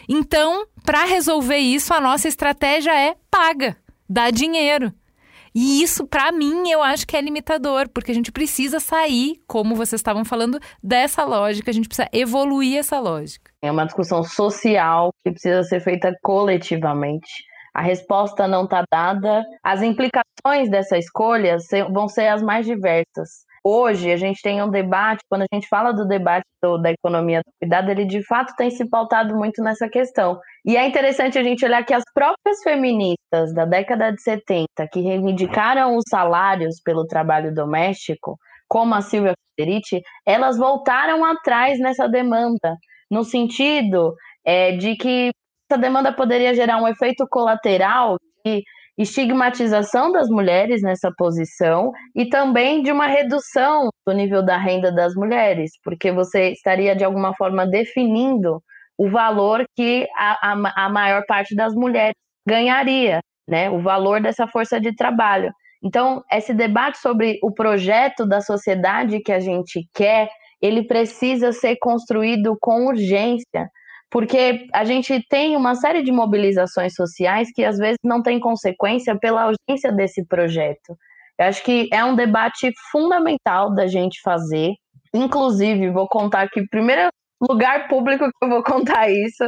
[0.08, 3.76] Então, para resolver isso, a nossa estratégia é paga,
[4.08, 4.92] dá dinheiro.
[5.54, 9.74] E isso, para mim, eu acho que é limitador, porque a gente precisa sair, como
[9.74, 13.50] vocês estavam falando, dessa lógica, a gente precisa evoluir essa lógica.
[13.62, 17.30] É uma discussão social que precisa ser feita coletivamente.
[17.74, 21.56] A resposta não está dada, as implicações dessa escolha
[21.92, 23.44] vão ser as mais diversas.
[23.62, 27.40] Hoje a gente tem um debate, quando a gente fala do debate do, da economia
[27.40, 30.40] do cuidado, ele de fato tem se pautado muito nessa questão.
[30.64, 35.00] E é interessante a gente olhar que as próprias feministas da década de 70, que
[35.00, 42.76] reivindicaram os salários pelo trabalho doméstico, como a Silvia Federici, elas voltaram atrás nessa demanda,
[43.10, 45.30] no sentido é, de que
[45.70, 48.16] essa demanda poderia gerar um efeito colateral
[49.02, 55.14] estigmatização das mulheres nessa posição e também de uma redução do nível da renda das
[55.14, 58.62] mulheres, porque você estaria de alguma forma definindo
[58.98, 62.14] o valor que a, a, a maior parte das mulheres
[62.46, 63.70] ganharia, né?
[63.70, 65.50] O valor dessa força de trabalho.
[65.82, 70.28] Então, esse debate sobre o projeto da sociedade que a gente quer,
[70.60, 73.70] ele precisa ser construído com urgência,
[74.10, 79.16] porque a gente tem uma série de mobilizações sociais que às vezes não tem consequência
[79.16, 80.96] pela urgência desse projeto.
[81.38, 84.72] Eu acho que é um debate fundamental da gente fazer.
[85.14, 87.08] Inclusive, vou contar aqui, primeiro
[87.40, 89.44] lugar público que eu vou contar isso,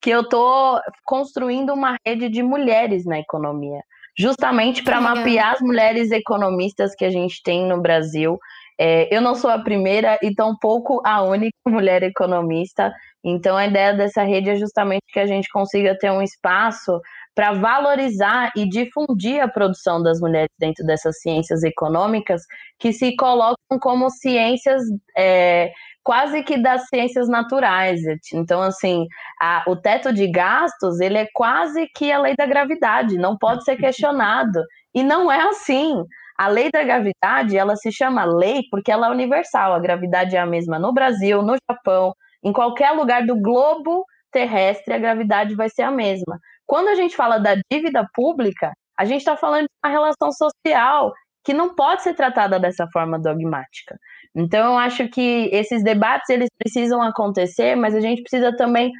[0.00, 3.80] que eu estou construindo uma rede de mulheres na economia,
[4.16, 8.38] justamente para mapear as mulheres economistas que a gente tem no Brasil.
[8.78, 12.92] É, eu não sou a primeira e tampouco a única mulher economista.
[13.24, 17.00] Então, a ideia dessa rede é justamente que a gente consiga ter um espaço
[17.34, 22.42] para valorizar e difundir a produção das mulheres dentro dessas ciências econômicas
[22.78, 24.82] que se colocam como ciências
[25.16, 25.72] é,
[26.02, 28.00] quase que das ciências naturais.
[28.34, 29.06] Então, assim,
[29.40, 33.64] a, o teto de gastos ele é quase que a lei da gravidade, não pode
[33.64, 34.60] ser questionado.
[34.94, 36.04] E não é assim.
[36.38, 39.74] A lei da gravidade, ela se chama lei porque ela é universal.
[39.74, 42.14] A gravidade é a mesma no Brasil, no Japão,
[42.44, 46.38] em qualquer lugar do globo terrestre, a gravidade vai ser a mesma.
[46.66, 51.12] Quando a gente fala da dívida pública, a gente está falando de uma relação social
[51.44, 53.96] que não pode ser tratada dessa forma dogmática.
[54.34, 58.90] Então, eu acho que esses debates eles precisam acontecer, mas a gente precisa também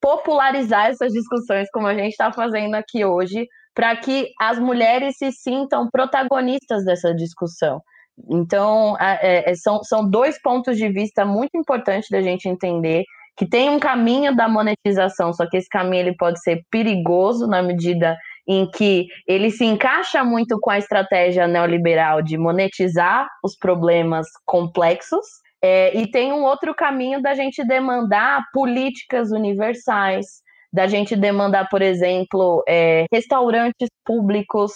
[0.00, 5.32] popularizar essas discussões, como a gente está fazendo aqui hoje, para que as mulheres se
[5.32, 7.80] sintam protagonistas dessa discussão.
[8.30, 13.04] Então, é, é, são, são dois pontos de vista muito importantes da gente entender
[13.36, 17.60] que tem um caminho da monetização, só que esse caminho ele pode ser perigoso na
[17.62, 24.26] medida em que ele se encaixa muito com a estratégia neoliberal de monetizar os problemas
[24.44, 25.26] complexos,
[25.66, 30.26] é, e tem um outro caminho da gente demandar políticas universais,
[30.74, 34.72] da gente demandar, por exemplo, é, restaurantes públicos,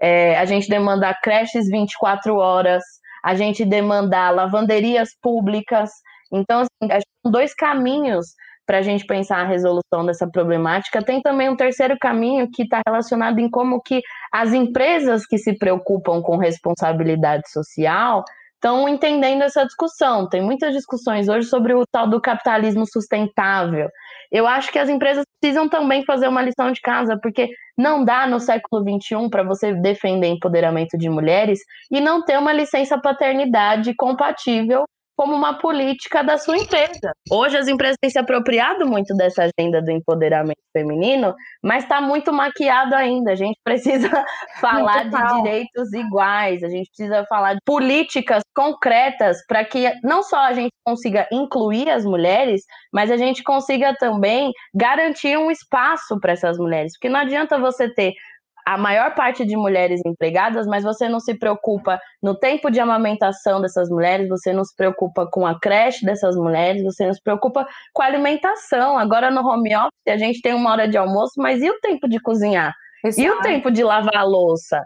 [0.00, 2.82] é, a gente demandar creches 24 horas,
[3.22, 5.90] a gente demandar lavanderias públicas.
[6.32, 8.28] Então, assim, são dois caminhos
[8.64, 11.04] para a gente pensar a resolução dessa problemática.
[11.04, 14.00] Tem também um terceiro caminho que está relacionado em como que
[14.32, 18.24] as empresas que se preocupam com responsabilidade social
[18.62, 20.28] estão entendendo essa discussão.
[20.28, 23.90] Tem muitas discussões hoje sobre o tal do capitalismo sustentável.
[24.30, 28.24] Eu acho que as empresas precisam também fazer uma lição de casa, porque não dá
[28.24, 31.58] no século XXI para você defender empoderamento de mulheres
[31.90, 34.84] e não ter uma licença paternidade compatível
[35.22, 37.14] como uma política da sua empresa.
[37.30, 41.32] Hoje as empresas têm se apropriado muito dessa agenda do empoderamento feminino,
[41.62, 43.30] mas está muito maquiado ainda.
[43.30, 44.10] A gente precisa
[44.60, 50.38] falar de direitos iguais, a gente precisa falar de políticas concretas para que não só
[50.38, 52.62] a gente consiga incluir as mulheres,
[52.92, 56.94] mas a gente consiga também garantir um espaço para essas mulheres.
[56.94, 58.12] Porque não adianta você ter
[58.66, 63.60] a maior parte de mulheres empregadas, mas você não se preocupa no tempo de amamentação
[63.60, 67.66] dessas mulheres, você não se preocupa com a creche dessas mulheres, você não se preocupa
[67.92, 68.96] com a alimentação.
[68.96, 72.08] Agora no home office a gente tem uma hora de almoço, mas e o tempo
[72.08, 72.72] de cozinhar?
[73.04, 73.20] Exato.
[73.20, 74.80] E o tempo de lavar a louça?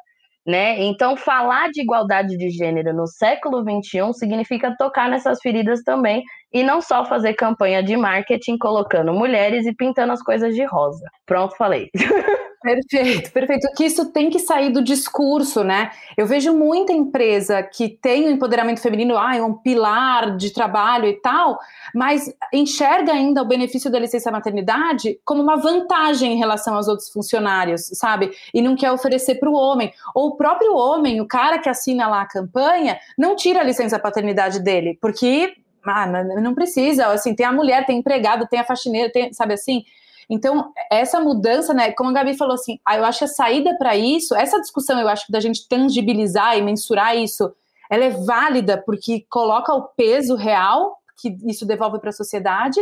[0.47, 0.81] Né?
[0.85, 6.23] Então, falar de igualdade de gênero no século XXI significa tocar nessas feridas também
[6.53, 11.05] e não só fazer campanha de marketing colocando mulheres e pintando as coisas de rosa.
[11.27, 11.91] Pronto, falei.
[12.67, 13.69] Perfeito, perfeito.
[13.77, 15.93] Que isso tem que sair do discurso, né?
[16.17, 21.07] Eu vejo muita empresa que tem o empoderamento feminino, ah, é um pilar de trabalho
[21.07, 21.61] e tal,
[21.95, 27.09] mas enxerga ainda o benefício da licença maternidade como uma vantagem em relação aos outros
[27.09, 28.33] funcionários, sabe?
[28.53, 29.93] E não quer oferecer para o homem.
[30.13, 33.97] Ou o próprio homem, o cara que assina lá a campanha, não tira a licença
[33.97, 36.05] paternidade dele, porque ah,
[36.41, 39.85] não precisa, assim, tem a mulher, tem empregado, tem a faxineira, tem, sabe assim?
[40.29, 43.77] Então, essa mudança, né, como a Gabi falou assim, ah, eu acho que a saída
[43.79, 47.53] para isso, essa discussão, eu acho que da gente tangibilizar e mensurar isso,
[47.89, 52.81] ela é válida porque coloca o peso real que isso devolve para a sociedade,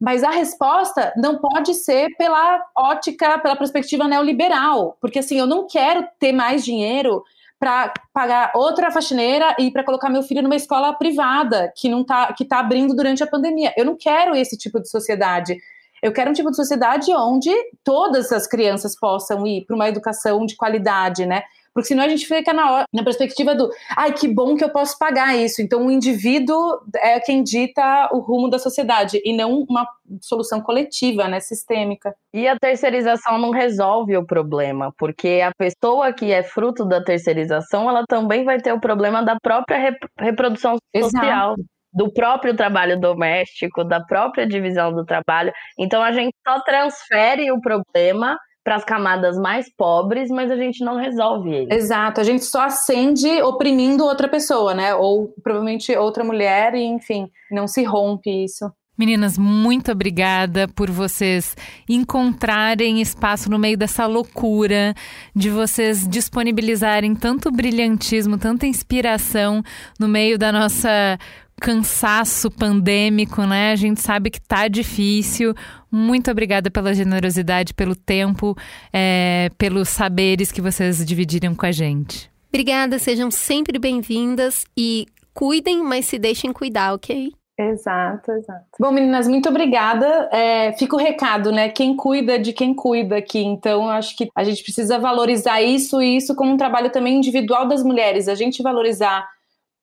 [0.00, 5.66] mas a resposta não pode ser pela ótica, pela perspectiva neoliberal, porque assim, eu não
[5.66, 7.22] quero ter mais dinheiro
[7.58, 12.32] para pagar outra faxineira e para colocar meu filho numa escola privada que não tá
[12.34, 13.72] que tá abrindo durante a pandemia.
[13.76, 15.56] Eu não quero esse tipo de sociedade.
[16.02, 17.50] Eu quero um tipo de sociedade onde
[17.84, 21.42] todas as crianças possam ir para uma educação de qualidade, né?
[21.76, 24.98] Porque senão a gente fica na, na perspectiva do ai, que bom que eu posso
[24.98, 25.60] pagar isso.
[25.60, 29.86] Então o indivíduo é quem dita o rumo da sociedade e não uma
[30.22, 32.14] solução coletiva, né, sistêmica.
[32.32, 37.90] E a terceirização não resolve o problema, porque a pessoa que é fruto da terceirização,
[37.90, 41.52] ela também vai ter o problema da própria reprodução social.
[41.58, 45.50] Exato do próprio trabalho doméstico, da própria divisão do trabalho.
[45.78, 50.84] Então a gente só transfere o problema para as camadas mais pobres, mas a gente
[50.84, 51.72] não resolve ele.
[51.72, 54.94] Exato, a gente só acende oprimindo outra pessoa, né?
[54.94, 58.70] Ou provavelmente outra mulher, e enfim, não se rompe isso.
[58.98, 61.54] Meninas, muito obrigada por vocês
[61.86, 64.94] encontrarem espaço no meio dessa loucura,
[65.34, 69.62] de vocês disponibilizarem tanto brilhantismo, tanta inspiração
[70.00, 71.18] no meio da nossa
[71.60, 73.72] cansaço pandêmico, né?
[73.72, 75.54] A gente sabe que tá difícil.
[75.90, 78.56] Muito obrigada pela generosidade, pelo tempo,
[78.92, 82.30] é, pelos saberes que vocês dividiram com a gente.
[82.48, 87.32] Obrigada, sejam sempre bem-vindas e cuidem, mas se deixem cuidar, ok?
[87.58, 88.66] Exato, exato.
[88.78, 90.28] Bom, meninas, muito obrigada.
[90.30, 91.70] É, fica o recado, né?
[91.70, 93.42] Quem cuida de quem cuida aqui.
[93.42, 97.66] Então, acho que a gente precisa valorizar isso e isso como um trabalho também individual
[97.66, 98.28] das mulheres.
[98.28, 99.26] A gente valorizar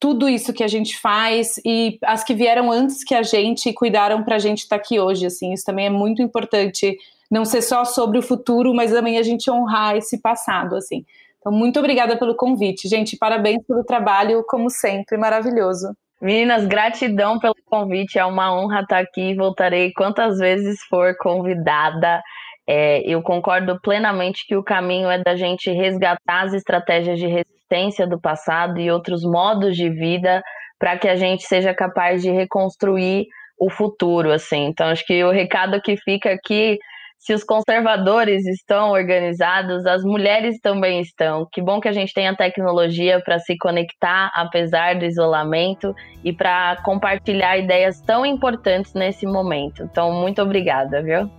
[0.04, 3.74] tudo isso que a gente faz e as que vieram antes que a gente e
[3.74, 6.98] cuidaram para a gente estar tá aqui hoje, assim, isso também é muito importante,
[7.32, 11.06] não ser só sobre o futuro, mas também a gente honrar esse passado, assim.
[11.40, 15.96] Então, muito obrigada pelo convite, gente, parabéns pelo trabalho, como sempre, maravilhoso.
[16.24, 22.24] Meninas, gratidão pelo convite, é uma honra estar aqui, voltarei quantas vezes for convidada.
[22.66, 28.08] É, eu concordo plenamente que o caminho é da gente resgatar as estratégias de resistência
[28.08, 30.42] do passado e outros modos de vida
[30.80, 33.26] para que a gente seja capaz de reconstruir
[33.60, 34.68] o futuro, assim.
[34.68, 36.80] Então, acho que o recado que fica aqui,
[37.24, 41.48] se os conservadores estão organizados, as mulheres também estão.
[41.50, 46.34] Que bom que a gente tem a tecnologia para se conectar, apesar do isolamento, e
[46.34, 49.84] para compartilhar ideias tão importantes nesse momento.
[49.84, 51.30] Então, muito obrigada, viu?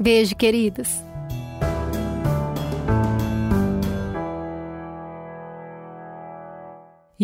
[0.00, 1.04] Beijo, queridas.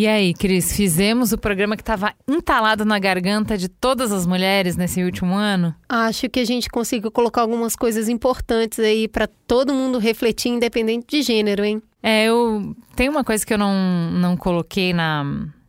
[0.00, 4.74] E aí, Cris, fizemos o programa que estava entalado na garganta de todas as mulheres
[4.74, 5.74] nesse último ano?
[5.86, 11.04] Acho que a gente conseguiu colocar algumas coisas importantes aí para todo mundo refletir, independente
[11.06, 11.82] de gênero, hein?
[12.02, 15.22] É, eu tem uma coisa que eu não, não coloquei na,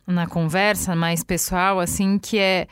[0.06, 2.66] na conversa mais pessoal, assim, que é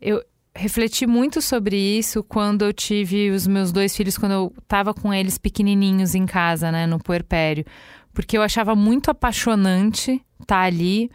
[0.00, 0.24] eu
[0.54, 5.12] refleti muito sobre isso quando eu tive os meus dois filhos, quando eu estava com
[5.12, 7.66] eles pequenininhos em casa, né, no puerpério.
[8.12, 11.10] Porque eu achava muito apaixonante estar tá ali,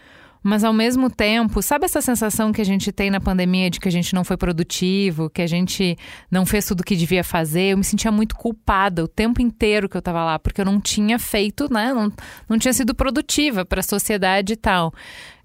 [0.47, 3.87] mas ao mesmo tempo, sabe essa sensação que a gente tem na pandemia de que
[3.89, 5.97] a gente não foi produtivo, que a gente
[6.31, 7.73] não fez tudo o que devia fazer?
[7.73, 10.79] Eu me sentia muito culpada o tempo inteiro que eu estava lá, porque eu não
[10.79, 11.93] tinha feito, né?
[11.93, 12.13] Não,
[12.47, 14.93] não tinha sido produtiva para a sociedade e tal.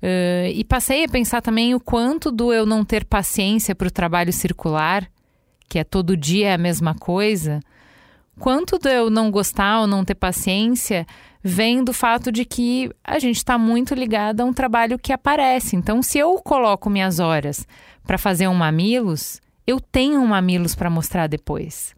[0.01, 3.91] Uh, e passei a pensar também o quanto do eu não ter paciência para o
[3.91, 5.11] trabalho circular,
[5.69, 7.59] que é todo dia a mesma coisa,
[8.39, 11.07] quanto do eu não gostar ou não ter paciência
[11.43, 15.75] vem do fato de que a gente está muito ligado a um trabalho que aparece.
[15.75, 17.67] Então, se eu coloco minhas horas
[18.07, 21.95] para fazer um mamilos, eu tenho um mamilos para mostrar depois.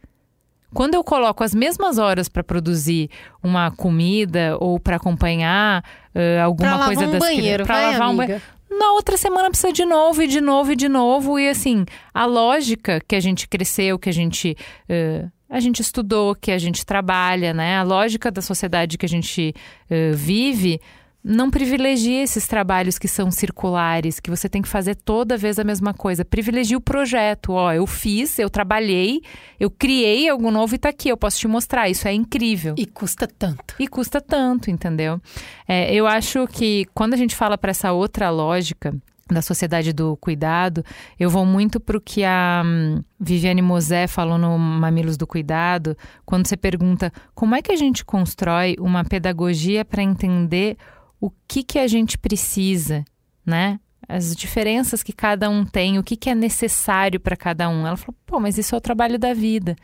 [0.73, 3.09] Quando eu coloco as mesmas horas para produzir
[3.43, 5.85] uma comida ou para acompanhar
[6.15, 8.17] uh, alguma pra coisa um das banheiro, para lavar um amiga.
[8.17, 11.85] banheiro, na outra semana precisa de novo e de novo e de novo e assim
[12.13, 14.57] a lógica que a gente cresceu, que a gente
[14.91, 17.77] uh, a gente estudou, que a gente trabalha, né?
[17.77, 19.55] A lógica da sociedade que a gente
[19.89, 20.81] uh, vive
[21.23, 25.65] não privilegia esses trabalhos que são circulares, que você tem que fazer toda vez a
[25.65, 26.25] mesma coisa.
[26.25, 27.53] Privilegia o projeto.
[27.53, 29.23] Ó, eu fiz, eu trabalhei,
[29.61, 31.89] eu criei algo novo e tá aqui, eu posso te mostrar.
[31.89, 32.75] Isso é incrível.
[32.77, 33.77] E custa tanto.
[33.79, 35.21] E custa tanto, entendeu?
[35.69, 38.93] É, eu acho que quando a gente fala para essa outra lógica,
[39.31, 40.85] da sociedade do cuidado,
[41.19, 45.97] eu vou muito para o que a hum, Viviane Mosé falou no Mamilos do Cuidado,
[46.25, 50.77] quando você pergunta como é que a gente constrói uma pedagogia para entender
[51.21, 53.05] o que, que a gente precisa,
[53.47, 53.81] né?
[54.07, 57.87] As diferenças que cada um tem, o que, que é necessário para cada um.
[57.87, 59.75] Ela falou, pô, mas isso é o trabalho da vida.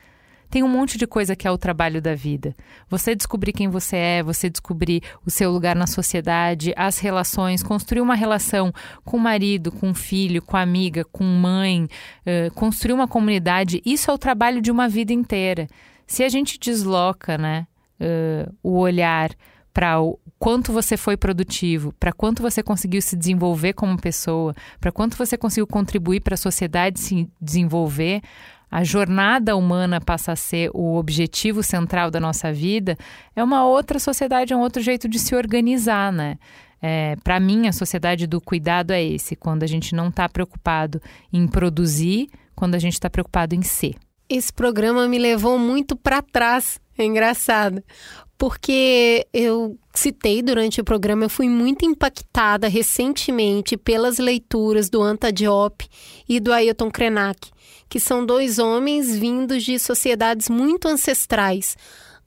[0.51, 2.55] Tem um monte de coisa que é o trabalho da vida.
[2.89, 8.01] Você descobrir quem você é, você descobrir o seu lugar na sociedade, as relações, construir
[8.01, 8.73] uma relação
[9.05, 13.81] com o marido, com o filho, com a amiga, com mãe, uh, construir uma comunidade.
[13.87, 15.69] Isso é o trabalho de uma vida inteira.
[16.07, 17.67] Se a gente desloca, né,
[18.01, 19.31] uh, o olhar
[19.73, 24.91] para o quanto você foi produtivo, para quanto você conseguiu se desenvolver como pessoa, para
[24.91, 28.21] quanto você conseguiu contribuir para a sociedade se desenvolver,
[28.71, 32.97] a jornada humana passa a ser o objetivo central da nossa vida,
[33.35, 36.39] é uma outra sociedade, é um outro jeito de se organizar, né?
[36.83, 41.01] É, para mim, a sociedade do cuidado é esse, quando a gente não está preocupado
[41.33, 43.95] em produzir, quando a gente está preocupado em ser.
[44.29, 47.83] Esse programa me levou muito para trás, é engraçado,
[48.39, 55.33] porque eu citei durante o programa, eu fui muito impactada recentemente pelas leituras do Anta
[55.33, 55.87] Diop
[56.29, 57.51] e do Ailton Krenak
[57.91, 61.77] que são dois homens vindos de sociedades muito ancestrais,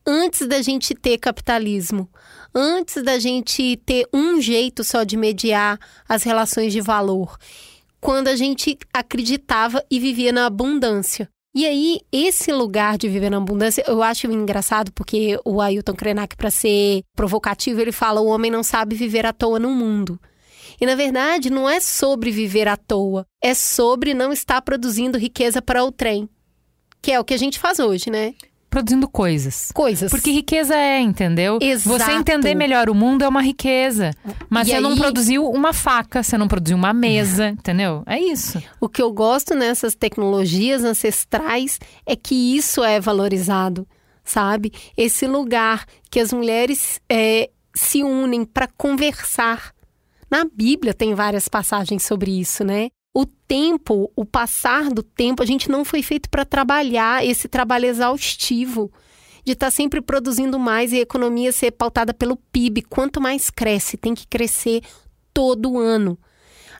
[0.05, 2.09] antes da gente ter capitalismo,
[2.53, 7.37] antes da gente ter um jeito só de mediar as relações de valor,
[8.01, 11.29] quando a gente acreditava e vivia na abundância.
[11.55, 16.35] E aí, esse lugar de viver na abundância, eu acho engraçado porque o Ailton Krenak,
[16.35, 20.19] para ser provocativo, ele fala: o homem não sabe viver à toa no mundo.
[20.81, 25.61] E na verdade, não é sobre viver à toa, é sobre não estar produzindo riqueza
[25.61, 26.27] para o trem,
[27.01, 28.33] que é o que a gente faz hoje, né?
[28.73, 29.71] Produzindo coisas.
[29.71, 30.09] Coisas.
[30.09, 31.59] Porque riqueza é, entendeu?
[31.61, 31.89] Exato.
[31.99, 34.09] Você entender melhor o mundo é uma riqueza.
[34.49, 38.01] Mas E você não aí- produziu uma faca, você não produziu uma mesa, entendeu?
[38.07, 38.59] É isso.
[38.81, 43.87] O que eu gosto nessas tecnologias ancestrais é que isso é valorizado,
[44.23, 44.71] sabe?
[44.97, 49.71] Esse lugar que as mulheres é, se unem para conversar.
[50.31, 52.89] Na Bíblia tem várias passagens sobre isso, né?
[53.13, 57.85] O tempo, o passar do tempo, a gente não foi feito para trabalhar esse trabalho
[57.85, 58.91] exaustivo
[59.45, 62.81] de estar sempre produzindo mais e a economia ser pautada pelo PIB.
[62.83, 64.81] Quanto mais cresce, tem que crescer
[65.33, 66.17] todo ano.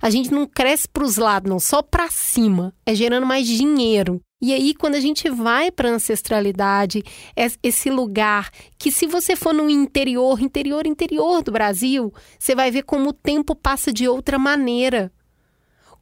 [0.01, 2.73] A gente não cresce para os lados, não, só para cima.
[2.85, 4.19] É gerando mais dinheiro.
[4.41, 7.01] E aí, quando a gente vai para a ancestralidade,
[7.35, 12.69] é esse lugar que, se você for no interior, interior, interior do Brasil, você vai
[12.69, 15.09] ver como o tempo passa de outra maneira.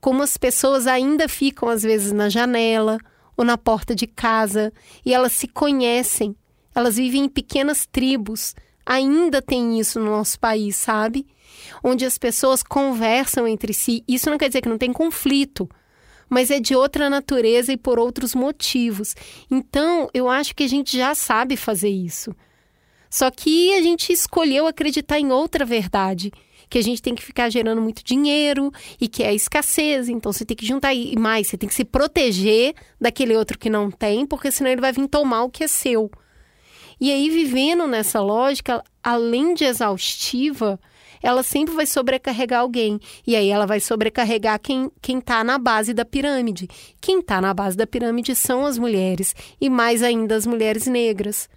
[0.02, 2.98] Como as pessoas ainda ficam, às vezes, na janela
[3.38, 4.74] ou na porta de casa
[5.06, 6.36] e elas se conhecem.
[6.74, 8.56] Elas vivem em pequenas tribos.
[8.86, 11.28] Ainda tem isso no nosso país, sabe?
[11.84, 14.04] Onde as pessoas conversam entre si.
[14.08, 15.70] Isso não quer dizer que não tem conflito,
[16.28, 19.16] mas é de outra natureza e por outros motivos.
[19.52, 22.36] Então, eu acho que a gente já sabe fazer isso.
[23.10, 26.32] Só que a gente escolheu acreditar em outra verdade,
[26.72, 30.46] que a gente tem que ficar gerando muito dinheiro e que é escassez, então você
[30.46, 34.26] tem que juntar e mais, você tem que se proteger daquele outro que não tem,
[34.26, 36.10] porque senão ele vai vir tomar o que é seu.
[37.00, 40.80] E aí, vivendo nessa lógica, além de exaustiva,
[41.22, 43.02] ela sempre vai sobrecarregar alguém.
[43.28, 46.70] E aí ela vai sobrecarregar quem quem está na base da pirâmide.
[47.02, 51.50] Quem está na base da pirâmide são as mulheres e mais ainda as mulheres negras.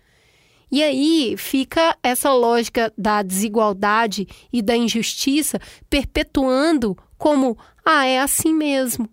[0.74, 7.56] E aí fica essa lógica da desigualdade e da injustiça perpetuando como
[7.86, 9.08] ah, é assim mesmo.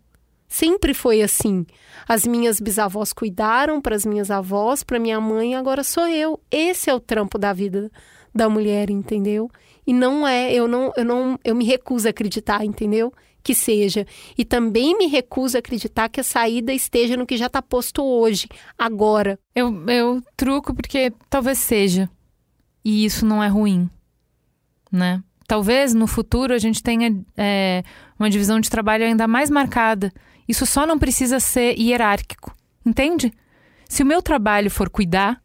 [0.48, 1.64] Sempre foi assim.
[2.10, 6.42] As minhas bisavós cuidaram para as minhas avós, para minha mãe, agora sou eu.
[6.50, 7.92] Esse é o trampo da vida
[8.34, 9.48] da mulher, entendeu?
[9.86, 13.14] E não é, eu não, eu não, eu me recuso a acreditar, entendeu?
[13.44, 14.06] Que seja.
[14.38, 18.04] E também me recuso a acreditar que a saída esteja no que já está posto
[18.04, 18.48] hoje,
[18.78, 19.40] agora.
[19.56, 22.10] Eu, eu truco porque talvez seja.
[22.84, 23.90] E isso não é ruim,
[24.92, 25.24] né?
[25.48, 27.84] Talvez no futuro a gente tenha é,
[28.18, 30.12] uma divisão de trabalho ainda mais marcada
[30.52, 32.54] isso só não precisa ser hierárquico,
[32.86, 33.32] entende?
[33.88, 35.42] Se o meu trabalho for cuidar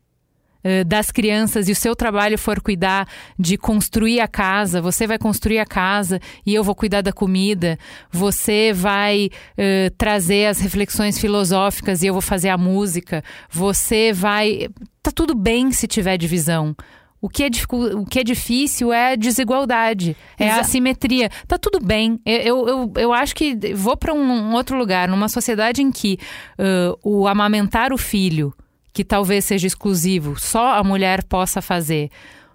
[0.86, 5.58] das crianças e o seu trabalho for cuidar de construir a casa, você vai construir
[5.58, 7.78] a casa e eu vou cuidar da comida,
[8.10, 14.68] você vai uh, trazer as reflexões filosóficas e eu vou fazer a música, você vai.
[15.02, 16.74] Tá tudo bem se tiver divisão.
[17.20, 17.48] O que, é
[17.94, 20.58] o que é difícil é a desigualdade, é Exato.
[20.58, 21.30] a assimetria.
[21.48, 22.20] Tá tudo bem.
[22.24, 26.18] Eu, eu, eu acho que vou para um outro lugar, numa sociedade em que
[26.58, 28.54] uh, o amamentar o filho,
[28.96, 32.08] que talvez seja exclusivo, só a mulher possa fazer.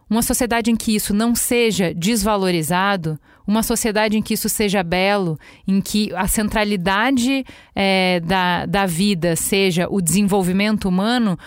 [0.09, 5.37] Uma sociedade em que isso não seja desvalorizado, uma sociedade em que isso seja belo,
[5.67, 7.45] em que a centralidade
[7.75, 11.37] é, da, da vida seja o desenvolvimento humano,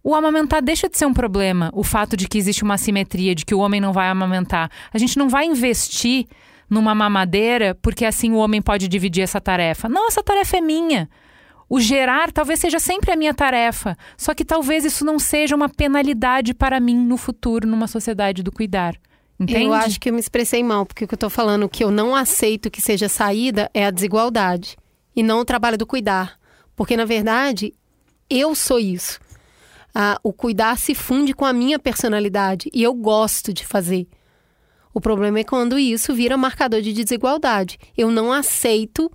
[0.00, 1.72] o amamentar deixa de ser um problema.
[1.74, 4.70] O fato de que existe uma assimetria, de que o homem não vai amamentar.
[4.94, 6.26] A gente não vai investir
[6.70, 9.88] numa mamadeira porque assim o homem pode dividir essa tarefa.
[9.88, 11.08] Não, essa tarefa é minha.
[11.68, 15.68] O gerar talvez seja sempre a minha tarefa, só que talvez isso não seja uma
[15.68, 18.96] penalidade para mim no futuro, numa sociedade do cuidar.
[19.38, 19.64] Entende?
[19.64, 21.90] Eu acho que eu me expressei mal, porque o que eu estou falando que eu
[21.90, 24.76] não aceito que seja saída é a desigualdade
[25.14, 26.38] e não o trabalho do cuidar.
[26.74, 27.74] Porque, na verdade,
[28.30, 29.18] eu sou isso
[29.98, 34.06] ah, o cuidar se funde com a minha personalidade e eu gosto de fazer.
[34.92, 37.78] O problema é quando isso vira marcador de desigualdade.
[37.96, 39.10] Eu não aceito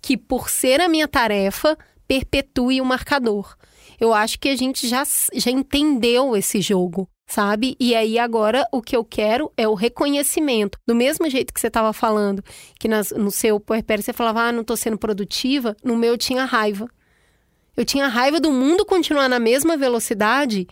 [0.00, 1.76] que, por ser a minha tarefa,
[2.10, 3.56] perpetue o marcador.
[4.00, 7.76] Eu acho que a gente já, já entendeu esse jogo, sabe?
[7.78, 10.76] E aí agora o que eu quero é o reconhecimento.
[10.84, 12.42] Do mesmo jeito que você estava falando,
[12.80, 16.44] que nas, no seu puerpério você falava, ah, não estou sendo produtiva, no meu tinha
[16.44, 16.88] raiva.
[17.76, 20.66] Eu tinha raiva do mundo continuar na mesma velocidade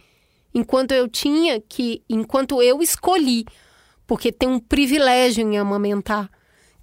[0.52, 3.44] enquanto eu tinha que, enquanto eu escolhi,
[4.08, 6.28] porque tem um privilégio em amamentar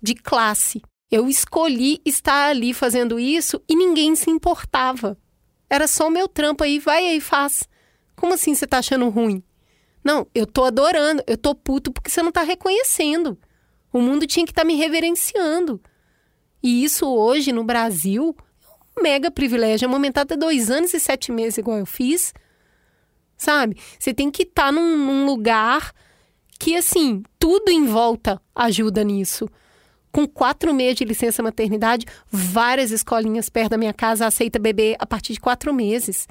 [0.01, 0.81] de classe.
[1.11, 5.17] Eu escolhi estar ali fazendo isso e ninguém se importava.
[5.69, 7.67] Era só meu trampo aí, vai aí, faz.
[8.15, 9.43] Como assim você tá achando ruim?
[10.03, 13.37] Não, eu tô adorando, eu tô puto porque você não tá reconhecendo.
[13.91, 15.81] O mundo tinha que estar tá me reverenciando.
[16.61, 18.35] E isso hoje no Brasil
[19.01, 19.87] mega privilégio.
[19.87, 22.33] Amamentar até dois anos e sete meses, igual eu fiz.
[23.37, 23.77] Sabe?
[23.99, 25.93] Você tem que estar tá num, num lugar
[26.59, 29.47] que, assim, tudo em volta ajuda nisso.
[30.15, 35.05] Com quatro meses de licença maternidade, várias escolinhas perto da minha casa aceitam bebê a
[35.05, 36.25] partir de quatro meses.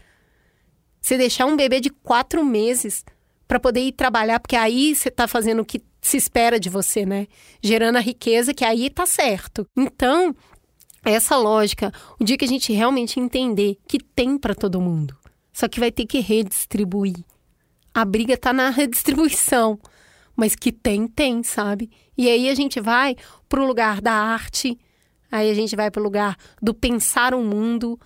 [1.02, 3.04] Você deixar um bebê de quatro meses
[3.46, 7.04] para poder ir trabalhar, porque aí você está fazendo o que se espera de você,
[7.04, 7.26] né?
[7.62, 9.66] Gerando a riqueza, que aí tá certo.
[9.76, 10.34] Então,
[11.04, 15.14] essa lógica, o dia que a gente realmente entender que tem para todo mundo,
[15.52, 17.22] só que vai ter que redistribuir.
[17.92, 19.78] A briga tá na redistribuição,
[20.36, 21.90] mas que tem, tem, sabe?
[22.16, 23.16] E aí a gente vai
[23.48, 24.78] pro lugar da arte,
[25.30, 27.98] aí a gente vai pro lugar do pensar o mundo,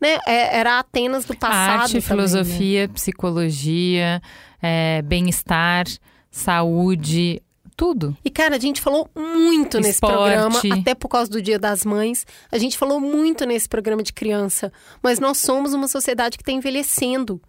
[0.00, 0.18] né?
[0.26, 1.82] É, era Atenas do passado.
[1.82, 2.92] Arte, também, filosofia, né?
[2.92, 4.22] psicologia,
[4.62, 5.86] é, bem-estar,
[6.30, 7.42] saúde,
[7.80, 8.14] tudo.
[8.22, 9.86] E, cara, a gente falou muito Esporte.
[9.86, 12.26] nesse programa, até por causa do Dia das Mães.
[12.52, 14.70] A gente falou muito nesse programa de criança.
[15.02, 17.40] Mas nós somos uma sociedade que está envelhecendo.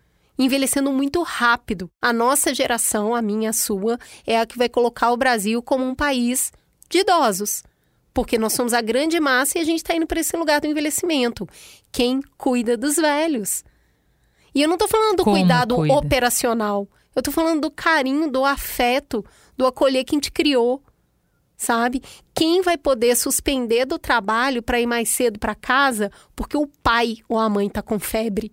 [0.44, 1.88] Envelhecendo muito rápido.
[2.02, 5.86] A nossa geração, a minha, a sua, é a que vai colocar o Brasil como
[5.86, 6.52] um país
[6.90, 7.64] de idosos.
[8.12, 10.66] Porque nós somos a grande massa e a gente está indo para esse lugar do
[10.66, 11.48] envelhecimento.
[11.92, 13.64] Quem cuida dos velhos?
[14.56, 15.94] E eu não estou falando do Como cuidado cuida?
[15.94, 16.88] operacional.
[17.16, 19.24] Eu estou falando do carinho, do afeto,
[19.56, 20.82] do acolher quem te criou,
[21.56, 22.02] sabe?
[22.34, 27.18] Quem vai poder suspender do trabalho para ir mais cedo para casa porque o pai
[27.30, 28.52] ou a mãe tá com febre?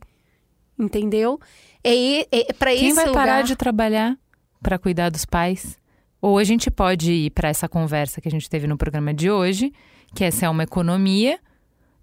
[0.78, 1.40] Entendeu?
[1.85, 3.27] É, é, é para esse Quem vai lugar...
[3.27, 4.17] parar de trabalhar
[4.63, 5.79] para cuidar dos pais?
[6.21, 9.31] Ou a gente pode ir para essa conversa que a gente teve no programa de
[9.31, 9.73] hoje,
[10.15, 11.39] que essa é uma economia.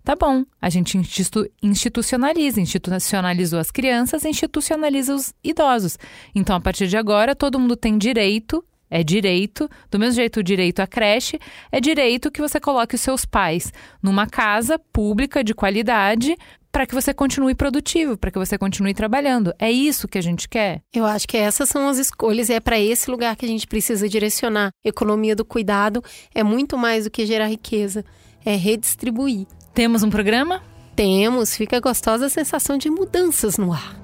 [0.04, 5.98] Tá bom, a gente institu institucionaliza, institucionalizou as crianças, institucionaliza os idosos.
[6.34, 10.44] Então, a partir de agora, todo mundo tem direito É direito, do mesmo jeito o
[10.44, 11.40] direito à creche,
[11.72, 16.38] é direito que você coloque os seus pais numa casa pública de qualidade
[16.76, 19.54] para que você continue produtivo, para que você continue trabalhando.
[19.58, 20.82] É isso que a gente quer?
[20.94, 23.66] Eu acho que essas são as escolhas e é para esse lugar que a gente
[23.66, 24.72] precisa direcionar.
[24.84, 26.04] Economia do cuidado
[26.34, 28.04] é muito mais do que gerar riqueza,
[28.46, 29.48] é redistribuir.
[29.74, 30.62] Temos um programa?
[30.98, 33.96] Temos, fica gostosa a sensação de mudanças no ar.